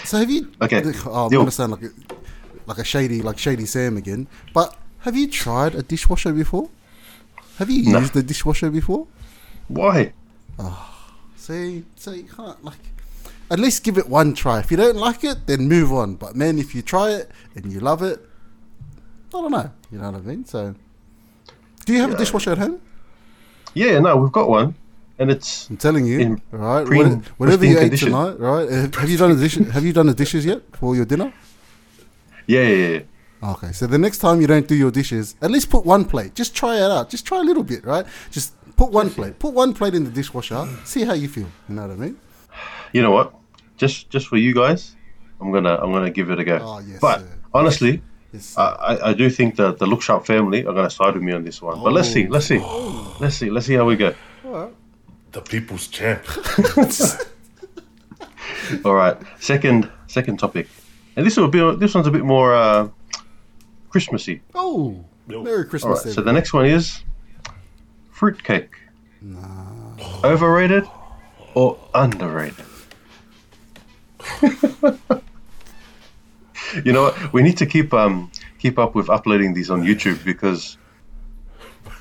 So 0.04 0.18
have 0.18 0.30
you? 0.30 0.50
Okay. 0.62 0.82
Oh, 1.06 1.26
I'm 1.26 1.32
Yo. 1.32 1.40
gonna 1.40 1.50
sound 1.50 1.72
like 1.72 1.82
a, 1.82 1.90
like 2.66 2.78
a 2.78 2.84
shady, 2.84 3.22
like 3.22 3.38
shady 3.38 3.66
Sam 3.66 3.96
again. 3.96 4.26
But 4.52 4.76
have 5.00 5.16
you 5.16 5.28
tried 5.28 5.74
a 5.74 5.82
dishwasher 5.82 6.32
before? 6.32 6.68
Have 7.58 7.70
you 7.70 7.90
No. 7.92 7.98
used 8.00 8.14
a 8.16 8.22
dishwasher 8.22 8.70
before? 8.70 9.06
Why? 9.68 10.12
Ah, 10.58 11.12
see, 11.36 11.84
so 11.96 12.12
you 12.12 12.24
can't 12.24 12.62
like. 12.64 12.78
At 13.50 13.58
least 13.60 13.84
give 13.84 13.96
it 13.98 14.08
one 14.08 14.34
try. 14.34 14.58
If 14.60 14.70
you 14.72 14.76
don't 14.76 14.96
like 14.96 15.22
it, 15.24 15.46
then 15.46 15.68
move 15.68 15.92
on. 15.92 16.14
But 16.16 16.34
man, 16.36 16.58
if 16.58 16.74
you 16.74 16.82
try 16.82 17.10
it 17.12 17.30
and 17.54 17.72
you 17.72 17.78
love 17.80 18.02
it, 18.02 18.20
I 19.28 19.40
don't 19.40 19.50
know. 19.52 19.70
You 19.90 19.98
know 19.98 20.10
what 20.10 20.20
I 20.20 20.24
mean? 20.24 20.44
So, 20.44 20.74
do 21.84 21.92
you 21.92 22.00
have 22.00 22.12
a 22.12 22.16
dishwasher 22.16 22.52
at 22.52 22.58
home? 22.58 22.80
Yeah, 23.74 23.98
no, 24.00 24.16
we've 24.16 24.32
got 24.32 24.48
one. 24.48 24.74
And 25.18 25.30
it's 25.30 25.70
I'm 25.70 25.78
telling 25.78 26.04
you, 26.04 26.18
right? 26.18 26.42
all 26.52 26.58
right. 26.58 26.86
preen- 26.86 27.24
whatever 27.38 27.64
you 27.64 27.78
ate 27.78 27.96
tonight, 27.98 28.38
right? 28.38 28.68
Have 28.94 29.08
you 29.08 29.16
done 29.16 29.34
the 29.34 29.42
dishes? 29.42 29.70
Have 29.72 29.84
you 29.84 29.92
done 29.92 30.06
the 30.06 30.14
dishes 30.14 30.44
yet 30.44 30.60
for 30.72 30.94
your 30.94 31.06
dinner? 31.06 31.32
yeah, 32.46 32.62
yeah, 32.62 32.88
yeah. 32.88 33.00
Okay, 33.42 33.72
so 33.72 33.86
the 33.86 33.98
next 33.98 34.18
time 34.18 34.40
you 34.40 34.46
don't 34.46 34.66
do 34.66 34.74
your 34.74 34.90
dishes, 34.90 35.36
at 35.40 35.50
least 35.50 35.70
put 35.70 35.84
one 35.86 36.04
plate. 36.04 36.34
Just 36.34 36.54
try 36.54 36.76
it 36.76 36.90
out. 36.90 37.10
Just 37.10 37.24
try 37.26 37.38
a 37.38 37.42
little 37.42 37.62
bit, 37.62 37.84
right? 37.84 38.04
Just 38.30 38.54
put 38.76 38.90
one 38.90 39.08
plate. 39.10 39.38
Put 39.38 39.54
one 39.54 39.72
plate 39.72 39.94
in 39.94 40.04
the 40.04 40.10
dishwasher. 40.10 40.68
See 40.84 41.04
how 41.04 41.14
you 41.14 41.28
feel. 41.28 41.48
You 41.68 41.76
know 41.76 41.82
what 41.82 41.92
I 41.92 41.96
mean? 41.96 42.18
You 42.92 43.02
know 43.02 43.10
what? 43.10 43.34
Just 43.76 44.10
just 44.10 44.26
for 44.28 44.36
you 44.36 44.54
guys, 44.54 44.96
I'm 45.40 45.52
gonna 45.52 45.76
I'm 45.76 45.92
gonna 45.92 46.10
give 46.10 46.30
it 46.30 46.38
a 46.40 46.44
go. 46.44 46.58
Oh, 46.60 46.78
yes, 46.80 46.98
but 47.00 47.20
sir. 47.20 47.38
honestly, 47.52 48.02
It's, 48.36 48.56
I, 48.58 48.66
I, 48.90 49.10
I 49.10 49.14
do 49.14 49.30
think 49.30 49.56
that 49.56 49.78
the 49.78 49.86
Look 49.86 50.02
Sharp 50.02 50.26
family 50.26 50.60
are 50.66 50.72
going 50.72 50.88
to 50.88 50.90
side 50.90 51.14
with 51.14 51.22
me 51.22 51.32
on 51.32 51.44
this 51.44 51.60
one. 51.62 51.80
But 51.82 51.92
let's 51.92 52.12
see, 52.12 52.26
let's 52.28 52.46
see, 52.46 52.58
let's 53.20 53.36
see, 53.36 53.50
let's 53.50 53.66
see 53.66 53.74
how 53.74 53.86
we 53.86 53.96
go. 53.96 54.14
The 55.32 55.40
people's 55.40 55.88
champ. 55.88 56.22
All 58.84 58.94
right, 58.94 59.16
second 59.38 59.90
second 60.06 60.38
topic, 60.38 60.68
and 61.16 61.26
this 61.26 61.36
will 61.36 61.48
be 61.48 61.60
this 61.76 61.94
one's 61.94 62.06
a 62.06 62.10
bit 62.10 62.24
more 62.24 62.54
uh, 62.54 62.88
Christmassy. 63.90 64.40
oh, 64.54 65.04
Merry 65.28 65.64
Christmas, 65.66 66.04
right, 66.04 66.14
so 66.14 66.20
the 66.20 66.32
next 66.32 66.52
one 66.52 66.66
is 66.66 67.02
fruitcake. 68.10 68.76
Overrated 70.24 70.84
or 71.54 71.78
underrated? 71.94 72.64
you 76.84 76.92
know 76.92 77.04
what? 77.04 77.32
We 77.32 77.42
need 77.42 77.56
to 77.58 77.66
keep 77.66 77.92
um 77.92 78.30
keep 78.58 78.78
up 78.78 78.94
with 78.94 79.08
uploading 79.10 79.54
these 79.54 79.70
on 79.70 79.82
YouTube 79.82 80.24
because 80.24 80.78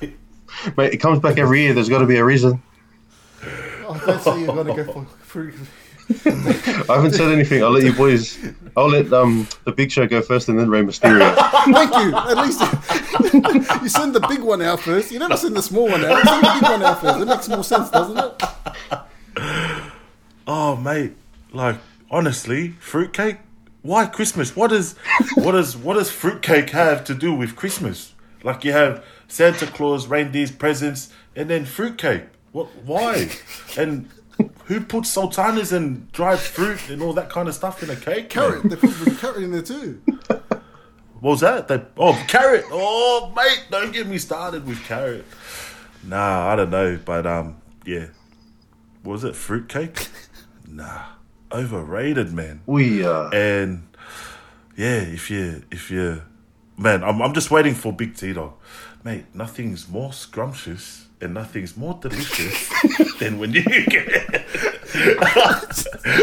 mate, 0.00 0.92
it 0.92 0.98
comes 0.98 1.20
back 1.20 1.38
every 1.38 1.62
year. 1.62 1.74
There's 1.74 1.88
got 1.88 2.00
to 2.00 2.06
be 2.06 2.16
a 2.16 2.24
reason. 2.24 2.62
Oh, 3.86 4.02
don't 4.04 4.20
say 4.20 4.40
you're 4.40 4.54
gonna 4.54 4.74
go 4.74 4.92
for 4.92 5.04
fruit. 5.22 5.54
I 6.08 6.94
haven't 6.94 7.12
said 7.12 7.32
anything. 7.32 7.62
I'll 7.62 7.70
let 7.70 7.82
you 7.82 7.92
boys. 7.92 8.38
I'll 8.76 8.88
let 8.88 9.12
um 9.12 9.48
the 9.64 9.72
Big 9.72 9.90
Show 9.90 10.06
go 10.06 10.22
first, 10.22 10.48
and 10.48 10.58
then 10.58 10.70
Rey 10.70 10.82
Mysterio. 10.82 11.34
Thank 11.64 11.94
you. 11.94 12.14
At 12.14 12.36
least 12.38 12.60
you 13.82 13.88
send 13.88 14.14
the 14.14 14.24
big 14.28 14.40
one 14.40 14.62
out 14.62 14.80
first. 14.80 15.10
You 15.10 15.18
never 15.18 15.36
send 15.36 15.56
the 15.56 15.62
small 15.62 15.88
one 15.88 16.04
out. 16.04 16.18
You 16.18 16.24
send 16.24 16.44
the 16.44 16.58
big 16.60 16.62
one 16.62 16.82
out 16.82 17.00
first. 17.00 17.20
It 17.20 17.26
makes 17.26 17.48
more 17.48 17.64
sense, 17.64 17.90
doesn't 17.90 18.18
it? 18.18 18.42
Oh, 20.46 20.76
mate, 20.76 21.14
like 21.52 21.76
honestly, 22.10 22.70
fruitcake. 22.80 23.38
Why 23.86 24.06
Christmas? 24.06 24.56
What 24.56 24.70
does 24.70 24.96
what 25.34 25.52
does 25.52 25.76
what 25.76 25.94
does 25.94 26.10
fruitcake 26.10 26.70
have 26.70 27.04
to 27.04 27.14
do 27.14 27.32
with 27.32 27.54
Christmas? 27.54 28.14
Like 28.42 28.64
you 28.64 28.72
have 28.72 29.04
Santa 29.28 29.66
Claus, 29.66 30.08
reindeers, 30.08 30.50
presents, 30.50 31.12
and 31.36 31.48
then 31.48 31.64
fruitcake. 31.64 32.24
What? 32.50 32.66
Why? 32.84 33.30
And 33.76 34.08
who 34.64 34.80
puts 34.80 35.08
sultanas 35.08 35.72
and 35.72 36.10
dried 36.10 36.40
fruit 36.40 36.88
and 36.90 37.00
all 37.00 37.12
that 37.12 37.30
kind 37.30 37.48
of 37.48 37.54
stuff 37.54 37.82
in 37.82 37.90
a 37.90 37.96
cake? 37.96 38.28
Carrot. 38.28 38.64
mate? 38.64 38.70
They 38.70 38.88
put 38.88 39.04
the 39.04 39.16
carrot 39.20 39.42
in 39.44 39.52
there 39.52 39.62
too. 39.62 40.02
What 41.20 41.30
was 41.30 41.40
that? 41.40 41.68
They, 41.68 41.80
oh, 41.96 42.22
carrot. 42.28 42.64
Oh, 42.70 43.32
mate, 43.34 43.66
don't 43.70 43.92
get 43.92 44.06
me 44.06 44.18
started 44.18 44.66
with 44.66 44.82
carrot. 44.84 45.24
Nah, 46.04 46.48
I 46.48 46.56
don't 46.56 46.70
know, 46.70 46.98
but 47.04 47.26
um, 47.26 47.56
yeah. 47.84 48.08
What 49.02 49.12
was 49.12 49.24
it? 49.24 49.34
Fruitcake? 49.36 50.08
nah, 50.68 51.04
overrated, 51.52 52.32
man. 52.32 52.60
We 52.66 53.04
uh, 53.04 53.28
And 53.30 53.88
yeah, 54.76 55.00
if 55.00 55.30
you 55.30 55.62
if 55.70 55.90
you 55.90 56.22
man, 56.76 57.02
I'm 57.04 57.22
I'm 57.22 57.34
just 57.34 57.50
waiting 57.50 57.74
for 57.74 57.92
Big 57.92 58.16
T 58.16 58.32
dog. 58.32 58.54
Mate, 59.04 59.26
nothing's 59.34 59.88
more 59.88 60.12
scrumptious 60.12 61.06
and 61.20 61.34
nothing's 61.34 61.76
more 61.76 61.98
delicious 62.00 62.68
than 63.20 63.38
when 63.38 63.52
you 63.52 63.62
get 63.62 64.08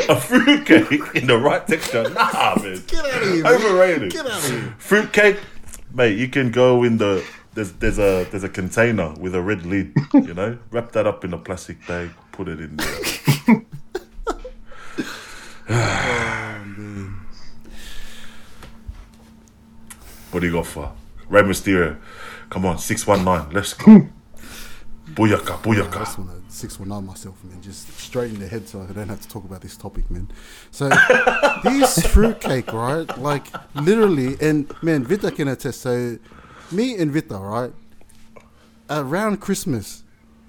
a 0.09 0.19
fruitcake 0.19 1.15
in 1.15 1.27
the 1.27 1.39
right 1.41 1.65
texture. 1.65 2.09
Nah, 2.09 2.55
man. 2.61 2.83
Get 2.87 3.05
out 3.05 3.23
of 3.23 3.33
here. 3.33 3.47
Overrated. 3.47 4.11
Get 4.11 4.25
out 4.25 4.43
of 4.43 4.49
here. 4.49 4.75
Fruitcake, 4.77 5.37
mate, 5.93 6.17
you 6.17 6.27
can 6.27 6.51
go 6.51 6.83
in 6.83 6.97
the 6.97 7.25
there's 7.53 7.71
there's 7.73 7.99
a 7.99 8.25
there's 8.31 8.43
a 8.43 8.49
container 8.49 9.13
with 9.13 9.35
a 9.35 9.41
red 9.41 9.65
lid, 9.65 9.93
you 10.13 10.33
know? 10.33 10.57
Wrap 10.71 10.91
that 10.93 11.07
up 11.07 11.23
in 11.23 11.33
a 11.33 11.37
plastic 11.37 11.85
bag, 11.87 12.11
put 12.31 12.47
it 12.47 12.59
in 12.59 12.77
there. 12.77 13.65
What 20.31 20.39
do 20.39 20.47
you 20.47 20.53
got 20.53 20.65
for? 20.65 20.91
Rey 21.29 21.43
Mysterio. 21.43 21.97
Come 22.49 22.65
on, 22.65 22.77
619. 22.77 23.53
Let's 23.53 23.73
go. 23.73 23.85
Hmm. 23.85 24.07
Booyaka, 25.13 25.95
I 25.95 25.99
just 25.99 26.17
want 26.17 26.31
to 26.31 26.43
six 26.53 26.79
one 26.79 26.89
nine 26.89 27.05
myself, 27.05 27.43
man. 27.43 27.61
Just 27.61 27.87
straight 27.99 28.31
in 28.31 28.39
the 28.39 28.47
head, 28.47 28.67
so 28.67 28.81
I 28.81 28.91
don't 28.93 29.09
have 29.09 29.21
to 29.21 29.27
talk 29.27 29.43
about 29.43 29.61
this 29.61 29.75
topic, 29.75 30.09
man. 30.09 30.31
So 30.71 30.89
this 31.63 32.05
fruitcake, 32.07 32.71
right? 32.71 33.17
Like 33.17 33.47
literally, 33.75 34.37
and 34.41 34.71
man, 34.81 35.03
Vita 35.03 35.31
can 35.31 35.49
attest. 35.49 35.81
So 35.81 36.17
me 36.71 36.95
and 36.95 37.11
Vita, 37.11 37.35
right? 37.37 37.73
Around 38.89 39.41
Christmas, 39.41 40.03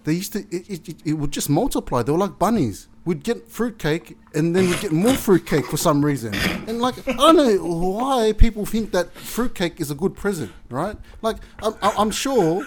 they 0.04 0.12
used 0.12 0.32
to 0.34 0.40
it, 0.50 0.70
it, 0.70 0.88
it, 0.88 0.96
it 1.04 1.12
would 1.14 1.32
just 1.32 1.50
multiply. 1.50 2.02
They 2.02 2.12
were 2.12 2.18
like 2.18 2.38
bunnies. 2.38 2.88
We'd 3.04 3.22
get 3.22 3.48
fruitcake, 3.50 4.16
and 4.34 4.56
then 4.56 4.68
we'd 4.70 4.80
get 4.80 4.92
more 4.92 5.14
fruitcake 5.14 5.66
for 5.66 5.76
some 5.76 6.02
reason. 6.04 6.34
And 6.66 6.80
like 6.80 7.06
I 7.06 7.12
don't 7.12 7.36
know 7.36 7.56
why 7.90 8.32
people 8.32 8.64
think 8.64 8.92
that 8.92 9.12
fruitcake 9.12 9.80
is 9.80 9.90
a 9.90 9.94
good 9.94 10.16
present, 10.16 10.52
right? 10.70 10.96
Like 11.20 11.36
I'm, 11.62 11.74
I'm 11.82 12.10
sure 12.10 12.66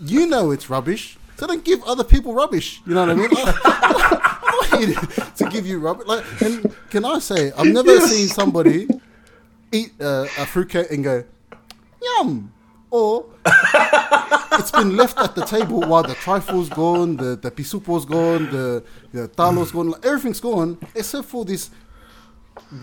you 0.00 0.26
know 0.26 0.52
it's 0.52 0.70
rubbish, 0.70 1.18
so 1.36 1.46
don't 1.48 1.64
give 1.64 1.82
other 1.84 2.04
people 2.04 2.34
rubbish. 2.34 2.80
You 2.86 2.94
know 2.94 3.00
what 3.06 3.10
I 3.10 3.14
mean? 3.14 3.30
I, 3.34 4.40
I'm 4.44 4.80
not 4.80 4.80
here 4.80 5.24
to 5.36 5.48
give 5.50 5.66
you 5.66 5.80
rubbish. 5.80 6.06
Like, 6.06 6.24
and 6.42 6.74
can 6.90 7.04
I 7.04 7.18
say, 7.18 7.50
I've 7.52 7.66
never 7.66 7.98
seen 8.00 8.28
somebody 8.28 8.86
eat 9.72 9.92
uh, 10.00 10.26
a 10.38 10.46
fruitcake 10.46 10.90
and 10.92 11.02
go, 11.02 11.24
yum, 12.00 12.52
or 12.94 13.26
it's 14.52 14.70
been 14.70 14.96
left 14.96 15.18
at 15.18 15.34
the 15.34 15.44
table 15.44 15.80
while 15.80 16.04
the 16.04 16.14
trifle's 16.14 16.68
gone, 16.68 17.16
the 17.16 17.34
the 17.34 17.50
pisupo's 17.50 18.04
gone, 18.04 18.48
the 18.50 18.84
the 19.12 19.26
talo's 19.26 19.72
gone, 19.72 19.90
like, 19.90 20.06
everything's 20.06 20.38
gone 20.40 20.78
except 20.94 21.26
for 21.26 21.44
this 21.44 21.70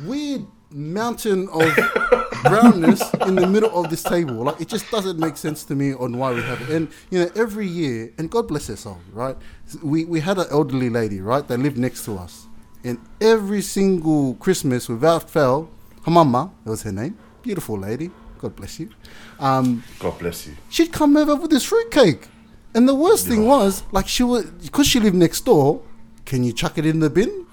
weird 0.03 0.45
mountain 0.69 1.47
of 1.49 1.69
brownness 2.43 3.01
in 3.25 3.35
the 3.35 3.47
middle 3.47 3.71
of 3.79 3.89
this 3.89 4.03
table. 4.03 4.43
Like 4.47 4.59
it 4.59 4.67
just 4.67 4.91
doesn't 4.91 5.17
make 5.17 5.37
sense 5.37 5.63
to 5.69 5.75
me 5.75 5.93
on 5.93 6.17
why 6.17 6.33
we 6.33 6.41
have 6.41 6.61
it. 6.61 6.69
And 6.69 6.89
you 7.09 7.19
know, 7.19 7.31
every 7.37 7.67
year, 7.67 8.11
and 8.17 8.29
God 8.29 8.49
bless 8.49 8.67
her 8.67 8.75
soul, 8.75 8.99
right? 9.13 9.37
We 9.81 10.03
we 10.03 10.19
had 10.19 10.37
an 10.37 10.47
elderly 10.51 10.89
lady, 10.89 11.21
right, 11.21 11.47
that 11.47 11.57
lived 11.57 11.77
next 11.77 12.03
to 12.05 12.17
us, 12.17 12.47
and 12.83 12.99
every 13.21 13.61
single 13.61 14.35
Christmas, 14.35 14.89
without 14.89 15.29
fail, 15.29 15.69
her 16.03 16.11
mama, 16.11 16.51
that 16.65 16.69
was 16.69 16.83
her 16.83 16.91
name, 16.91 17.17
beautiful 17.43 17.77
lady. 17.79 18.11
God 18.41 18.55
bless 18.55 18.79
you. 18.79 18.89
Um, 19.39 19.83
God 19.99 20.17
bless 20.17 20.47
you. 20.47 20.55
she'd 20.69 20.91
come 20.91 21.15
over 21.15 21.35
with 21.35 21.51
this 21.51 21.63
fruitcake. 21.63 22.27
And 22.73 22.87
the 22.87 22.95
worst 22.95 23.27
thing 23.27 23.45
was, 23.45 23.83
like, 23.91 24.07
she 24.07 24.23
was, 24.23 24.45
because 24.45 24.87
she 24.87 24.99
lived 24.99 25.15
next 25.15 25.41
door, 25.41 25.81
can 26.25 26.43
you 26.43 26.53
chuck 26.53 26.77
it 26.77 26.85
in 26.85 27.01
the 27.01 27.09
bin? 27.09 27.45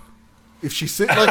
If 0.62 0.72
she 0.72 0.86
said, 0.86 1.08
like, 1.08 1.28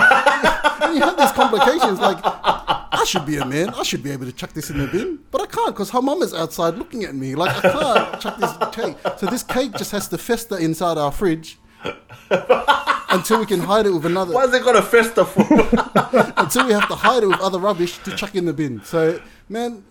and 0.82 0.96
you 0.96 1.02
have 1.02 1.18
these 1.18 1.32
complications, 1.32 2.00
like, 2.00 2.20
I 2.22 3.04
should 3.06 3.26
be 3.26 3.38
a 3.38 3.46
man, 3.46 3.70
I 3.70 3.84
should 3.84 4.04
be 4.04 4.12
able 4.12 4.26
to 4.26 4.32
chuck 4.32 4.52
this 4.54 4.70
in 4.70 4.78
the 4.78 4.88
bin, 4.88 5.20
but 5.32 5.42
I 5.42 5.46
can't 5.46 5.74
because 5.74 5.90
her 5.92 6.02
mum 6.02 6.22
is 6.22 6.34
outside 6.34 6.76
looking 6.76 7.04
at 7.06 7.16
me, 7.16 7.34
like, 7.36 7.64
I 7.64 7.72
can't 7.72 8.22
chuck 8.22 8.38
this 8.38 8.52
cake. 8.74 8.98
So 9.18 9.26
this 9.28 9.44
cake 9.44 9.72
just 9.78 9.92
has 9.92 10.08
to 10.10 10.18
fester 10.18 10.58
inside 10.58 10.98
our 10.98 11.12
fridge 11.12 11.58
until 13.10 13.40
we 13.40 13.46
can 13.46 13.60
hide 13.60 13.86
it 13.86 13.92
with 13.92 14.06
another, 14.06 14.34
Why 14.34 14.44
is 14.46 14.54
it 14.54 14.64
got 14.64 14.76
a 14.76 14.82
festa 14.82 15.26
for? 15.26 15.42
until 16.38 16.66
we 16.68 16.74
have 16.74 16.88
to 16.90 16.96
hide 16.96 17.24
it 17.24 17.28
with 17.28 17.40
other 17.40 17.60
rubbish 17.60 17.98
to 18.00 18.16
chuck 18.16 18.36
in 18.36 18.46
the 18.46 18.54
bin. 18.54 18.84
So, 18.84 19.22
man, 19.50 19.84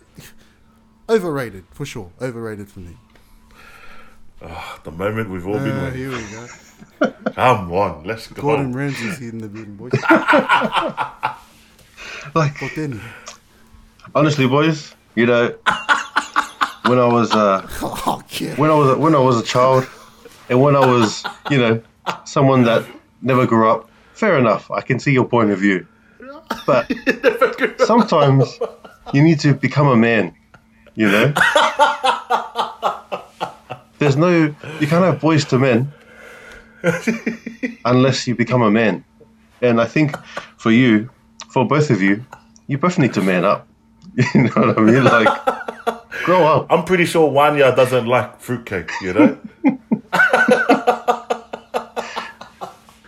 overrated, 1.09 1.65
for 1.73 1.87
sure, 1.87 2.11
overrated 2.21 2.69
for 2.69 2.81
me. 2.81 2.97
the 4.85 4.91
moment 4.91 5.31
we've 5.31 5.47
all 5.47 5.55
been 5.59 5.71
Uh, 5.71 5.85
waiting. 5.85 5.99
here 5.99 6.11
we 6.11 6.23
go. 6.31 7.13
Come 7.35 7.73
on, 7.73 8.05
let's 8.05 8.27
go. 8.29 8.43
Gordon 8.43 8.73
Ramsay's 8.73 9.19
here 9.19 9.31
in 9.31 9.39
the 9.39 9.49
building, 9.49 9.77
boys. 9.77 9.93
like 12.35 12.59
But 12.61 12.71
then, 12.75 13.01
honestly, 14.15 14.47
boys, 14.47 14.95
you 15.15 15.27
know, 15.27 15.49
when 16.87 16.99
I 16.99 17.07
was 17.07 17.33
uh, 17.33 17.67
oh, 17.83 18.23
yeah. 18.39 18.55
when 18.57 18.71
I 18.71 18.75
was 18.75 18.97
when 18.99 19.15
I 19.15 19.19
was 19.19 19.41
a 19.41 19.43
child, 19.43 19.85
and 20.49 20.61
when 20.61 20.77
I 20.77 20.87
was, 20.87 21.25
you 21.51 21.59
know, 21.59 21.83
someone 22.25 22.65
that 22.65 22.87
never 23.23 23.47
grew 23.47 23.71
up. 23.71 23.89
Fair 24.15 24.39
enough. 24.39 24.71
I 24.71 24.81
can 24.81 24.99
see 24.99 25.13
your 25.13 25.27
point 25.27 25.51
of 25.51 25.59
view, 25.59 25.87
but 26.67 26.91
sometimes 27.85 28.59
you 29.13 29.23
need 29.23 29.41
to 29.41 29.55
become 29.55 29.89
a 29.89 29.97
man. 29.97 30.35
You 30.95 31.11
know, 31.11 31.35
there's 33.99 34.17
no 34.17 34.55
you 34.81 34.87
can't 34.87 35.05
have 35.05 35.21
Boyz 35.21 35.53
II 35.53 35.59
Men 35.59 35.93
unless 37.85 38.27
you 38.27 38.35
become 38.35 38.63
a 38.63 38.71
man. 38.71 39.05
And 39.61 39.81
I 39.81 39.87
think 39.87 40.17
for 40.57 40.71
you, 40.71 41.11
for 41.51 41.67
both 41.67 41.91
of 41.91 42.01
you, 42.01 42.25
you 42.67 42.79
both 42.79 42.99
need 42.99 43.15
to 43.15 43.23
man 43.23 43.45
up. 43.45 43.67
You 44.35 44.45
know 44.45 44.51
what 44.51 44.79
I 44.79 44.81
mean? 44.81 45.05
Like, 45.05 45.29
grow 46.25 46.45
up. 46.47 46.67
I'm 46.71 46.85
pretty 46.85 47.05
sure 47.05 47.31
Wanya 47.31 47.77
doesn't 47.77 48.07
like 48.07 48.41
fruitcake, 48.41 48.91
you 49.03 49.13
know? 49.13 49.39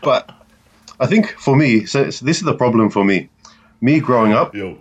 But 0.03 0.31
I 1.01 1.07
think 1.07 1.29
for 1.39 1.55
me, 1.57 1.85
so, 1.85 2.11
so 2.11 2.25
this 2.25 2.39
is 2.39 2.45
the 2.45 2.55
problem 2.55 2.89
for 2.91 3.05
me. 3.05 3.29
Me 3.81 4.01
growing 4.01 4.33
up, 4.33 4.55
Yo. 4.55 4.79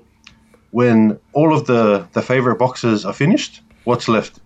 when 0.72 1.20
all 1.34 1.54
of 1.54 1.66
the 1.68 2.08
the 2.14 2.22
favorite 2.22 2.58
boxes 2.58 3.06
are 3.06 3.14
finished, 3.14 3.62
what's 3.84 4.08
left? 4.08 4.40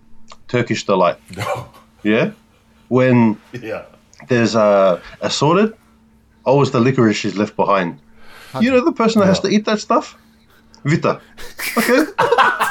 Turkish 0.48 0.84
delight. 0.84 1.18
Yeah. 2.04 2.32
When 2.88 3.38
yeah. 3.52 3.84
there's 4.28 4.56
a 4.56 5.00
assorted, 5.20 5.72
always 6.44 6.72
the 6.72 6.80
licorice 6.80 7.24
is 7.24 7.36
left 7.36 7.54
behind. 7.54 8.00
You 8.60 8.72
know 8.72 8.84
the 8.84 8.90
person 8.90 9.20
that 9.20 9.28
has 9.28 9.38
to 9.40 9.48
eat 9.48 9.64
that 9.66 9.78
stuff. 9.78 10.18
Vita. 10.84 11.20
Okay? 11.76 12.04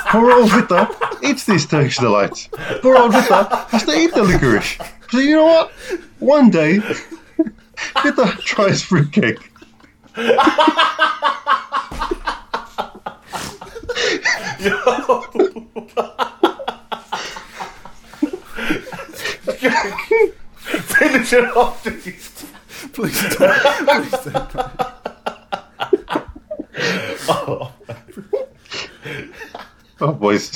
Poor 0.10 0.32
old 0.32 0.50
Vita 0.50 0.90
eats 1.24 1.46
these 1.46 1.66
Turkish 1.66 1.98
delights. 1.98 2.50
Poor 2.82 2.98
old 2.98 3.14
Vita 3.14 3.66
has 3.70 3.84
to 3.86 3.98
eat 3.98 4.14
the 4.14 4.24
licorice. 4.24 4.78
So 5.10 5.20
you 5.20 5.36
know 5.36 5.46
what? 5.46 5.72
One 6.20 6.50
day, 6.50 6.80
Vita 8.04 8.38
tries 8.44 8.84
fruitcake. 8.84 9.52
Finish 20.62 21.34
it 21.34 21.58
off, 21.58 21.84
please. 21.84 22.46
Please 22.94 23.36
don't. 23.36 23.88
Please 23.88 24.34
don't. 24.34 24.91
Oh, 27.28 27.72
oh, 30.02 30.12
boys. 30.14 30.52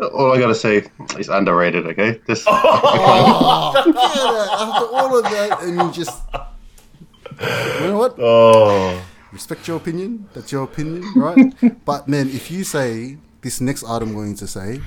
All 0.00 0.32
I 0.32 0.38
gotta 0.38 0.54
say 0.54 0.86
is 1.18 1.28
underrated, 1.28 1.86
okay? 1.86 2.20
This, 2.26 2.44
Oh, 2.46 3.72
yeah, 3.86 4.64
after 4.64 4.86
all 4.96 5.18
of 5.18 5.24
that, 5.24 5.62
and 5.62 5.76
you 5.80 5.92
just. 5.92 6.22
You 7.80 7.88
know 7.88 7.98
what? 7.98 8.14
Oh, 8.18 9.02
Respect 9.32 9.66
your 9.66 9.76
opinion. 9.78 10.28
That's 10.32 10.52
your 10.52 10.62
opinion, 10.62 11.02
right? 11.16 11.52
but 11.84 12.06
man, 12.06 12.28
if 12.30 12.50
you 12.52 12.62
say 12.62 13.18
this 13.42 13.60
next 13.60 13.82
item 13.82 14.10
I'm 14.10 14.14
going 14.14 14.36
to 14.36 14.46
say 14.46 14.80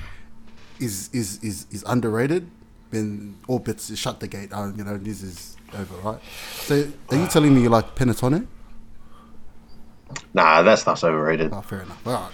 is 0.80 1.10
is 1.12 1.38
is, 1.44 1.66
is 1.70 1.84
underrated, 1.86 2.48
then 2.90 3.36
all 3.46 3.58
bets 3.58 3.94
shut 3.96 4.20
the 4.20 4.28
gate. 4.28 4.48
Uh, 4.52 4.72
you 4.74 4.84
know, 4.84 4.96
this 4.96 5.22
is 5.22 5.57
over, 5.74 5.94
right? 5.96 6.20
So, 6.52 6.90
are 7.10 7.16
you 7.16 7.26
telling 7.26 7.54
me 7.54 7.62
you 7.62 7.68
like 7.68 7.94
panettone? 7.94 8.46
nah, 10.34 10.62
that 10.62 10.78
stuff's 10.78 11.04
overrated. 11.04 11.52
Oh, 11.52 11.60
fair 11.60 11.82
enough. 11.82 12.06
All 12.06 12.12
right. 12.14 12.32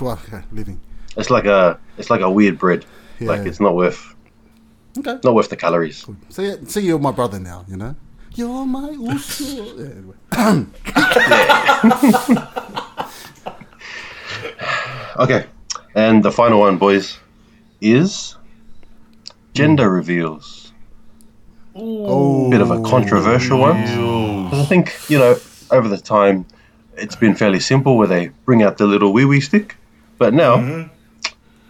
Well, 0.00 0.20
okay, 0.26 0.44
living. 0.52 0.80
It's 1.16 1.30
like 1.30 1.44
a, 1.44 1.78
it's 1.96 2.10
like 2.10 2.20
a 2.20 2.30
weird 2.30 2.58
bread. 2.58 2.84
Like 3.20 3.46
it's 3.46 3.58
not 3.58 3.74
worth, 3.74 4.14
Okay. 4.96 5.18
not 5.24 5.34
worth 5.34 5.48
the 5.48 5.56
calories. 5.56 6.06
So, 6.28 6.42
yeah, 6.42 6.56
so 6.66 6.78
you're 6.78 7.00
my 7.00 7.10
brother 7.10 7.40
now, 7.40 7.64
you 7.66 7.76
know? 7.76 7.96
You're 8.34 8.64
my 8.64 8.90
uso. 8.90 10.06
Yeah. 10.36 10.64
Okay, 15.18 15.46
and 15.96 16.22
the 16.22 16.30
final 16.30 16.60
one, 16.60 16.78
boys, 16.78 17.18
is 17.80 18.36
gender 19.52 19.88
hmm. 19.88 19.94
reveals. 19.96 20.57
Oh, 21.80 22.50
Bit 22.50 22.60
of 22.60 22.70
a 22.70 22.80
controversial 22.82 23.58
one. 23.60 23.76
'Cause 24.50 24.60
I 24.60 24.64
think 24.64 24.96
you 25.08 25.18
know 25.18 25.36
over 25.70 25.88
the 25.88 25.98
time 25.98 26.44
it's 26.96 27.14
been 27.16 27.34
fairly 27.34 27.60
simple 27.60 27.96
where 27.96 28.08
they 28.08 28.30
bring 28.44 28.62
out 28.62 28.78
the 28.78 28.86
little 28.86 29.12
wee 29.12 29.24
wee 29.24 29.40
stick, 29.40 29.76
but 30.18 30.34
now 30.34 30.88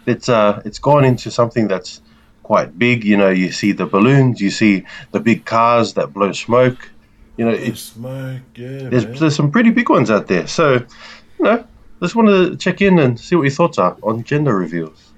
it's 0.05 0.27
uh 0.29 0.61
it's 0.65 0.79
gone 0.79 1.05
into 1.05 1.29
something 1.29 1.67
that's 1.67 2.01
quite 2.43 2.79
big. 2.79 3.03
You 3.05 3.17
know, 3.17 3.29
you 3.29 3.51
see 3.51 3.71
the 3.73 3.85
balloons, 3.85 4.41
you 4.41 4.49
see 4.49 4.83
the 5.11 5.19
big 5.19 5.45
cars 5.45 5.93
that 5.93 6.13
blow 6.13 6.31
smoke. 6.31 6.89
You 7.37 7.45
know, 7.45 7.51
it's 7.51 7.81
smoke, 7.81 8.41
yeah. 8.55 8.89
there's 8.89 9.05
man. 9.05 9.15
there's 9.19 9.35
some 9.35 9.51
pretty 9.51 9.69
big 9.69 9.89
ones 9.89 10.09
out 10.09 10.27
there. 10.27 10.47
So, 10.47 10.73
you 10.73 11.45
know, 11.45 11.63
just 12.01 12.15
wanted 12.15 12.51
to 12.51 12.57
check 12.57 12.81
in 12.81 12.97
and 12.99 13.19
see 13.19 13.35
what 13.35 13.43
your 13.43 13.51
thoughts 13.51 13.77
are 13.77 13.95
on 14.01 14.23
gender 14.23 14.55
reveals. 14.55 15.11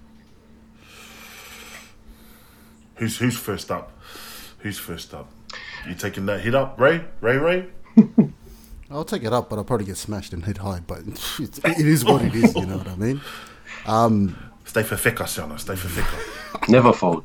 Who's 2.96 3.18
who's 3.18 3.38
first 3.38 3.72
up? 3.72 3.92
Who's 4.62 4.78
first 4.78 5.14
up? 5.14 5.30
You 5.88 5.96
taking 5.96 6.26
that 6.28 6.42
hit 6.42 6.54
up, 6.54 6.80
Ray? 6.80 7.04
Ray 7.20 7.38
Ray? 7.38 7.66
I'll 8.92 9.06
take 9.06 9.24
it 9.24 9.34
up, 9.34 9.50
but 9.50 9.58
I'll 9.58 9.64
probably 9.64 9.86
get 9.86 9.98
smashed 9.98 10.34
and 10.34 10.46
hit 10.46 10.58
high. 10.58 10.82
But 10.86 11.00
it's, 11.08 11.40
it 11.40 11.80
is 11.80 12.06
what 12.06 12.22
it 12.22 12.36
is, 12.36 12.54
you 12.56 12.66
know 12.66 12.78
what 12.78 12.88
I 12.88 12.96
mean? 12.96 13.22
Um, 13.86 14.38
Stay 14.66 14.84
for 14.84 14.98
fika, 14.98 15.24
Siana. 15.24 15.60
Stay 15.60 15.76
for 15.76 15.88
fika. 15.88 16.70
Never 16.72 16.94
fold. 16.94 17.24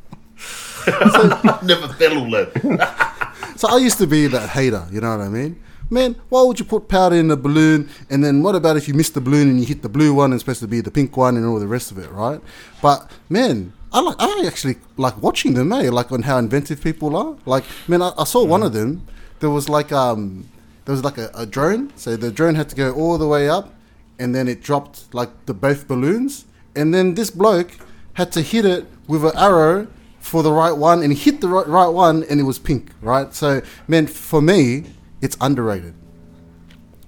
Never 0.86 1.88
settle 1.98 2.30
that. 2.30 3.34
So 3.56 3.68
I 3.68 3.78
used 3.78 3.98
to 3.98 4.06
be 4.06 4.28
that 4.28 4.50
hater, 4.50 4.86
you 4.90 5.00
know 5.00 5.16
what 5.16 5.24
I 5.24 5.28
mean? 5.28 5.60
Man, 5.90 6.16
why 6.28 6.42
would 6.42 6.58
you 6.58 6.64
put 6.64 6.88
powder 6.88 7.16
in 7.16 7.30
a 7.30 7.36
balloon? 7.36 7.88
And 8.10 8.24
then 8.24 8.42
what 8.42 8.54
about 8.54 8.76
if 8.76 8.88
you 8.88 8.94
miss 8.94 9.10
the 9.10 9.20
balloon 9.20 9.48
and 9.50 9.60
you 9.60 9.66
hit 9.66 9.82
the 9.82 9.88
blue 9.88 10.14
one 10.14 10.26
and 10.26 10.34
it's 10.34 10.42
supposed 10.42 10.60
to 10.60 10.68
be 10.68 10.80
the 10.80 10.90
pink 10.90 11.16
one 11.16 11.36
and 11.36 11.46
all 11.46 11.60
the 11.60 11.66
rest 11.68 11.90
of 11.90 11.98
it, 11.98 12.10
right? 12.10 12.40
But 12.82 13.10
man, 13.28 13.72
I 13.96 14.00
like 14.00 14.16
I 14.18 14.44
actually 14.46 14.76
like 14.98 15.20
watching 15.22 15.54
them, 15.54 15.72
eh? 15.72 15.88
Like 15.90 16.12
on 16.12 16.22
how 16.22 16.36
inventive 16.36 16.82
people 16.82 17.16
are. 17.16 17.34
Like, 17.46 17.64
man, 17.88 18.02
I, 18.02 18.12
I 18.18 18.24
saw 18.24 18.44
one 18.44 18.62
of 18.62 18.74
them. 18.74 19.06
There 19.40 19.48
was 19.48 19.70
like 19.70 19.90
um, 19.90 20.48
there 20.84 20.94
was 20.94 21.02
like 21.02 21.16
a, 21.16 21.30
a 21.34 21.46
drone. 21.46 21.92
So 21.96 22.14
the 22.14 22.30
drone 22.30 22.56
had 22.56 22.68
to 22.68 22.76
go 22.76 22.92
all 22.92 23.16
the 23.16 23.26
way 23.26 23.48
up, 23.48 23.72
and 24.18 24.34
then 24.34 24.48
it 24.48 24.62
dropped 24.62 25.14
like 25.14 25.30
the 25.46 25.54
both 25.54 25.88
balloons, 25.88 26.44
and 26.74 26.92
then 26.92 27.14
this 27.14 27.30
bloke 27.30 27.70
had 28.14 28.32
to 28.32 28.42
hit 28.42 28.66
it 28.66 28.86
with 29.08 29.24
an 29.24 29.32
arrow 29.34 29.86
for 30.18 30.42
the 30.42 30.52
right 30.52 30.76
one, 30.76 31.02
and 31.02 31.10
he 31.12 31.18
hit 31.18 31.40
the 31.40 31.48
right, 31.48 31.66
right 31.66 31.88
one, 31.88 32.22
and 32.24 32.38
it 32.38 32.42
was 32.42 32.58
pink, 32.58 32.90
right? 33.00 33.32
So, 33.32 33.62
man, 33.88 34.08
for 34.08 34.42
me, 34.42 34.84
it's 35.22 35.38
underrated. 35.40 35.94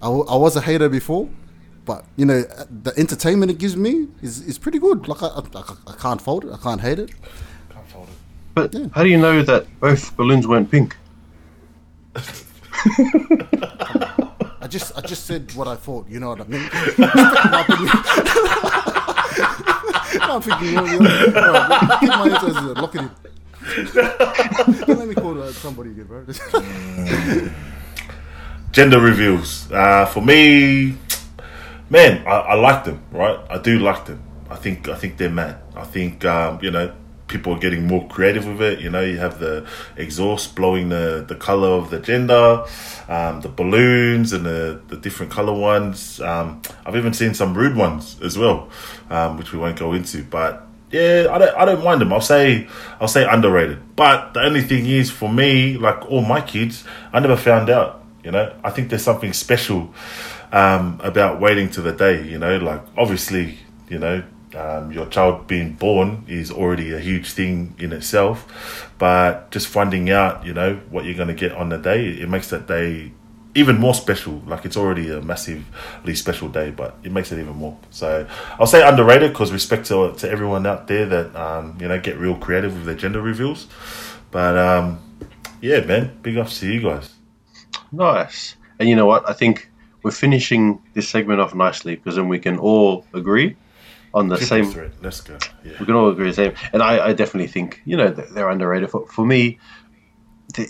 I, 0.01 0.07
w- 0.07 0.25
I 0.27 0.37
was 0.37 0.55
a 0.57 0.61
hater 0.61 0.89
before, 0.89 1.29
but 1.89 2.05
you 2.17 2.27
know, 2.27 2.43
the 2.83 2.93
entertainment 2.99 3.51
it 3.51 3.57
gives 3.57 3.75
me 3.75 4.09
is, 4.21 4.43
is 4.43 4.59
pretty 4.59 4.79
good. 4.79 5.09
Like 5.09 5.23
I, 5.23 5.29
I, 5.29 5.43
I 5.87 5.95
can't 5.95 6.21
fault 6.21 6.45
it, 6.45 6.53
I 6.53 6.59
can't 6.59 6.83
hate 6.83 6.99
it. 6.99 7.11
Can't 7.71 7.89
fold 7.89 8.09
it. 8.09 8.15
But 8.55 8.75
how 8.93 9.03
do 9.03 9.09
you 9.09 9.17
know 9.17 9.43
that 9.43 9.67
both 9.81 10.15
balloons 10.15 10.47
weren't 10.47 10.71
pink? 10.71 10.95
I 14.61 14.67
just 14.69 14.97
I 14.99 15.01
just 15.01 15.25
said 15.25 15.51
what 15.55 15.67
I 15.67 15.77
thought. 15.77 16.07
You 16.11 16.21
know 16.21 16.29
what 16.29 16.43
I 16.43 16.45
mean? 16.45 16.69
I'm 20.21 20.43
thinking, 20.43 20.69
you 20.69 20.75
know, 20.75 20.85
you 20.85 20.99
know, 21.01 21.33
bro, 21.33 21.79
keep 22.01 22.11
my 22.11 22.29
answers, 22.29 22.57
lock 22.77 22.95
it 22.97 23.01
in. 23.01 23.11
Don't 24.87 24.99
let 24.99 25.09
me 25.09 25.15
call 25.15 25.43
uh, 25.43 25.53
somebody 25.53 25.91
again, 25.93 26.05
bro. 26.05 26.27
Gender 28.73 29.01
reveals. 29.01 29.73
Uh, 29.73 30.05
for 30.05 30.21
me, 30.21 30.99
man, 31.91 32.27
I, 32.27 32.31
I 32.31 32.55
like 32.55 32.85
them. 32.85 33.03
Right, 33.11 33.39
I 33.51 33.59
do 33.59 33.79
like 33.79 34.07
them. 34.07 34.23
I 34.51 34.57
think 34.57 34.89
I 34.89 34.97
think 34.97 35.17
they're 35.19 35.31
mad. 35.31 35.61
I 35.77 35.85
think 35.85 36.25
um, 36.25 36.59
you 36.63 36.71
know 36.71 36.93
people 37.29 37.53
are 37.55 37.59
getting 37.59 37.87
more 37.87 38.09
creative 38.09 38.47
with 38.47 38.61
it. 38.61 38.81
You 38.81 38.91
know, 38.91 39.03
you 39.03 39.19
have 39.19 39.39
the 39.39 39.67
exhaust 39.97 40.57
blowing 40.57 40.89
the 40.89 41.25
the 41.27 41.35
color 41.35 41.69
of 41.69 41.91
the 41.91 42.01
gender, 42.01 42.65
um, 43.09 43.41
the 43.43 43.49
balloons 43.49 44.33
and 44.33 44.45
the 44.45 44.81
the 44.89 44.97
different 44.97 45.31
color 45.31 45.53
ones. 45.53 46.21
Um, 46.21 46.63
I've 46.85 46.97
even 46.97 47.13
seen 47.13 47.35
some 47.35 47.55
rude 47.55 47.77
ones 47.77 48.21
as 48.23 48.37
well, 48.37 48.69
um, 49.11 49.37
which 49.37 49.53
we 49.53 49.59
won't 49.59 49.79
go 49.79 49.93
into, 49.93 50.25
but. 50.25 50.65
Yeah, 50.91 51.27
I 51.31 51.37
don't. 51.37 51.55
I 51.55 51.65
don't 51.67 51.85
mind 51.85 52.01
them. 52.01 52.11
I'll 52.15 52.23
say, 52.23 52.67
I'll 52.99 53.09
say 53.09 53.29
underrated. 53.29 53.95
But 53.95 54.33
the 54.33 54.41
only 54.41 54.63
thing 54.63 54.87
is, 54.87 55.11
for 55.11 55.31
me, 55.31 55.77
like 55.77 56.11
all 56.11 56.23
my 56.23 56.41
kids, 56.41 56.83
I 57.13 57.21
never 57.21 57.37
found 57.37 57.69
out. 57.69 58.03
You 58.25 58.31
know, 58.31 58.57
I 58.65 58.71
think 58.71 58.89
there's 58.89 59.03
something 59.03 59.35
special 59.35 59.93
um, 60.53 61.01
about 61.03 61.41
waiting 61.41 61.71
to 61.71 61.83
the 61.83 61.93
day. 61.93 62.27
You 62.27 62.39
know, 62.39 62.59
like 62.59 62.83
obviously, 62.97 63.59
you 63.89 63.99
know, 63.99 64.23
um, 64.55 64.93
your 64.93 65.07
child 65.07 65.47
being 65.47 65.75
born 65.75 66.25
is 66.27 66.51
already 66.51 66.93
a 66.93 66.99
huge 66.99 67.33
thing 67.33 67.75
in 67.79 67.93
itself, 67.93 68.91
but 68.99 69.51
just 69.51 69.69
finding 69.69 70.11
out, 70.11 70.45
you 70.45 70.55
know, 70.55 70.81
what 70.91 71.05
you're 71.05 71.15
going 71.15 71.29
to 71.29 71.35
get 71.35 71.53
on 71.53 71.69
the 71.69 71.79
day, 71.79 72.09
it 72.09 72.29
makes 72.29 72.49
that 72.51 72.67
day 72.67 73.13
even 73.55 73.79
more 73.79 73.95
special. 73.95 74.43
Like 74.47 74.65
it's 74.65 74.77
already 74.77 75.11
a 75.11 75.21
massively 75.21 76.15
special 76.15 76.49
day, 76.49 76.71
but 76.71 76.97
it 77.03 77.13
makes 77.13 77.33
it 77.33 77.41
even 77.41 77.57
more. 77.57 77.77
So 77.91 78.27
I'll 78.59 78.67
say 78.67 78.87
underrated 78.87 79.33
because 79.33 79.53
respect 79.53 79.87
to, 79.87 80.13
to 80.15 80.31
everyone 80.31 80.67
out 80.67 80.87
there 80.87 81.07
that 81.07 81.37
um, 81.37 81.77
you 81.81 81.89
know 81.89 82.01
get 82.01 82.19
real 82.19 82.37
creative 82.37 82.75
with 82.75 82.85
their 82.85 82.95
gender 82.95 83.21
reveals. 83.21 83.67
But 84.31 84.57
um, 84.57 85.01
yeah, 85.61 85.81
man, 85.81 86.19
big 86.23 86.39
ups 86.39 86.61
to 86.61 86.73
you 86.73 86.83
guys. 86.83 87.13
Nice. 87.91 88.57
And 88.79 88.89
you 88.89 88.97
know 88.97 89.07
what? 89.07 89.29
I 89.29 89.33
think 89.33 89.71
we're 90.03 90.11
finishing 90.13 90.81
this 90.95 91.09
segment 91.09 91.41
off 91.41 91.55
nicely 91.55 91.97
because 91.97 92.17
then 92.17 92.29
we 92.29 92.39
can 92.39 92.59
all 92.59 93.05
agree 93.15 93.57
on 94.15 94.29
the 94.29 94.37
Triple 94.37 94.73
same. 94.73 94.93
Let's 95.03 95.21
go. 95.21 95.37
Yeah. 95.65 95.73
We 95.81 95.87
can 95.87 95.95
all 95.95 96.09
agree 96.11 96.29
the 96.29 96.35
same. 96.35 96.55
And 96.73 96.83
I, 96.83 97.09
I 97.09 97.13
definitely 97.13 97.49
think 97.49 97.83
you 97.85 97.97
know 97.97 98.09
they're 98.09 98.49
underrated. 98.49 98.91
For, 98.91 99.07
for 99.07 99.25
me, 99.27 99.59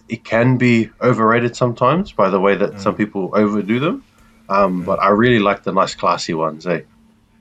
it 0.08 0.24
can 0.24 0.56
be 0.56 0.90
overrated 1.00 1.56
sometimes 1.56 2.12
by 2.12 2.30
the 2.30 2.40
way 2.40 2.56
that 2.56 2.80
some 2.80 2.94
people 2.96 3.30
overdo 3.34 3.78
them. 3.80 4.04
Um, 4.48 4.82
But 4.84 4.98
I 5.00 5.10
really 5.10 5.38
like 5.38 5.62
the 5.62 5.72
nice, 5.72 5.94
classy 5.94 6.34
ones. 6.34 6.66
Eh? 6.66 6.82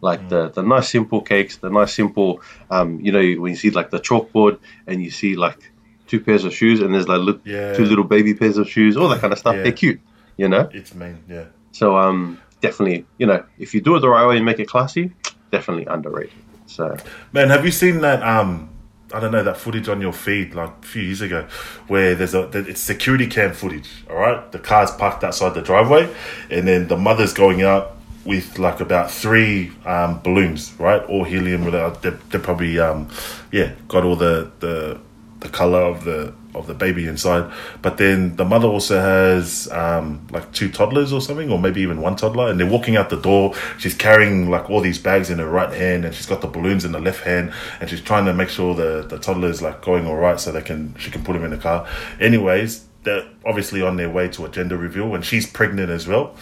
Like 0.01 0.29
the 0.29 0.49
the 0.49 0.61
nice, 0.61 0.89
simple 0.89 1.21
cakes, 1.21 1.57
the 1.57 1.69
nice, 1.69 1.93
simple. 1.95 2.41
Um, 2.69 2.99
you 2.99 3.11
know, 3.11 3.41
when 3.41 3.51
you 3.53 3.57
see 3.57 3.71
like 3.71 3.89
the 3.89 3.99
chalkboard 3.99 4.59
and 4.85 5.01
you 5.03 5.09
see 5.09 5.35
like 5.35 5.71
two 6.07 6.19
pairs 6.19 6.43
of 6.45 6.53
shoes 6.53 6.81
and 6.81 6.93
there's 6.93 7.07
like 7.07 7.19
li- 7.21 7.39
Yeah. 7.43 7.73
two 7.73 7.85
little 7.85 8.03
baby 8.03 8.33
pairs 8.35 8.57
of 8.57 8.69
shoes, 8.69 8.95
all 8.97 9.09
that 9.09 9.19
kind 9.21 9.33
of 9.33 9.39
stuff. 9.39 9.55
Yeah. 9.55 9.63
They're 9.63 9.71
cute. 9.71 9.99
You 10.37 10.49
know. 10.49 10.69
It's 10.71 10.93
mean, 10.93 11.23
yeah. 11.27 11.45
So 11.77 11.95
um, 11.95 12.39
definitely, 12.59 13.05
you 13.19 13.27
know, 13.27 13.43
if 13.59 13.75
you 13.75 13.81
do 13.81 13.95
it 13.95 13.99
the 13.99 14.09
right 14.09 14.25
way 14.25 14.37
and 14.37 14.45
make 14.45 14.59
it 14.59 14.67
classy, 14.67 15.11
definitely 15.51 15.85
underrated. 15.85 16.33
So 16.65 16.97
Man, 17.33 17.49
have 17.49 17.63
you 17.65 17.71
seen 17.71 18.01
that 18.01 18.23
um 18.23 18.69
I 19.13 19.19
don't 19.19 19.31
know 19.31 19.43
that 19.43 19.57
footage 19.57 19.87
on 19.87 20.01
your 20.01 20.11
feed 20.11 20.55
like 20.55 20.69
a 20.69 20.85
few 20.85 21.03
years 21.03 21.21
ago, 21.21 21.47
where 21.87 22.15
there's 22.15 22.33
a 22.33 22.49
it's 22.53 22.81
security 22.81 23.27
cam 23.27 23.53
footage. 23.53 23.89
All 24.09 24.17
right, 24.17 24.51
the 24.51 24.57
car's 24.57 24.89
parked 24.89 25.23
outside 25.23 25.53
the 25.53 25.61
driveway, 25.61 26.13
and 26.49 26.67
then 26.67 26.87
the 26.87 26.97
mother's 26.97 27.33
going 27.33 27.61
out 27.61 27.95
with 28.25 28.57
like 28.57 28.79
about 28.79 29.11
three 29.11 29.71
um, 29.85 30.19
balloons, 30.23 30.73
right? 30.79 31.01
All 31.03 31.23
helium. 31.23 31.69
They're, 31.71 32.17
they're 32.29 32.41
probably 32.41 32.79
um, 32.79 33.07
yeah 33.51 33.73
got 33.87 34.03
all 34.03 34.15
the 34.15 34.51
the 34.59 34.99
the 35.41 35.49
color 35.49 35.81
of 35.81 36.03
the 36.03 36.33
of 36.57 36.67
the 36.67 36.73
baby 36.73 37.07
inside. 37.07 37.51
But 37.81 37.97
then 37.97 38.35
the 38.35 38.45
mother 38.45 38.67
also 38.67 38.99
has 38.99 39.69
um, 39.71 40.27
like 40.31 40.51
two 40.51 40.69
toddlers 40.69 41.13
or 41.13 41.21
something, 41.21 41.51
or 41.51 41.59
maybe 41.59 41.81
even 41.81 42.01
one 42.01 42.15
toddler, 42.15 42.49
and 42.49 42.59
they're 42.59 42.69
walking 42.69 42.95
out 42.95 43.09
the 43.09 43.21
door. 43.21 43.53
She's 43.77 43.95
carrying 43.95 44.49
like 44.49 44.69
all 44.69 44.81
these 44.81 44.99
bags 44.99 45.29
in 45.29 45.39
her 45.39 45.49
right 45.49 45.73
hand, 45.73 46.05
and 46.05 46.13
she's 46.13 46.25
got 46.25 46.41
the 46.41 46.47
balloons 46.47 46.85
in 46.85 46.91
the 46.91 46.99
left 46.99 47.23
hand, 47.23 47.53
and 47.79 47.89
she's 47.89 48.01
trying 48.01 48.25
to 48.25 48.33
make 48.33 48.49
sure 48.49 48.75
the 48.75 49.05
the 49.07 49.19
toddler 49.19 49.49
is 49.49 49.61
like 49.61 49.81
going 49.81 50.05
all 50.07 50.17
right, 50.17 50.39
so 50.39 50.51
they 50.51 50.61
can 50.61 50.95
she 50.97 51.11
can 51.11 51.23
put 51.23 51.35
him 51.35 51.43
in 51.43 51.51
the 51.51 51.57
car. 51.57 51.87
Anyways, 52.19 52.85
they're 53.03 53.27
obviously 53.45 53.81
on 53.81 53.97
their 53.97 54.09
way 54.09 54.27
to 54.29 54.45
a 54.45 54.49
gender 54.49 54.77
reveal, 54.77 55.15
and 55.15 55.23
she's 55.23 55.45
pregnant 55.49 55.89
as 55.89 56.07
well, 56.07 56.35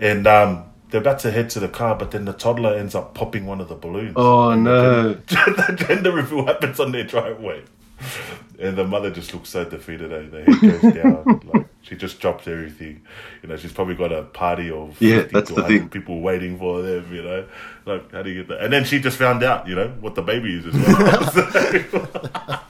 and 0.00 0.26
um, 0.26 0.64
they're 0.90 1.00
about 1.00 1.18
to 1.20 1.30
head 1.30 1.50
to 1.50 1.60
the 1.60 1.68
car, 1.68 1.94
but 1.94 2.10
then 2.10 2.24
the 2.24 2.32
toddler 2.32 2.74
ends 2.74 2.94
up 2.94 3.14
popping 3.14 3.46
one 3.46 3.60
of 3.60 3.68
the 3.68 3.74
balloons. 3.74 4.14
Oh 4.16 4.54
no! 4.54 5.14
the 5.14 5.84
gender 5.88 6.12
reveal 6.12 6.46
happens 6.46 6.80
on 6.80 6.92
their 6.92 7.04
driveway, 7.04 7.62
and 8.58 8.76
the 8.76 8.84
mother 8.86 9.10
just 9.10 9.32
looks 9.34 9.48
so 9.50 9.64
defeated. 9.64 10.12
Eh? 10.12 10.28
The 10.30 10.44
head 10.44 10.60
goes 10.82 10.94
down. 10.94 11.40
like 11.54 11.66
she 11.82 11.96
just 11.96 12.20
dropped 12.20 12.46
everything. 12.48 13.02
You 13.42 13.48
know, 13.48 13.56
she's 13.56 13.72
probably 13.72 13.94
got 13.94 14.12
a 14.12 14.22
party 14.24 14.70
of 14.70 15.00
Yeah, 15.00 15.22
that's 15.22 15.50
the 15.50 15.62
thing. 15.64 15.88
people 15.88 16.20
waiting 16.20 16.58
for 16.58 16.82
them. 16.82 17.12
You 17.14 17.22
know, 17.22 17.46
like 17.86 18.10
how 18.12 18.22
do 18.22 18.30
you 18.30 18.42
get 18.42 18.48
that? 18.48 18.60
And 18.64 18.72
then 18.72 18.84
she 18.84 18.98
just 19.00 19.16
found 19.18 19.42
out. 19.42 19.66
You 19.68 19.74
know 19.76 19.88
what 20.00 20.14
the 20.14 20.22
baby 20.22 20.54
is 20.56 20.66
as 20.66 20.74
well. 20.74 20.88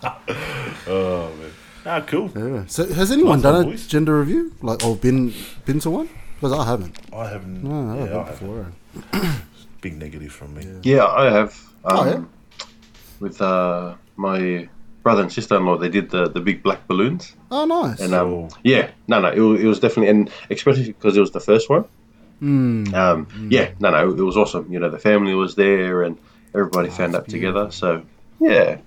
oh 0.86 1.32
man, 1.39 1.51
ah, 1.86 2.01
cool. 2.07 2.30
Yeah. 2.36 2.66
So 2.66 2.86
has 2.93 3.11
anyone 3.11 3.39
Nice 3.41 3.43
done 3.43 3.62
a 3.62 3.64
boys. 3.64 3.86
gender 3.86 4.18
review, 4.20 4.53
like, 4.62 4.84
or 4.84 4.97
been 4.97 5.32
been 5.64 5.80
to 5.80 5.91
one? 5.91 6.09
Because 6.41 6.53
I 6.53 6.64
haven't. 6.64 6.97
I 7.12 7.28
haven't. 7.28 7.64
No, 7.64 7.70
I 7.93 7.97
yeah, 7.97 8.01
haven't 8.01 8.16
I 8.18 8.24
haven't. 8.30 8.74
before. 9.12 9.32
Big 9.80 9.99
negative 9.99 10.32
from 10.32 10.55
me. 10.55 10.66
Yeah, 10.82 11.07
I 11.07 11.30
have. 11.30 11.51
Um, 11.84 11.97
Oh, 11.99 12.05
yeah? 12.05 12.24
With 13.20 13.41
uh, 13.41 13.95
my 14.16 14.68
brother 15.03 15.22
and 15.22 15.32
sister-in-law, 15.32 15.78
they 15.78 15.88
did 15.88 16.11
the, 16.11 16.28
the 16.28 16.40
big 16.40 16.62
black 16.62 16.86
balloons, 16.88 17.34
Oh, 17.51 17.64
nice. 17.64 18.01
and 18.01 18.14
um, 18.14 18.28
Oh. 18.28 18.49
yeah, 18.62 18.90
no, 19.07 19.20
no, 19.20 19.28
it 19.30 19.40
was, 19.40 19.61
it 19.61 19.66
was 19.66 19.80
definitely, 19.80 20.09
and 20.11 20.30
especially 20.51 20.86
because 20.88 21.16
it 21.16 21.20
was 21.20 21.30
the 21.30 21.40
first 21.40 21.68
one. 21.70 21.84
Mm. 22.42 22.94
Um, 22.94 23.49
yeah, 23.51 23.70
no, 23.80 23.90
no, 23.90 24.11
it 24.11 24.20
was 24.20 24.36
awesome. 24.36 24.70
You 24.72 24.78
know, 24.78 24.90
the 24.90 24.99
family 24.99 25.34
was 25.34 25.55
there, 25.57 26.03
and 26.03 26.18
everybody 26.55 26.88
found 26.88 27.14
that's 27.14 27.24
up 27.24 27.28
together. 27.28 27.70
So 27.70 28.03
yeah, 28.40 28.78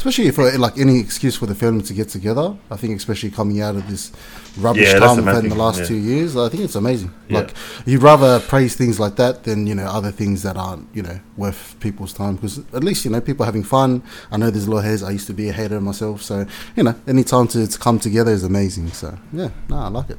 Especially 0.00 0.30
for 0.30 0.50
like 0.56 0.78
any 0.78 0.98
excuse 0.98 1.36
for 1.36 1.44
the 1.44 1.54
family 1.54 1.82
to 1.82 1.92
get 1.92 2.08
together. 2.08 2.56
I 2.70 2.76
think, 2.76 2.96
especially 2.96 3.30
coming 3.30 3.60
out 3.60 3.76
of 3.76 3.86
this 3.86 4.10
rubbish 4.56 4.88
Yeah, 4.90 4.98
time 4.98 5.16
we've 5.16 5.26
had 5.26 5.44
in 5.44 5.50
the 5.50 5.54
last 5.56 5.80
yeah. 5.80 5.84
two 5.84 5.96
years, 5.96 6.38
I 6.38 6.48
think 6.48 6.62
it's 6.62 6.74
amazing. 6.74 7.12
Yeah. 7.28 7.40
Like, 7.40 7.54
you'd 7.84 8.02
rather 8.02 8.40
praise 8.40 8.74
things 8.74 8.98
like 8.98 9.16
that 9.16 9.44
than 9.44 9.66
you 9.66 9.74
know 9.74 9.84
other 9.84 10.10
things 10.10 10.42
that 10.42 10.56
aren't 10.56 10.88
you 10.94 11.02
know 11.02 11.20
worth 11.36 11.76
people's 11.80 12.14
time. 12.14 12.36
Because 12.36 12.60
at 12.72 12.82
least 12.82 13.04
you 13.04 13.10
know 13.10 13.20
people 13.20 13.42
are 13.42 13.46
having 13.52 13.62
fun. 13.62 14.02
I 14.32 14.38
know 14.38 14.48
there's 14.50 14.66
a 14.66 14.70
lot 14.70 14.78
of 14.78 14.84
haters. 14.84 15.02
I 15.02 15.10
used 15.10 15.26
to 15.26 15.34
be 15.34 15.50
a 15.50 15.52
hater 15.52 15.78
myself, 15.82 16.22
so 16.22 16.46
you 16.76 16.82
know 16.82 16.94
any 17.06 17.22
time 17.22 17.46
to, 17.48 17.66
to 17.66 17.78
come 17.78 17.98
together 17.98 18.32
is 18.32 18.42
amazing. 18.42 18.88
So 18.92 19.18
yeah, 19.34 19.50
no, 19.68 19.76
I 19.76 19.88
like 19.88 20.08
it. 20.08 20.18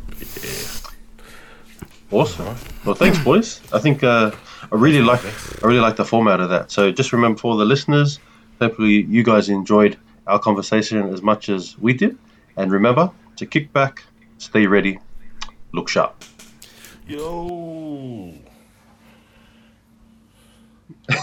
awesome. 2.11 2.55
Well, 2.85 2.93
thanks, 2.93 3.17
boys. 3.23 3.61
I 3.73 3.79
think 3.79 4.03
uh, 4.03 4.29
I 4.71 4.75
really 4.75 5.01
like 5.01 5.25
I 5.25 5.67
really 5.67 5.81
like 5.81 5.95
the 5.95 6.05
format 6.05 6.39
of 6.39 6.49
that. 6.49 6.69
So 6.69 6.91
just 6.91 7.13
remember 7.13 7.39
for 7.39 7.57
the 7.57 7.65
listeners, 7.65 8.19
hopefully 8.61 9.01
you 9.09 9.23
guys 9.23 9.49
enjoyed 9.49 9.97
our 10.27 10.37
conversation 10.37 11.11
as 11.11 11.21
much 11.23 11.49
as 11.49 11.77
we 11.79 11.93
did, 11.93 12.17
and 12.55 12.71
remember 12.71 13.09
to 13.35 13.45
kick 13.47 13.73
back, 13.73 14.03
stay 14.37 14.67
ready, 14.67 14.99
look 15.73 15.89
sharp. 15.89 16.23
Yo. 17.07 18.33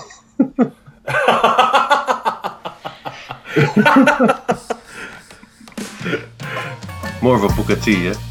More 7.23 7.37
of 7.37 7.45
a 7.45 7.49
Booker 7.57 7.77
T, 7.77 8.07
yeah. 8.07 8.28